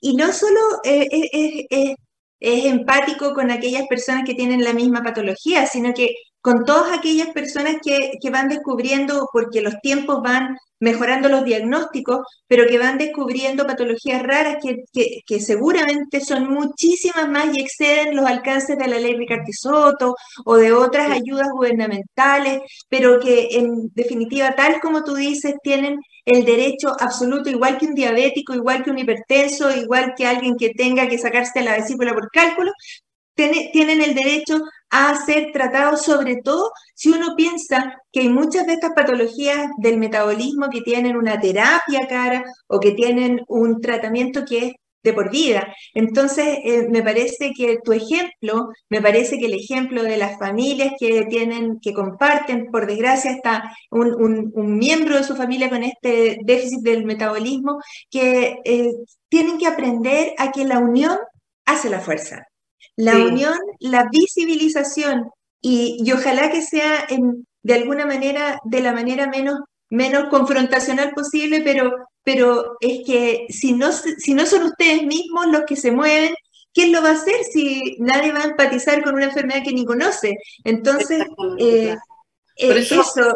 y 0.00 0.16
no 0.16 0.32
solo 0.32 0.58
eh, 0.84 1.06
eh, 1.12 1.66
eh, 1.68 1.96
es 2.40 2.64
empático 2.66 3.34
con 3.34 3.50
aquellas 3.50 3.86
personas 3.88 4.24
que 4.24 4.34
tienen 4.34 4.64
la 4.64 4.72
misma 4.72 5.02
patología, 5.02 5.66
sino 5.66 5.94
que 5.94 6.14
con 6.46 6.64
todas 6.64 6.96
aquellas 6.96 7.30
personas 7.30 7.76
que, 7.82 8.12
que, 8.22 8.30
van 8.30 8.48
descubriendo, 8.48 9.28
porque 9.32 9.62
los 9.62 9.80
tiempos 9.80 10.22
van 10.22 10.56
mejorando 10.78 11.28
los 11.28 11.44
diagnósticos, 11.44 12.20
pero 12.46 12.68
que 12.68 12.78
van 12.78 12.98
descubriendo 12.98 13.66
patologías 13.66 14.22
raras 14.22 14.58
que, 14.62 14.76
que, 15.26 15.40
seguramente 15.40 16.20
son 16.20 16.48
muchísimas 16.48 17.28
más 17.28 17.46
y 17.52 17.60
exceden 17.60 18.14
los 18.14 18.26
alcances 18.26 18.78
de 18.78 18.86
la 18.86 19.00
ley 19.00 19.16
Ricardo 19.16 19.50
Soto 19.50 20.14
o 20.44 20.56
de 20.56 20.72
otras 20.72 21.10
ayudas 21.10 21.48
gubernamentales, 21.50 22.60
pero 22.88 23.18
que 23.18 23.48
en 23.52 23.90
definitiva, 23.94 24.54
tal 24.54 24.80
como 24.80 25.02
tú 25.02 25.14
dices, 25.14 25.54
tienen 25.64 25.98
el 26.26 26.44
derecho 26.44 26.92
absoluto, 27.00 27.48
igual 27.48 27.78
que 27.78 27.86
un 27.86 27.94
diabético, 27.94 28.54
igual 28.54 28.82
que 28.84 28.90
un 28.90 28.98
hipertenso, 28.98 29.74
igual 29.74 30.14
que 30.16 30.26
alguien 30.26 30.56
que 30.56 30.70
tenga 30.70 31.08
que 31.08 31.18
sacarse 31.18 31.62
la 31.62 31.76
vesícula 31.76 32.12
por 32.12 32.30
cálculo, 32.30 32.72
tienen 33.34 34.02
el 34.02 34.14
derecho 34.14 34.60
a 34.90 35.14
ser 35.24 35.52
tratados, 35.52 36.02
sobre 36.02 36.36
todo 36.42 36.72
si 36.94 37.10
uno 37.10 37.34
piensa 37.36 38.00
que 38.10 38.20
hay 38.20 38.28
muchas 38.28 38.66
de 38.66 38.74
estas 38.74 38.92
patologías 38.94 39.68
del 39.78 39.98
metabolismo 39.98 40.68
que 40.70 40.80
tienen 40.80 41.16
una 41.16 41.38
terapia 41.38 42.06
cara 42.08 42.44
o 42.66 42.80
que 42.80 42.92
tienen 42.92 43.42
un 43.48 43.80
tratamiento 43.80 44.44
que 44.44 44.66
es 44.66 44.72
de 45.02 45.12
por 45.12 45.30
vida. 45.30 45.74
Entonces, 45.94 46.58
eh, 46.64 46.88
me 46.90 47.02
parece 47.02 47.52
que 47.56 47.78
tu 47.82 47.92
ejemplo, 47.92 48.68
me 48.88 49.00
parece 49.00 49.38
que 49.38 49.46
el 49.46 49.54
ejemplo 49.54 50.02
de 50.02 50.16
las 50.16 50.38
familias 50.38 50.92
que 50.98 51.26
tienen, 51.26 51.78
que 51.80 51.92
comparten, 51.92 52.66
por 52.70 52.86
desgracia, 52.86 53.30
está 53.30 53.72
un, 53.90 54.52
miembro 54.78 55.16
de 55.16 55.24
su 55.24 55.36
familia 55.36 55.70
con 55.70 55.82
este 55.82 56.38
déficit 56.44 56.80
del 56.80 57.04
metabolismo, 57.04 57.78
que 58.10 58.58
eh, 58.64 58.90
tienen 59.28 59.58
que 59.58 59.66
aprender 59.66 60.34
a 60.38 60.50
que 60.52 60.64
la 60.64 60.78
unión 60.78 61.16
hace 61.64 61.90
la 61.90 62.00
fuerza. 62.00 62.46
La 62.96 63.16
unión, 63.16 63.54
la 63.78 64.08
visibilización 64.10 65.28
y, 65.60 66.10
ojalá 66.12 66.50
que 66.50 66.62
sea 66.62 67.06
de 67.62 67.74
alguna 67.74 68.06
manera, 68.06 68.58
de 68.64 68.80
la 68.80 68.92
manera 68.92 69.26
menos 69.26 69.58
menos 69.90 70.28
confrontacional 70.30 71.12
posible, 71.12 71.60
pero, 71.62 72.08
pero 72.22 72.76
es 72.80 73.06
que 73.06 73.46
si 73.48 73.72
no, 73.72 73.92
si 73.92 74.34
no 74.34 74.46
son 74.46 74.64
ustedes 74.64 75.04
mismos 75.04 75.46
los 75.46 75.62
que 75.62 75.76
se 75.76 75.92
mueven, 75.92 76.34
¿quién 76.72 76.92
lo 76.92 77.02
va 77.02 77.10
a 77.10 77.12
hacer 77.12 77.42
si 77.52 77.96
nadie 78.00 78.32
va 78.32 78.40
a 78.40 78.48
empatizar 78.48 79.02
con 79.02 79.14
una 79.14 79.26
enfermedad 79.26 79.62
que 79.64 79.72
ni 79.72 79.84
conoce? 79.84 80.36
Entonces, 80.64 81.24
eh, 81.58 81.96
eh, 82.56 82.78
eso, 82.78 83.34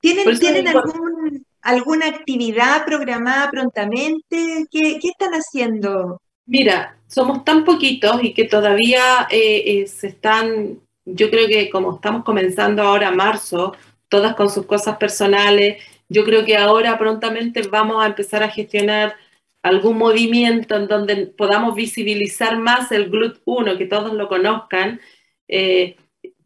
¿tienen, 0.00 0.38
¿tienen 0.38 0.68
algún, 0.68 1.46
alguna 1.62 2.06
actividad 2.06 2.84
programada 2.84 3.50
prontamente? 3.50 4.66
¿Qué, 4.70 4.98
¿Qué, 5.00 5.08
están 5.08 5.32
haciendo? 5.32 6.20
Mira, 6.46 6.96
somos 7.06 7.44
tan 7.44 7.64
poquitos 7.64 8.24
y 8.24 8.32
que 8.32 8.44
todavía 8.44 9.28
eh, 9.30 9.86
se 9.86 10.08
están, 10.08 10.80
yo 11.04 11.30
creo 11.30 11.46
que 11.46 11.70
como 11.70 11.94
estamos 11.94 12.24
comenzando 12.24 12.82
ahora 12.82 13.12
marzo, 13.12 13.76
todas 14.10 14.34
con 14.34 14.50
sus 14.50 14.66
cosas 14.66 14.98
personales. 14.98 15.82
Yo 16.10 16.24
creo 16.24 16.44
que 16.44 16.58
ahora 16.58 16.98
prontamente 16.98 17.62
vamos 17.62 18.02
a 18.02 18.06
empezar 18.06 18.42
a 18.42 18.50
gestionar 18.50 19.16
algún 19.62 19.96
movimiento 19.96 20.76
en 20.76 20.88
donde 20.88 21.26
podamos 21.26 21.74
visibilizar 21.74 22.58
más 22.58 22.92
el 22.92 23.10
GLUT1, 23.10 23.78
que 23.78 23.86
todos 23.86 24.12
lo 24.12 24.28
conozcan, 24.28 25.00
eh, 25.48 25.96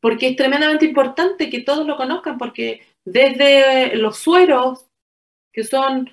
porque 0.00 0.28
es 0.28 0.36
tremendamente 0.36 0.84
importante 0.84 1.50
que 1.50 1.60
todos 1.60 1.86
lo 1.86 1.96
conozcan, 1.96 2.38
porque 2.38 2.82
desde 3.04 3.96
los 3.96 4.18
sueros, 4.18 4.86
que 5.52 5.64
son 5.64 6.10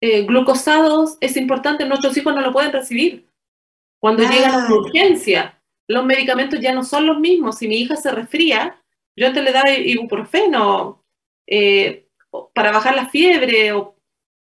eh, 0.00 0.22
glucosados, 0.22 1.16
es 1.20 1.36
importante, 1.36 1.86
nuestros 1.86 2.16
hijos 2.16 2.34
no 2.34 2.40
lo 2.40 2.52
pueden 2.52 2.72
recibir. 2.72 3.28
Cuando 4.00 4.22
llegan 4.24 4.54
a 4.54 4.74
urgencia, 4.74 5.60
los 5.88 6.04
medicamentos 6.04 6.60
ya 6.60 6.72
no 6.72 6.84
son 6.84 7.06
los 7.06 7.18
mismos. 7.18 7.58
Si 7.58 7.68
mi 7.68 7.76
hija 7.76 7.96
se 7.96 8.10
resfría, 8.10 8.81
yo 9.16 9.26
antes 9.26 9.42
le 9.42 9.52
daba 9.52 9.70
ibuprofeno 9.70 11.04
eh, 11.46 12.08
para 12.54 12.72
bajar 12.72 12.96
la 12.96 13.08
fiebre, 13.08 13.72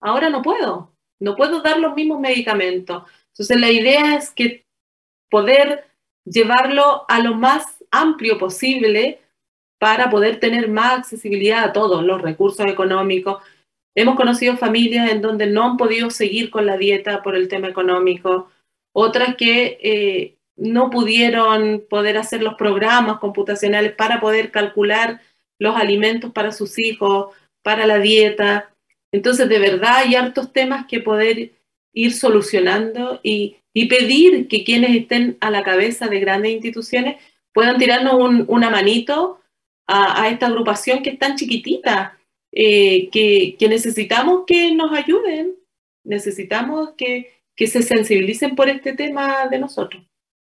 ahora 0.02 0.30
no 0.30 0.42
puedo, 0.42 0.94
no 1.20 1.36
puedo 1.36 1.62
dar 1.62 1.80
los 1.80 1.96
mismos 1.96 2.20
medicamentos. 2.20 3.04
Entonces 3.30 3.60
la 3.60 3.72
idea 3.72 4.16
es 4.16 4.30
que 4.30 4.66
poder 5.30 5.86
llevarlo 6.26 7.06
a 7.08 7.20
lo 7.20 7.36
más 7.36 7.84
amplio 7.92 8.38
posible 8.38 9.20
para 9.80 10.10
poder 10.10 10.40
tener 10.40 10.70
más 10.70 11.00
accesibilidad 11.00 11.64
a 11.64 11.74
todos 11.74 12.04
los 12.04 12.22
recursos 12.22 12.66
económicos. 12.68 13.44
Hemos 13.96 14.16
conocido 14.16 14.56
familias 14.58 15.12
en 15.12 15.22
donde 15.22 15.48
no 15.48 15.64
han 15.64 15.78
podido 15.78 16.10
seguir 16.10 16.50
con 16.50 16.66
la 16.66 16.78
dieta 16.78 17.22
por 17.22 17.36
el 17.36 17.48
tema 17.48 17.68
económico, 17.68 18.50
otras 18.94 19.36
que 19.36 19.78
eh, 19.82 20.38
no 20.64 20.90
pudieron 20.90 21.84
poder 21.90 22.18
hacer 22.18 22.42
los 22.42 22.56
programas 22.56 23.20
computacionales 23.20 23.92
para 23.94 24.22
poder 24.22 24.50
calcular 24.50 25.20
los 25.60 25.76
alimentos 25.76 26.32
para 26.32 26.54
sus 26.54 26.80
hijos, 26.80 27.36
para 27.62 27.86
la 27.86 28.00
dieta. 28.00 28.74
Entonces, 29.12 29.50
de 29.50 29.60
verdad 29.60 29.98
hay 29.98 30.16
hartos 30.16 30.54
temas 30.54 30.86
que 30.88 31.02
poder 31.02 31.52
ir 31.94 32.14
solucionando 32.14 33.20
y, 33.24 33.58
pedir 33.90 34.48
que 34.48 34.64
quienes 34.64 34.96
estén 34.96 35.38
a 35.42 35.50
la 35.50 35.64
cabeza 35.64 36.08
de 36.08 36.20
grandes 36.20 36.54
instituciones 36.54 37.18
puedan 37.54 37.78
tirarnos 37.78 38.16
una 38.48 38.70
manito 38.70 39.42
a, 39.88 40.30
esta 40.30 40.48
agrupación 40.48 41.04
que 41.04 41.12
es 41.12 41.20
tan 41.20 41.36
chiquitita, 41.36 42.18
eh, 42.54 43.10
que, 43.10 43.68
necesitamos 43.68 44.44
que 44.48 44.74
nos 44.74 44.94
ayuden, 44.94 45.56
necesitamos 46.06 46.92
que 46.96 47.34
se 47.58 47.82
sensibilicen 47.82 48.56
por 48.56 48.70
este 48.70 48.94
tema 48.94 49.48
de 49.50 49.60
nosotros. 49.60 50.04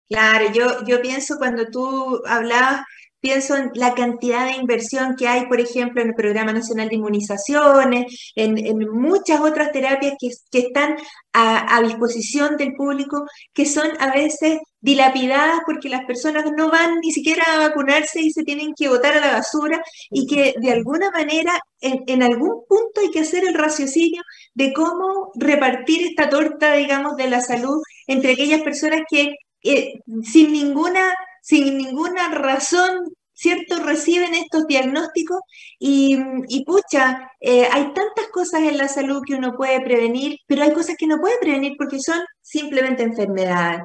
Claro, 0.09 0.53
yo, 0.53 0.85
yo 0.87 1.01
pienso 1.01 1.37
cuando 1.39 1.67
tú 1.67 2.21
hablabas, 2.27 2.83
pienso 3.21 3.57
en 3.57 3.71
la 3.75 3.95
cantidad 3.95 4.45
de 4.45 4.53
inversión 4.61 5.17
que 5.17 5.27
hay, 5.27 5.47
por 5.47 5.59
ejemplo, 5.59 6.03
en 6.03 6.09
el 6.09 6.15
Programa 6.15 6.53
Nacional 6.53 6.91
de 6.91 6.97
Inmunizaciones, 6.97 8.33
en, 8.37 8.55
muchas 8.93 9.41
otras 9.41 9.73
terapias 9.73 10.15
que, 10.21 10.59
están 10.59 10.97
a, 11.33 11.81
disposición 11.83 12.59
del 12.59 12.75
público, 12.75 13.25
que 13.55 13.65
son 13.65 13.89
a 13.99 14.13
veces 14.13 14.59
dilapidadas 14.81 15.61
porque 15.65 15.89
las 15.89 16.05
personas 16.05 16.45
no 16.55 16.71
van 16.71 17.01
ni 17.01 17.13
siquiera 17.13 17.43
a 17.55 17.69
vacunarse 17.69 18.21
y 18.21 18.31
se 18.31 18.43
tienen 18.45 18.75
que 18.77 18.89
botar 18.89 19.17
a 19.17 19.21
la 19.21 19.33
basura 19.33 19.83
y 20.11 20.27
que 20.27 20.55
de 20.61 20.73
alguna 20.73 21.11
manera 21.11 21.59
en, 21.81 22.05
en 22.07 22.23
algún 22.23 22.65
punto 22.69 23.01
hay 23.01 23.11
que 23.11 23.21
hacer 23.21 23.45
el 23.47 23.55
raciocinio 23.55 24.23
de 24.53 24.75
cómo 24.75 25.33
repartir 25.37 26.07
esta 26.07 26.29
torta, 26.29 26.75
digamos, 26.75 27.17
de 27.17 27.31
la 27.31 27.41
salud 27.41 27.81
entre 28.07 28.33
aquellas 28.33 28.61
personas 28.61 29.01
que 29.11 29.35
eh, 29.65 30.01
sin, 30.23 30.53
ninguna, 30.53 31.15
sin 31.41 31.79
ninguna 31.79 32.29
razón, 32.29 33.11
¿cierto? 33.33 33.83
Reciben 33.83 34.35
estos 34.35 34.67
diagnósticos 34.67 35.41
y, 35.79 36.65
pucha, 36.67 37.31
eh, 37.41 37.67
hay 37.73 37.93
tantas 37.95 38.29
cosas 38.33 38.61
en 38.63 38.79
la 38.79 38.89
salud 38.89 39.23
que 39.27 39.35
uno 39.35 39.57
puede 39.57 39.81
prevenir, 39.81 40.39
pero 40.47 40.63
hay 40.63 40.73
cosas 40.73 40.97
que 40.99 41.07
no 41.07 41.19
puede 41.19 41.39
prevenir 41.41 41.75
porque 41.79 41.99
son 41.99 42.21
simplemente 42.43 43.03
enfermedades. 43.03 43.83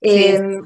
Em, 0.00 0.62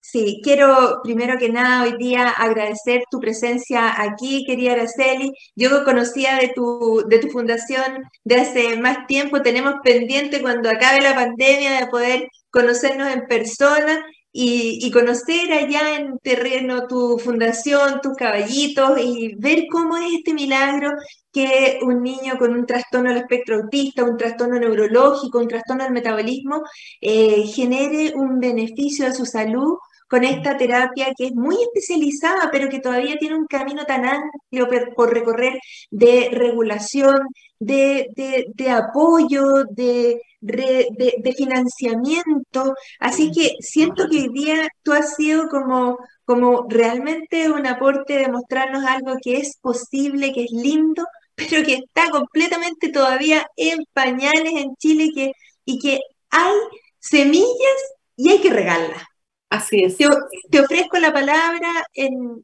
sí. 0.00 0.40
quiero 0.42 1.00
primero 1.02 1.38
que 1.38 1.48
nada 1.50 1.82
hoy 1.82 1.96
día 1.98 2.28
agradecer 2.30 3.02
tu 3.10 3.20
presencia 3.20 4.00
aquí, 4.00 4.44
querida 4.46 4.72
Araceli. 4.72 5.32
Yo 5.54 5.84
conocía 5.84 6.36
de 6.38 6.52
tu, 6.54 7.04
de 7.08 7.18
tu 7.18 7.28
fundación 7.28 8.04
de 8.24 8.36
hace 8.36 8.76
más 8.78 9.06
tiempo, 9.06 9.42
tenemos 9.42 9.74
pendiente 9.84 10.40
cuando 10.40 10.70
acabe 10.70 11.00
la 11.02 11.14
pandemia 11.14 11.80
de 11.80 11.86
poder 11.88 12.28
conocernos 12.56 13.12
en 13.12 13.26
persona 13.26 14.02
y, 14.32 14.90
conocer 14.90 15.52
allá 15.52 15.96
en 15.96 16.18
terreno 16.20 16.86
tu 16.86 17.18
fundación, 17.18 18.00
tus 18.02 18.14
caballitos 18.16 18.98
y 18.98 19.34
ver 19.36 19.64
cómo 19.70 19.98
es 19.98 20.14
este 20.14 20.32
milagro 20.32 20.92
que 21.30 21.78
un 21.82 22.02
niño 22.02 22.38
con 22.38 22.52
un 22.52 22.64
trastorno 22.64 23.10
del 23.10 23.18
espectro 23.18 23.56
autista, 23.56 24.04
un 24.04 24.16
trastorno 24.16 24.58
neurológico, 24.58 25.38
un 25.38 25.48
trastorno 25.48 25.84
del 25.84 25.92
metabolismo, 25.92 26.62
eh, 27.00 27.42
genere 27.46 28.14
un 28.14 28.40
beneficio 28.40 29.06
a 29.06 29.12
su 29.12 29.26
salud 29.26 29.76
con 30.08 30.24
esta 30.24 30.56
terapia 30.56 31.12
que 31.16 31.26
es 31.26 31.34
muy 31.34 31.56
especializada, 31.62 32.50
pero 32.52 32.68
que 32.68 32.80
todavía 32.80 33.16
tiene 33.18 33.36
un 33.36 33.46
camino 33.46 33.84
tan 33.84 34.04
amplio 34.04 34.68
por, 34.94 35.12
recorrer 35.12 35.58
de 35.90 36.28
regulación, 36.32 37.16
de, 37.58 38.46
de 38.54 38.70
apoyo, 38.70 39.64
de, 39.70 40.20
de, 40.46 41.34
financiamiento. 41.36 42.74
Así 43.00 43.30
que 43.32 43.56
siento 43.60 44.08
que 44.08 44.22
hoy 44.22 44.28
día 44.32 44.68
tú 44.82 44.92
has 44.92 45.16
sido 45.16 45.48
como, 45.48 45.98
como 46.24 46.66
realmente 46.68 47.50
un 47.50 47.66
aporte 47.66 48.18
de 48.18 48.28
mostrarnos 48.28 48.84
algo 48.84 49.16
que 49.22 49.38
es 49.38 49.58
posible, 49.60 50.32
que 50.32 50.44
es 50.44 50.52
lindo, 50.52 51.04
pero 51.34 51.64
que 51.64 51.74
está 51.74 52.10
completamente 52.10 52.90
todavía 52.90 53.46
en 53.56 53.84
pañales 53.92 54.54
en 54.54 54.74
Chile 54.76 55.10
que, 55.14 55.32
y 55.64 55.78
que 55.78 56.00
hay 56.30 56.54
semillas 56.98 57.78
y 58.16 58.30
hay 58.30 58.40
que 58.40 58.50
regarlas. 58.50 59.02
Así 59.48 59.84
es. 59.84 59.96
Te, 59.96 60.60
ofrezco 60.60 60.98
la 60.98 61.12
palabra 61.12 61.68
en, 61.94 62.42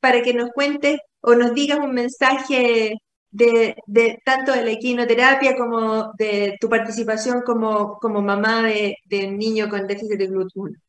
para 0.00 0.22
que 0.22 0.34
nos 0.34 0.50
cuentes 0.50 1.00
o 1.20 1.34
nos 1.34 1.52
digas 1.52 1.78
un 1.78 1.92
mensaje 1.92 2.94
de, 3.34 4.22
tanto 4.24 4.52
de 4.52 4.64
la 4.64 4.70
equinoterapia 4.70 5.56
como 5.56 6.12
de 6.16 6.56
tu 6.60 6.68
participación 6.68 7.42
como, 7.42 7.98
como 7.98 8.22
mamá 8.22 8.62
de, 8.62 8.96
un 9.26 9.38
niño 9.38 9.68
con 9.68 9.86
déficit 9.86 10.18
de 10.18 10.26
gluten? 10.28 10.80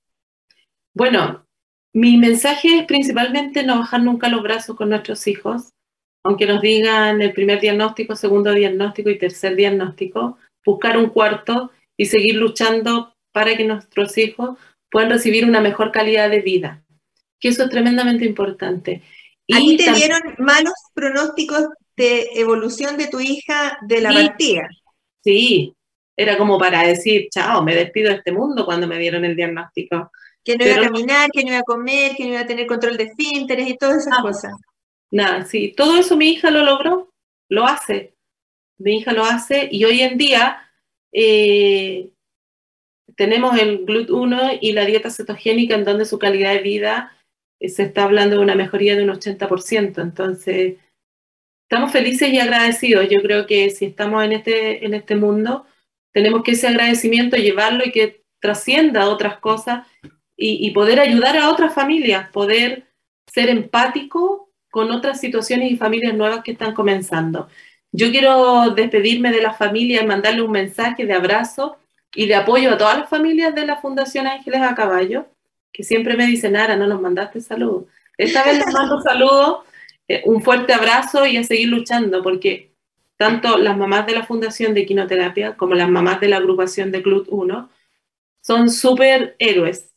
Bueno, 0.93 1.46
mi 1.93 2.18
mensaje 2.18 2.80
es 2.80 2.86
principalmente 2.86 3.64
no 3.64 3.80
bajar 3.80 4.02
nunca 4.04 4.30
los 4.30 4.43
brazos 4.43 4.76
con 4.76 4.89
nuestros 4.89 5.28
hijos, 5.28 5.72
aunque 6.24 6.46
nos 6.46 6.62
digan 6.62 7.22
el 7.22 7.34
primer 7.34 7.60
diagnóstico, 7.60 8.16
segundo 8.16 8.54
diagnóstico 8.54 9.10
y 9.10 9.18
tercer 9.18 9.56
diagnóstico, 9.56 10.38
buscar 10.64 10.98
un 10.98 11.10
cuarto 11.10 11.72
y 11.98 12.06
seguir 12.06 12.36
luchando 12.36 13.16
para 13.32 13.58
que 13.58 13.66
nuestros 13.66 14.18
hijos 14.18 14.58
puedan 14.89 15.10
recibir 15.10 15.46
una 15.46 15.62
mejor 15.62 15.91
calidad 15.91 16.30
de 16.30 16.41
vida, 16.41 16.84
que 17.39 17.50
eso 17.50 17.64
es 17.64 17.70
tremendamente 17.70 18.26
importante. 18.26 19.02
Y 19.48 19.78
te 19.78 19.91
dieron 19.93 20.22
malos 20.38 20.74
pronósticos 20.93 21.68
de 21.98 22.30
evolución 22.36 22.98
de 22.98 23.08
tu 23.08 23.20
hija 23.20 23.78
de 23.82 24.02
la 24.02 24.12
partida. 24.12 24.68
Sí, 25.24 25.76
era 26.16 26.38
como 26.38 26.58
para 26.58 26.84
decir, 26.84 27.28
chao, 27.30 27.64
me 27.64 27.76
despido 27.76 28.10
de 28.10 28.18
este 28.18 28.32
mundo 28.32 28.66
cuando 28.66 28.88
me 28.88 29.00
dieron 29.00 29.26
el 29.26 29.36
diagnóstico. 29.36 30.12
Que 30.43 30.58
no 30.58 30.66
iba 30.66 30.76
a 30.76 30.84
caminar, 30.84 31.30
que 31.32 31.43
no 31.43 31.50
iba 31.50 31.60
a 31.60 31.64
comer, 31.64 32.16
que 32.16 32.26
no 32.26 32.30
iba 32.32 32.41
a 32.41 32.48
tener 32.48 32.68
control 32.68 32.98
de 32.98 33.06
esfínteres 33.06 33.68
y 33.68 33.78
todas 33.78 34.06
esas 34.06 34.20
cosas. 34.20 34.54
Nada, 35.12 35.46
sí, 35.46 35.74
todo 35.76 35.98
eso 35.98 36.16
mi 36.16 36.30
hija 36.30 36.52
lo 36.52 36.64
logró, 36.64 37.10
lo 37.50 37.66
hace. 37.66 38.16
Mi 38.78 38.98
hija 38.98 39.14
lo 39.14 39.24
hace 39.24 39.70
y 39.72 39.86
hoy 39.86 40.02
en 40.02 40.18
día 40.18 40.70
eh, 41.12 42.10
tenemos 43.16 43.58
el 43.58 43.86
GLUT1 43.86 44.60
y 44.62 44.74
la 44.74 44.86
dieta 44.86 45.10
cetogénica 45.10 45.76
en 45.76 45.86
donde 45.86 46.06
su 46.06 46.20
calidad 46.20 46.54
de 46.54 46.60
vida 46.60 47.14
eh, 47.60 47.70
se 47.70 47.84
está 47.84 48.04
hablando 48.04 48.36
de 48.36 48.43
una 48.43 48.56
mejoría 48.56 48.96
de 48.96 49.04
un 49.04 49.10
80%. 49.10 50.02
Entonces, 50.02 50.76
estamos 51.70 51.91
felices 51.91 52.30
y 52.30 52.39
agradecidos. 52.39 53.07
Yo 53.09 53.22
creo 53.22 53.45
que 53.45 53.70
si 53.70 53.86
estamos 53.86 54.24
en 54.24 54.34
este, 54.34 54.86
en 54.86 54.93
este 54.93 55.16
mundo, 55.16 55.66
tenemos 56.11 56.43
que 56.43 56.51
ese 56.51 56.68
agradecimiento 56.68 57.38
llevarlo 57.38 57.84
y 57.86 57.91
que 57.91 58.24
trascienda 58.39 59.03
a 59.03 59.09
otras 59.09 59.39
cosas 59.39 59.88
y, 60.38 60.70
poder 60.72 60.99
ayudar 60.99 61.38
a 61.38 61.49
otras 61.49 61.74
familias, 61.74 62.30
poder 62.30 62.88
ser 63.26 63.49
empático 63.49 64.51
con 64.70 64.91
otras 64.91 65.20
situaciones 65.20 65.72
y 65.72 65.78
familias 65.78 66.13
nuevas 66.13 66.43
que 66.43 66.51
están 66.51 66.74
comenzando. 66.74 67.47
yo 67.91 68.11
quiero 68.11 68.72
despedirme 68.72 69.32
de 69.32 69.41
la 69.41 69.53
familia 69.53 70.03
y 70.03 70.05
mandarle 70.05 70.41
un 70.41 70.51
mensaje 70.51 71.05
de 71.05 71.13
abrazo 71.13 71.78
y 72.13 72.28
de 72.28 72.36
apoyo 72.36 72.72
a 72.72 72.78
todas 72.78 72.97
las 72.99 73.09
familias 73.09 73.55
de 73.55 73.66
la 73.66 73.78
Fundación 73.78 74.28
Ángeles 74.28 74.61
a 74.61 74.76
Caballo, 74.76 75.28
que 75.72 75.84
siempre 75.84 76.18
me 76.18 76.28
dicen, 76.28 76.55
Ara, 76.57 76.76
no 76.76 76.88
nos 76.88 77.01
mandaste 77.01 77.39
saludos. 77.39 77.86
Esta 78.18 78.43
vez 78.43 78.57
les 78.57 78.74
mando 78.74 79.01
saludos, 79.01 79.59
un 80.26 80.41
fuerte 80.43 80.74
abrazo 80.74 81.26
y 81.26 81.38
a 81.38 81.43
seguir 81.43 81.70
luchando, 81.70 82.22
porque 82.22 82.72
tanto 83.18 83.58
las 83.58 83.78
mamás 83.78 84.06
de 84.06 84.14
la 84.14 84.26
Fundación 84.26 84.74
de 84.74 84.86
Quinoterapia 84.86 85.56
como 85.56 85.74
las 85.74 85.89
mamás 85.89 86.20
de 86.20 86.30
la 86.30 86.38
agrupación 86.38 86.91
de 86.91 87.01
Club 87.01 87.28
1 87.30 87.70
son 88.41 88.70
súper 88.70 89.36
héroes. 89.39 89.93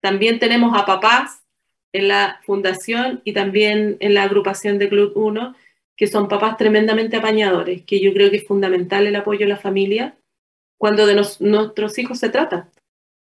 También 0.00 0.38
tenemos 0.38 0.76
a 0.76 0.84
papás 0.84 1.44
en 1.92 2.08
la 2.08 2.40
fundación 2.44 3.22
y 3.24 3.32
también 3.32 3.96
en 4.00 4.14
la 4.14 4.24
agrupación 4.24 4.78
de 4.78 4.88
Club 4.88 5.12
1, 5.14 5.54
que 5.96 6.08
son 6.08 6.26
papás 6.26 6.56
tremendamente 6.56 7.16
apañadores, 7.16 7.84
que 7.84 8.00
yo 8.00 8.12
creo 8.12 8.30
que 8.30 8.38
es 8.38 8.46
fundamental 8.46 9.06
el 9.06 9.14
apoyo 9.14 9.46
a 9.46 9.48
la 9.48 9.56
familia 9.56 10.16
cuando 10.76 11.06
de 11.06 11.14
nuestros 11.14 11.98
hijos 11.98 12.18
se 12.18 12.30
trata. 12.30 12.68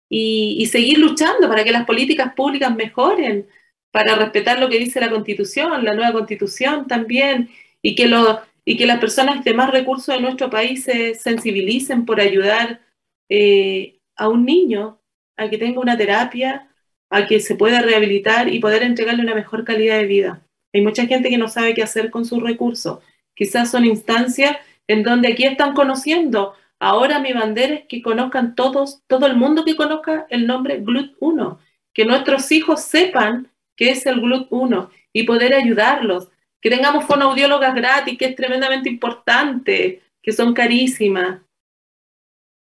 Y, 0.09 0.67
seguir 0.67 0.99
luchando 0.99 1.49
para 1.49 1.65
que 1.65 1.73
las 1.73 1.87
políticas 1.87 2.35
públicas 2.35 2.75
mejoren, 2.75 3.49
para 3.93 4.17
respetar 4.17 4.59
lo 4.59 4.69
que 4.69 4.79
dice 4.79 5.01
la 5.01 5.11
Constitución, 5.11 5.85
la 5.85 5.95
nueva 5.95 6.13
Constitución 6.13 6.89
también, 6.89 7.51
y 7.83 7.95
que, 7.95 8.09
lo, 8.09 8.41
y 8.65 8.77
que 8.77 8.87
las 8.87 8.99
personas 8.99 9.45
de 9.45 9.55
más 9.55 9.71
recursos 9.71 10.15
de 10.15 10.21
nuestro 10.21 10.51
país 10.51 10.85
se 10.85 11.15
sensibilicen 11.15 12.05
por 12.07 12.21
ayudar 12.21 12.81
eh, 13.29 14.01
a 14.17 14.29
un 14.29 14.45
niño 14.45 14.99
a 15.37 15.49
que 15.49 15.59
tenga 15.59 15.81
una 15.81 15.97
terapia, 15.97 16.69
a 17.11 17.27
que 17.27 17.41
se 17.41 17.55
pueda 17.55 17.83
rehabilitar 17.83 18.49
y 18.49 18.59
poder 18.59 18.83
entregarle 18.83 19.23
una 19.23 19.35
mejor 19.35 19.65
calidad 19.65 19.99
de 19.99 20.07
vida. 20.07 20.47
Hay 20.73 20.81
mucha 20.81 21.07
gente 21.07 21.29
que 21.29 21.39
no 21.39 21.49
sabe 21.49 21.75
qué 21.75 21.83
hacer 21.83 22.11
con 22.11 22.25
sus 22.25 22.43
recursos. 22.43 23.01
Quizás 23.35 23.71
son 23.71 23.85
instancias 23.85 24.57
en 24.87 25.03
donde 25.03 25.29
aquí 25.29 25.45
están 25.45 25.75
conociendo. 25.75 26.55
Ahora 26.79 27.19
mi 27.19 27.33
bandera 27.33 27.75
es 27.75 27.85
que 27.87 28.03
conozcan 28.03 28.55
todos, 28.55 29.03
todo 29.07 29.27
el 29.27 29.37
mundo 29.37 29.65
que 29.65 29.77
conozca 29.77 30.27
el 30.31 30.47
nombre 30.47 30.79
GLUT 30.79 31.15
1, 31.21 31.61
que 31.93 32.05
nuestros 32.05 32.51
hijos 32.51 32.83
sepan 32.83 33.52
qué 33.83 33.91
es 33.91 34.07
el 34.07 34.21
GLUT 34.21 34.47
1 34.51 34.91
y 35.13 35.25
poder 35.25 35.55
ayudarlos. 35.55 36.29
Que 36.61 36.71
tengamos 36.71 37.05
fonoaudiólogas 37.05 37.75
gratis, 37.75 38.17
que 38.17 38.27
es 38.27 38.37
tremendamente 38.37 38.89
importante, 38.89 40.03
que 40.23 40.31
son 40.31 40.55
carísimas. 40.55 41.41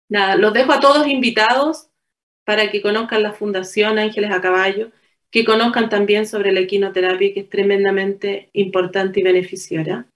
Nada, 0.09 0.37
los 0.37 0.53
dejo 0.53 0.71
a 0.71 0.79
todos 0.79 1.09
invitados 1.09 1.89
para 2.45 2.71
que 2.71 2.81
conozcan 2.81 3.25
la 3.25 3.33
Fundación 3.33 3.99
Ángeles 3.99 4.31
a 4.31 4.41
Caballo, 4.41 4.93
que 5.33 5.45
conozcan 5.45 5.89
también 5.89 6.25
sobre 6.25 6.53
la 6.53 6.61
equinoterapia, 6.61 7.35
que 7.35 7.41
es 7.41 7.51
tremendamente 7.51 8.51
importante 8.53 9.19
y 9.19 9.25
beneficiosa, 9.25 10.07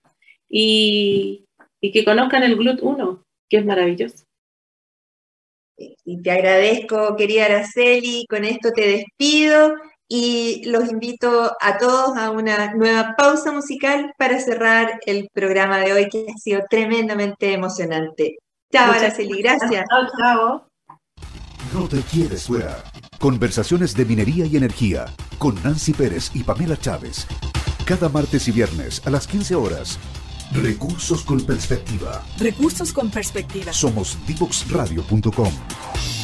y, 0.49 1.47
que 1.81 2.05
conozcan 2.05 2.45
el 2.45 2.57
GLUT1, 2.57 3.25
que 3.51 3.57
es 3.57 3.65
maravilloso. 3.65 4.25
Y 5.77 6.23
te 6.23 6.31
agradezco, 6.31 7.17
querida 7.17 7.47
Araceli, 7.47 8.25
con 8.29 8.45
esto 8.45 8.71
te 8.71 8.87
despido 8.87 9.75
y 10.15 10.63
los 10.67 10.91
invito 10.91 11.57
a 11.59 11.79
todos 11.79 12.19
a 12.19 12.31
una 12.31 12.75
nueva 12.75 13.15
pausa 13.17 13.51
musical 13.51 14.13
para 14.19 14.39
cerrar 14.41 15.01
el 15.07 15.31
programa 15.33 15.79
de 15.79 15.95
hoy 15.95 16.09
que 16.11 16.27
ha 16.29 16.37
sido 16.37 16.61
tremendamente 16.69 17.55
emocionante. 17.55 18.37
Chao, 18.71 18.93
Araceli, 18.93 19.41
gracias. 19.41 19.87
Chao, 19.89 20.07
chao. 20.21 20.69
No 21.73 21.89
te 21.89 22.03
quieres 22.03 22.47
fuera. 22.47 22.85
Conversaciones 23.19 23.95
de 23.95 24.05
minería 24.05 24.45
y 24.45 24.59
energía 24.59 25.07
con 25.39 25.55
Nancy 25.63 25.95
Pérez 25.95 26.31
y 26.35 26.43
Pamela 26.43 26.77
Chávez. 26.77 27.27
Cada 27.87 28.11
martes 28.11 28.47
y 28.49 28.53
viernes 28.53 29.01
a 29.07 29.11
las 29.11 29.27
15 29.27 29.55
horas. 29.55 29.99
Recursos 30.53 31.25
con 31.25 31.41
perspectiva. 31.41 32.23
Recursos 32.39 32.93
con 32.93 33.11
perspectiva. 33.11 33.73
Somos 33.73 34.19
divoxradio.com. 34.27 36.22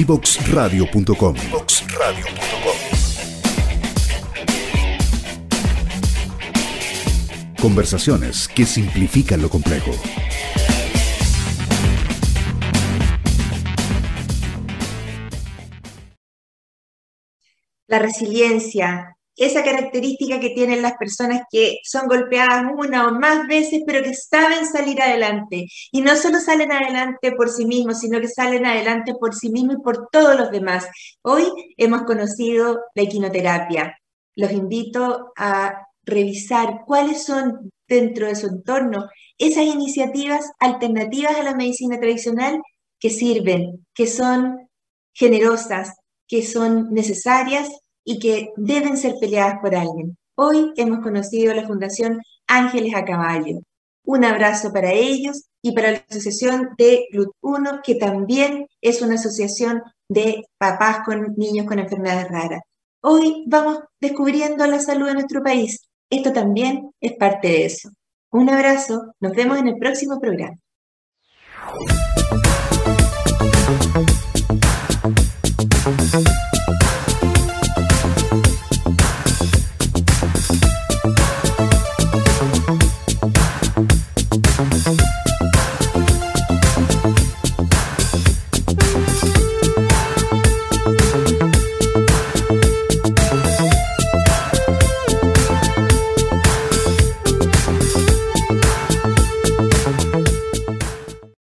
Divoxradio.com. 0.00 1.36
Conversaciones 7.60 8.48
que 8.48 8.64
simplifican 8.64 9.42
lo 9.42 9.50
complejo. 9.50 9.90
La 17.86 17.98
resiliencia, 17.98 19.18
esa 19.36 19.64
característica 19.64 20.40
que 20.40 20.50
tienen 20.50 20.82
las 20.82 20.94
personas 20.94 21.42
que 21.50 21.78
son 21.84 22.06
golpeadas 22.08 22.64
una 22.76 23.08
o 23.08 23.12
más 23.12 23.46
veces, 23.46 23.82
pero 23.86 24.02
que 24.02 24.14
saben 24.14 24.66
salir 24.66 25.00
adelante. 25.00 25.66
Y 25.92 26.00
no 26.02 26.16
solo 26.16 26.40
salen 26.40 26.72
adelante 26.72 27.32
por 27.32 27.48
sí 27.48 27.64
mismos, 27.64 28.00
sino 28.00 28.20
que 28.20 28.28
salen 28.28 28.66
adelante 28.66 29.14
por 29.14 29.34
sí 29.34 29.50
mismos 29.50 29.76
y 29.76 29.82
por 29.82 30.08
todos 30.10 30.38
los 30.38 30.50
demás. 30.50 30.86
Hoy 31.22 31.44
hemos 31.76 32.02
conocido 32.02 32.80
la 32.94 33.02
equinoterapia. 33.02 33.96
Los 34.36 34.52
invito 34.52 35.32
a 35.36 35.86
revisar 36.04 36.82
cuáles 36.86 37.24
son 37.24 37.70
dentro 37.88 38.26
de 38.26 38.36
su 38.36 38.46
entorno 38.46 39.08
esas 39.38 39.64
iniciativas 39.64 40.50
alternativas 40.58 41.36
a 41.36 41.42
la 41.42 41.54
medicina 41.54 41.98
tradicional 41.98 42.60
que 42.98 43.10
sirven, 43.10 43.86
que 43.94 44.06
son 44.06 44.68
generosas, 45.12 45.96
que 46.28 46.44
son 46.44 46.92
necesarias 46.92 47.70
y 48.10 48.18
que 48.18 48.52
deben 48.56 48.96
ser 48.96 49.14
peleadas 49.20 49.60
por 49.60 49.72
alguien. 49.72 50.18
Hoy 50.34 50.72
hemos 50.76 50.98
conocido 50.98 51.54
la 51.54 51.64
Fundación 51.64 52.20
Ángeles 52.48 52.92
a 52.96 53.04
Caballo. 53.04 53.60
Un 54.04 54.24
abrazo 54.24 54.72
para 54.72 54.90
ellos 54.92 55.44
y 55.62 55.70
para 55.76 55.92
la 55.92 56.04
Asociación 56.10 56.70
de 56.76 57.06
GLUT 57.12 57.30
1, 57.40 57.80
que 57.84 57.94
también 57.94 58.66
es 58.80 59.00
una 59.00 59.14
asociación 59.14 59.80
de 60.08 60.42
papás 60.58 61.04
con 61.04 61.36
niños 61.36 61.66
con 61.66 61.78
enfermedades 61.78 62.28
raras. 62.28 62.62
Hoy 63.00 63.44
vamos 63.46 63.78
descubriendo 64.00 64.66
la 64.66 64.80
salud 64.80 65.06
de 65.06 65.14
nuestro 65.14 65.40
país. 65.40 65.88
Esto 66.10 66.32
también 66.32 66.90
es 67.00 67.12
parte 67.12 67.46
de 67.46 67.66
eso. 67.66 67.90
Un 68.32 68.50
abrazo, 68.50 69.14
nos 69.20 69.36
vemos 69.36 69.56
en 69.56 69.68
el 69.68 69.78
próximo 69.78 70.18
programa. 70.18 70.56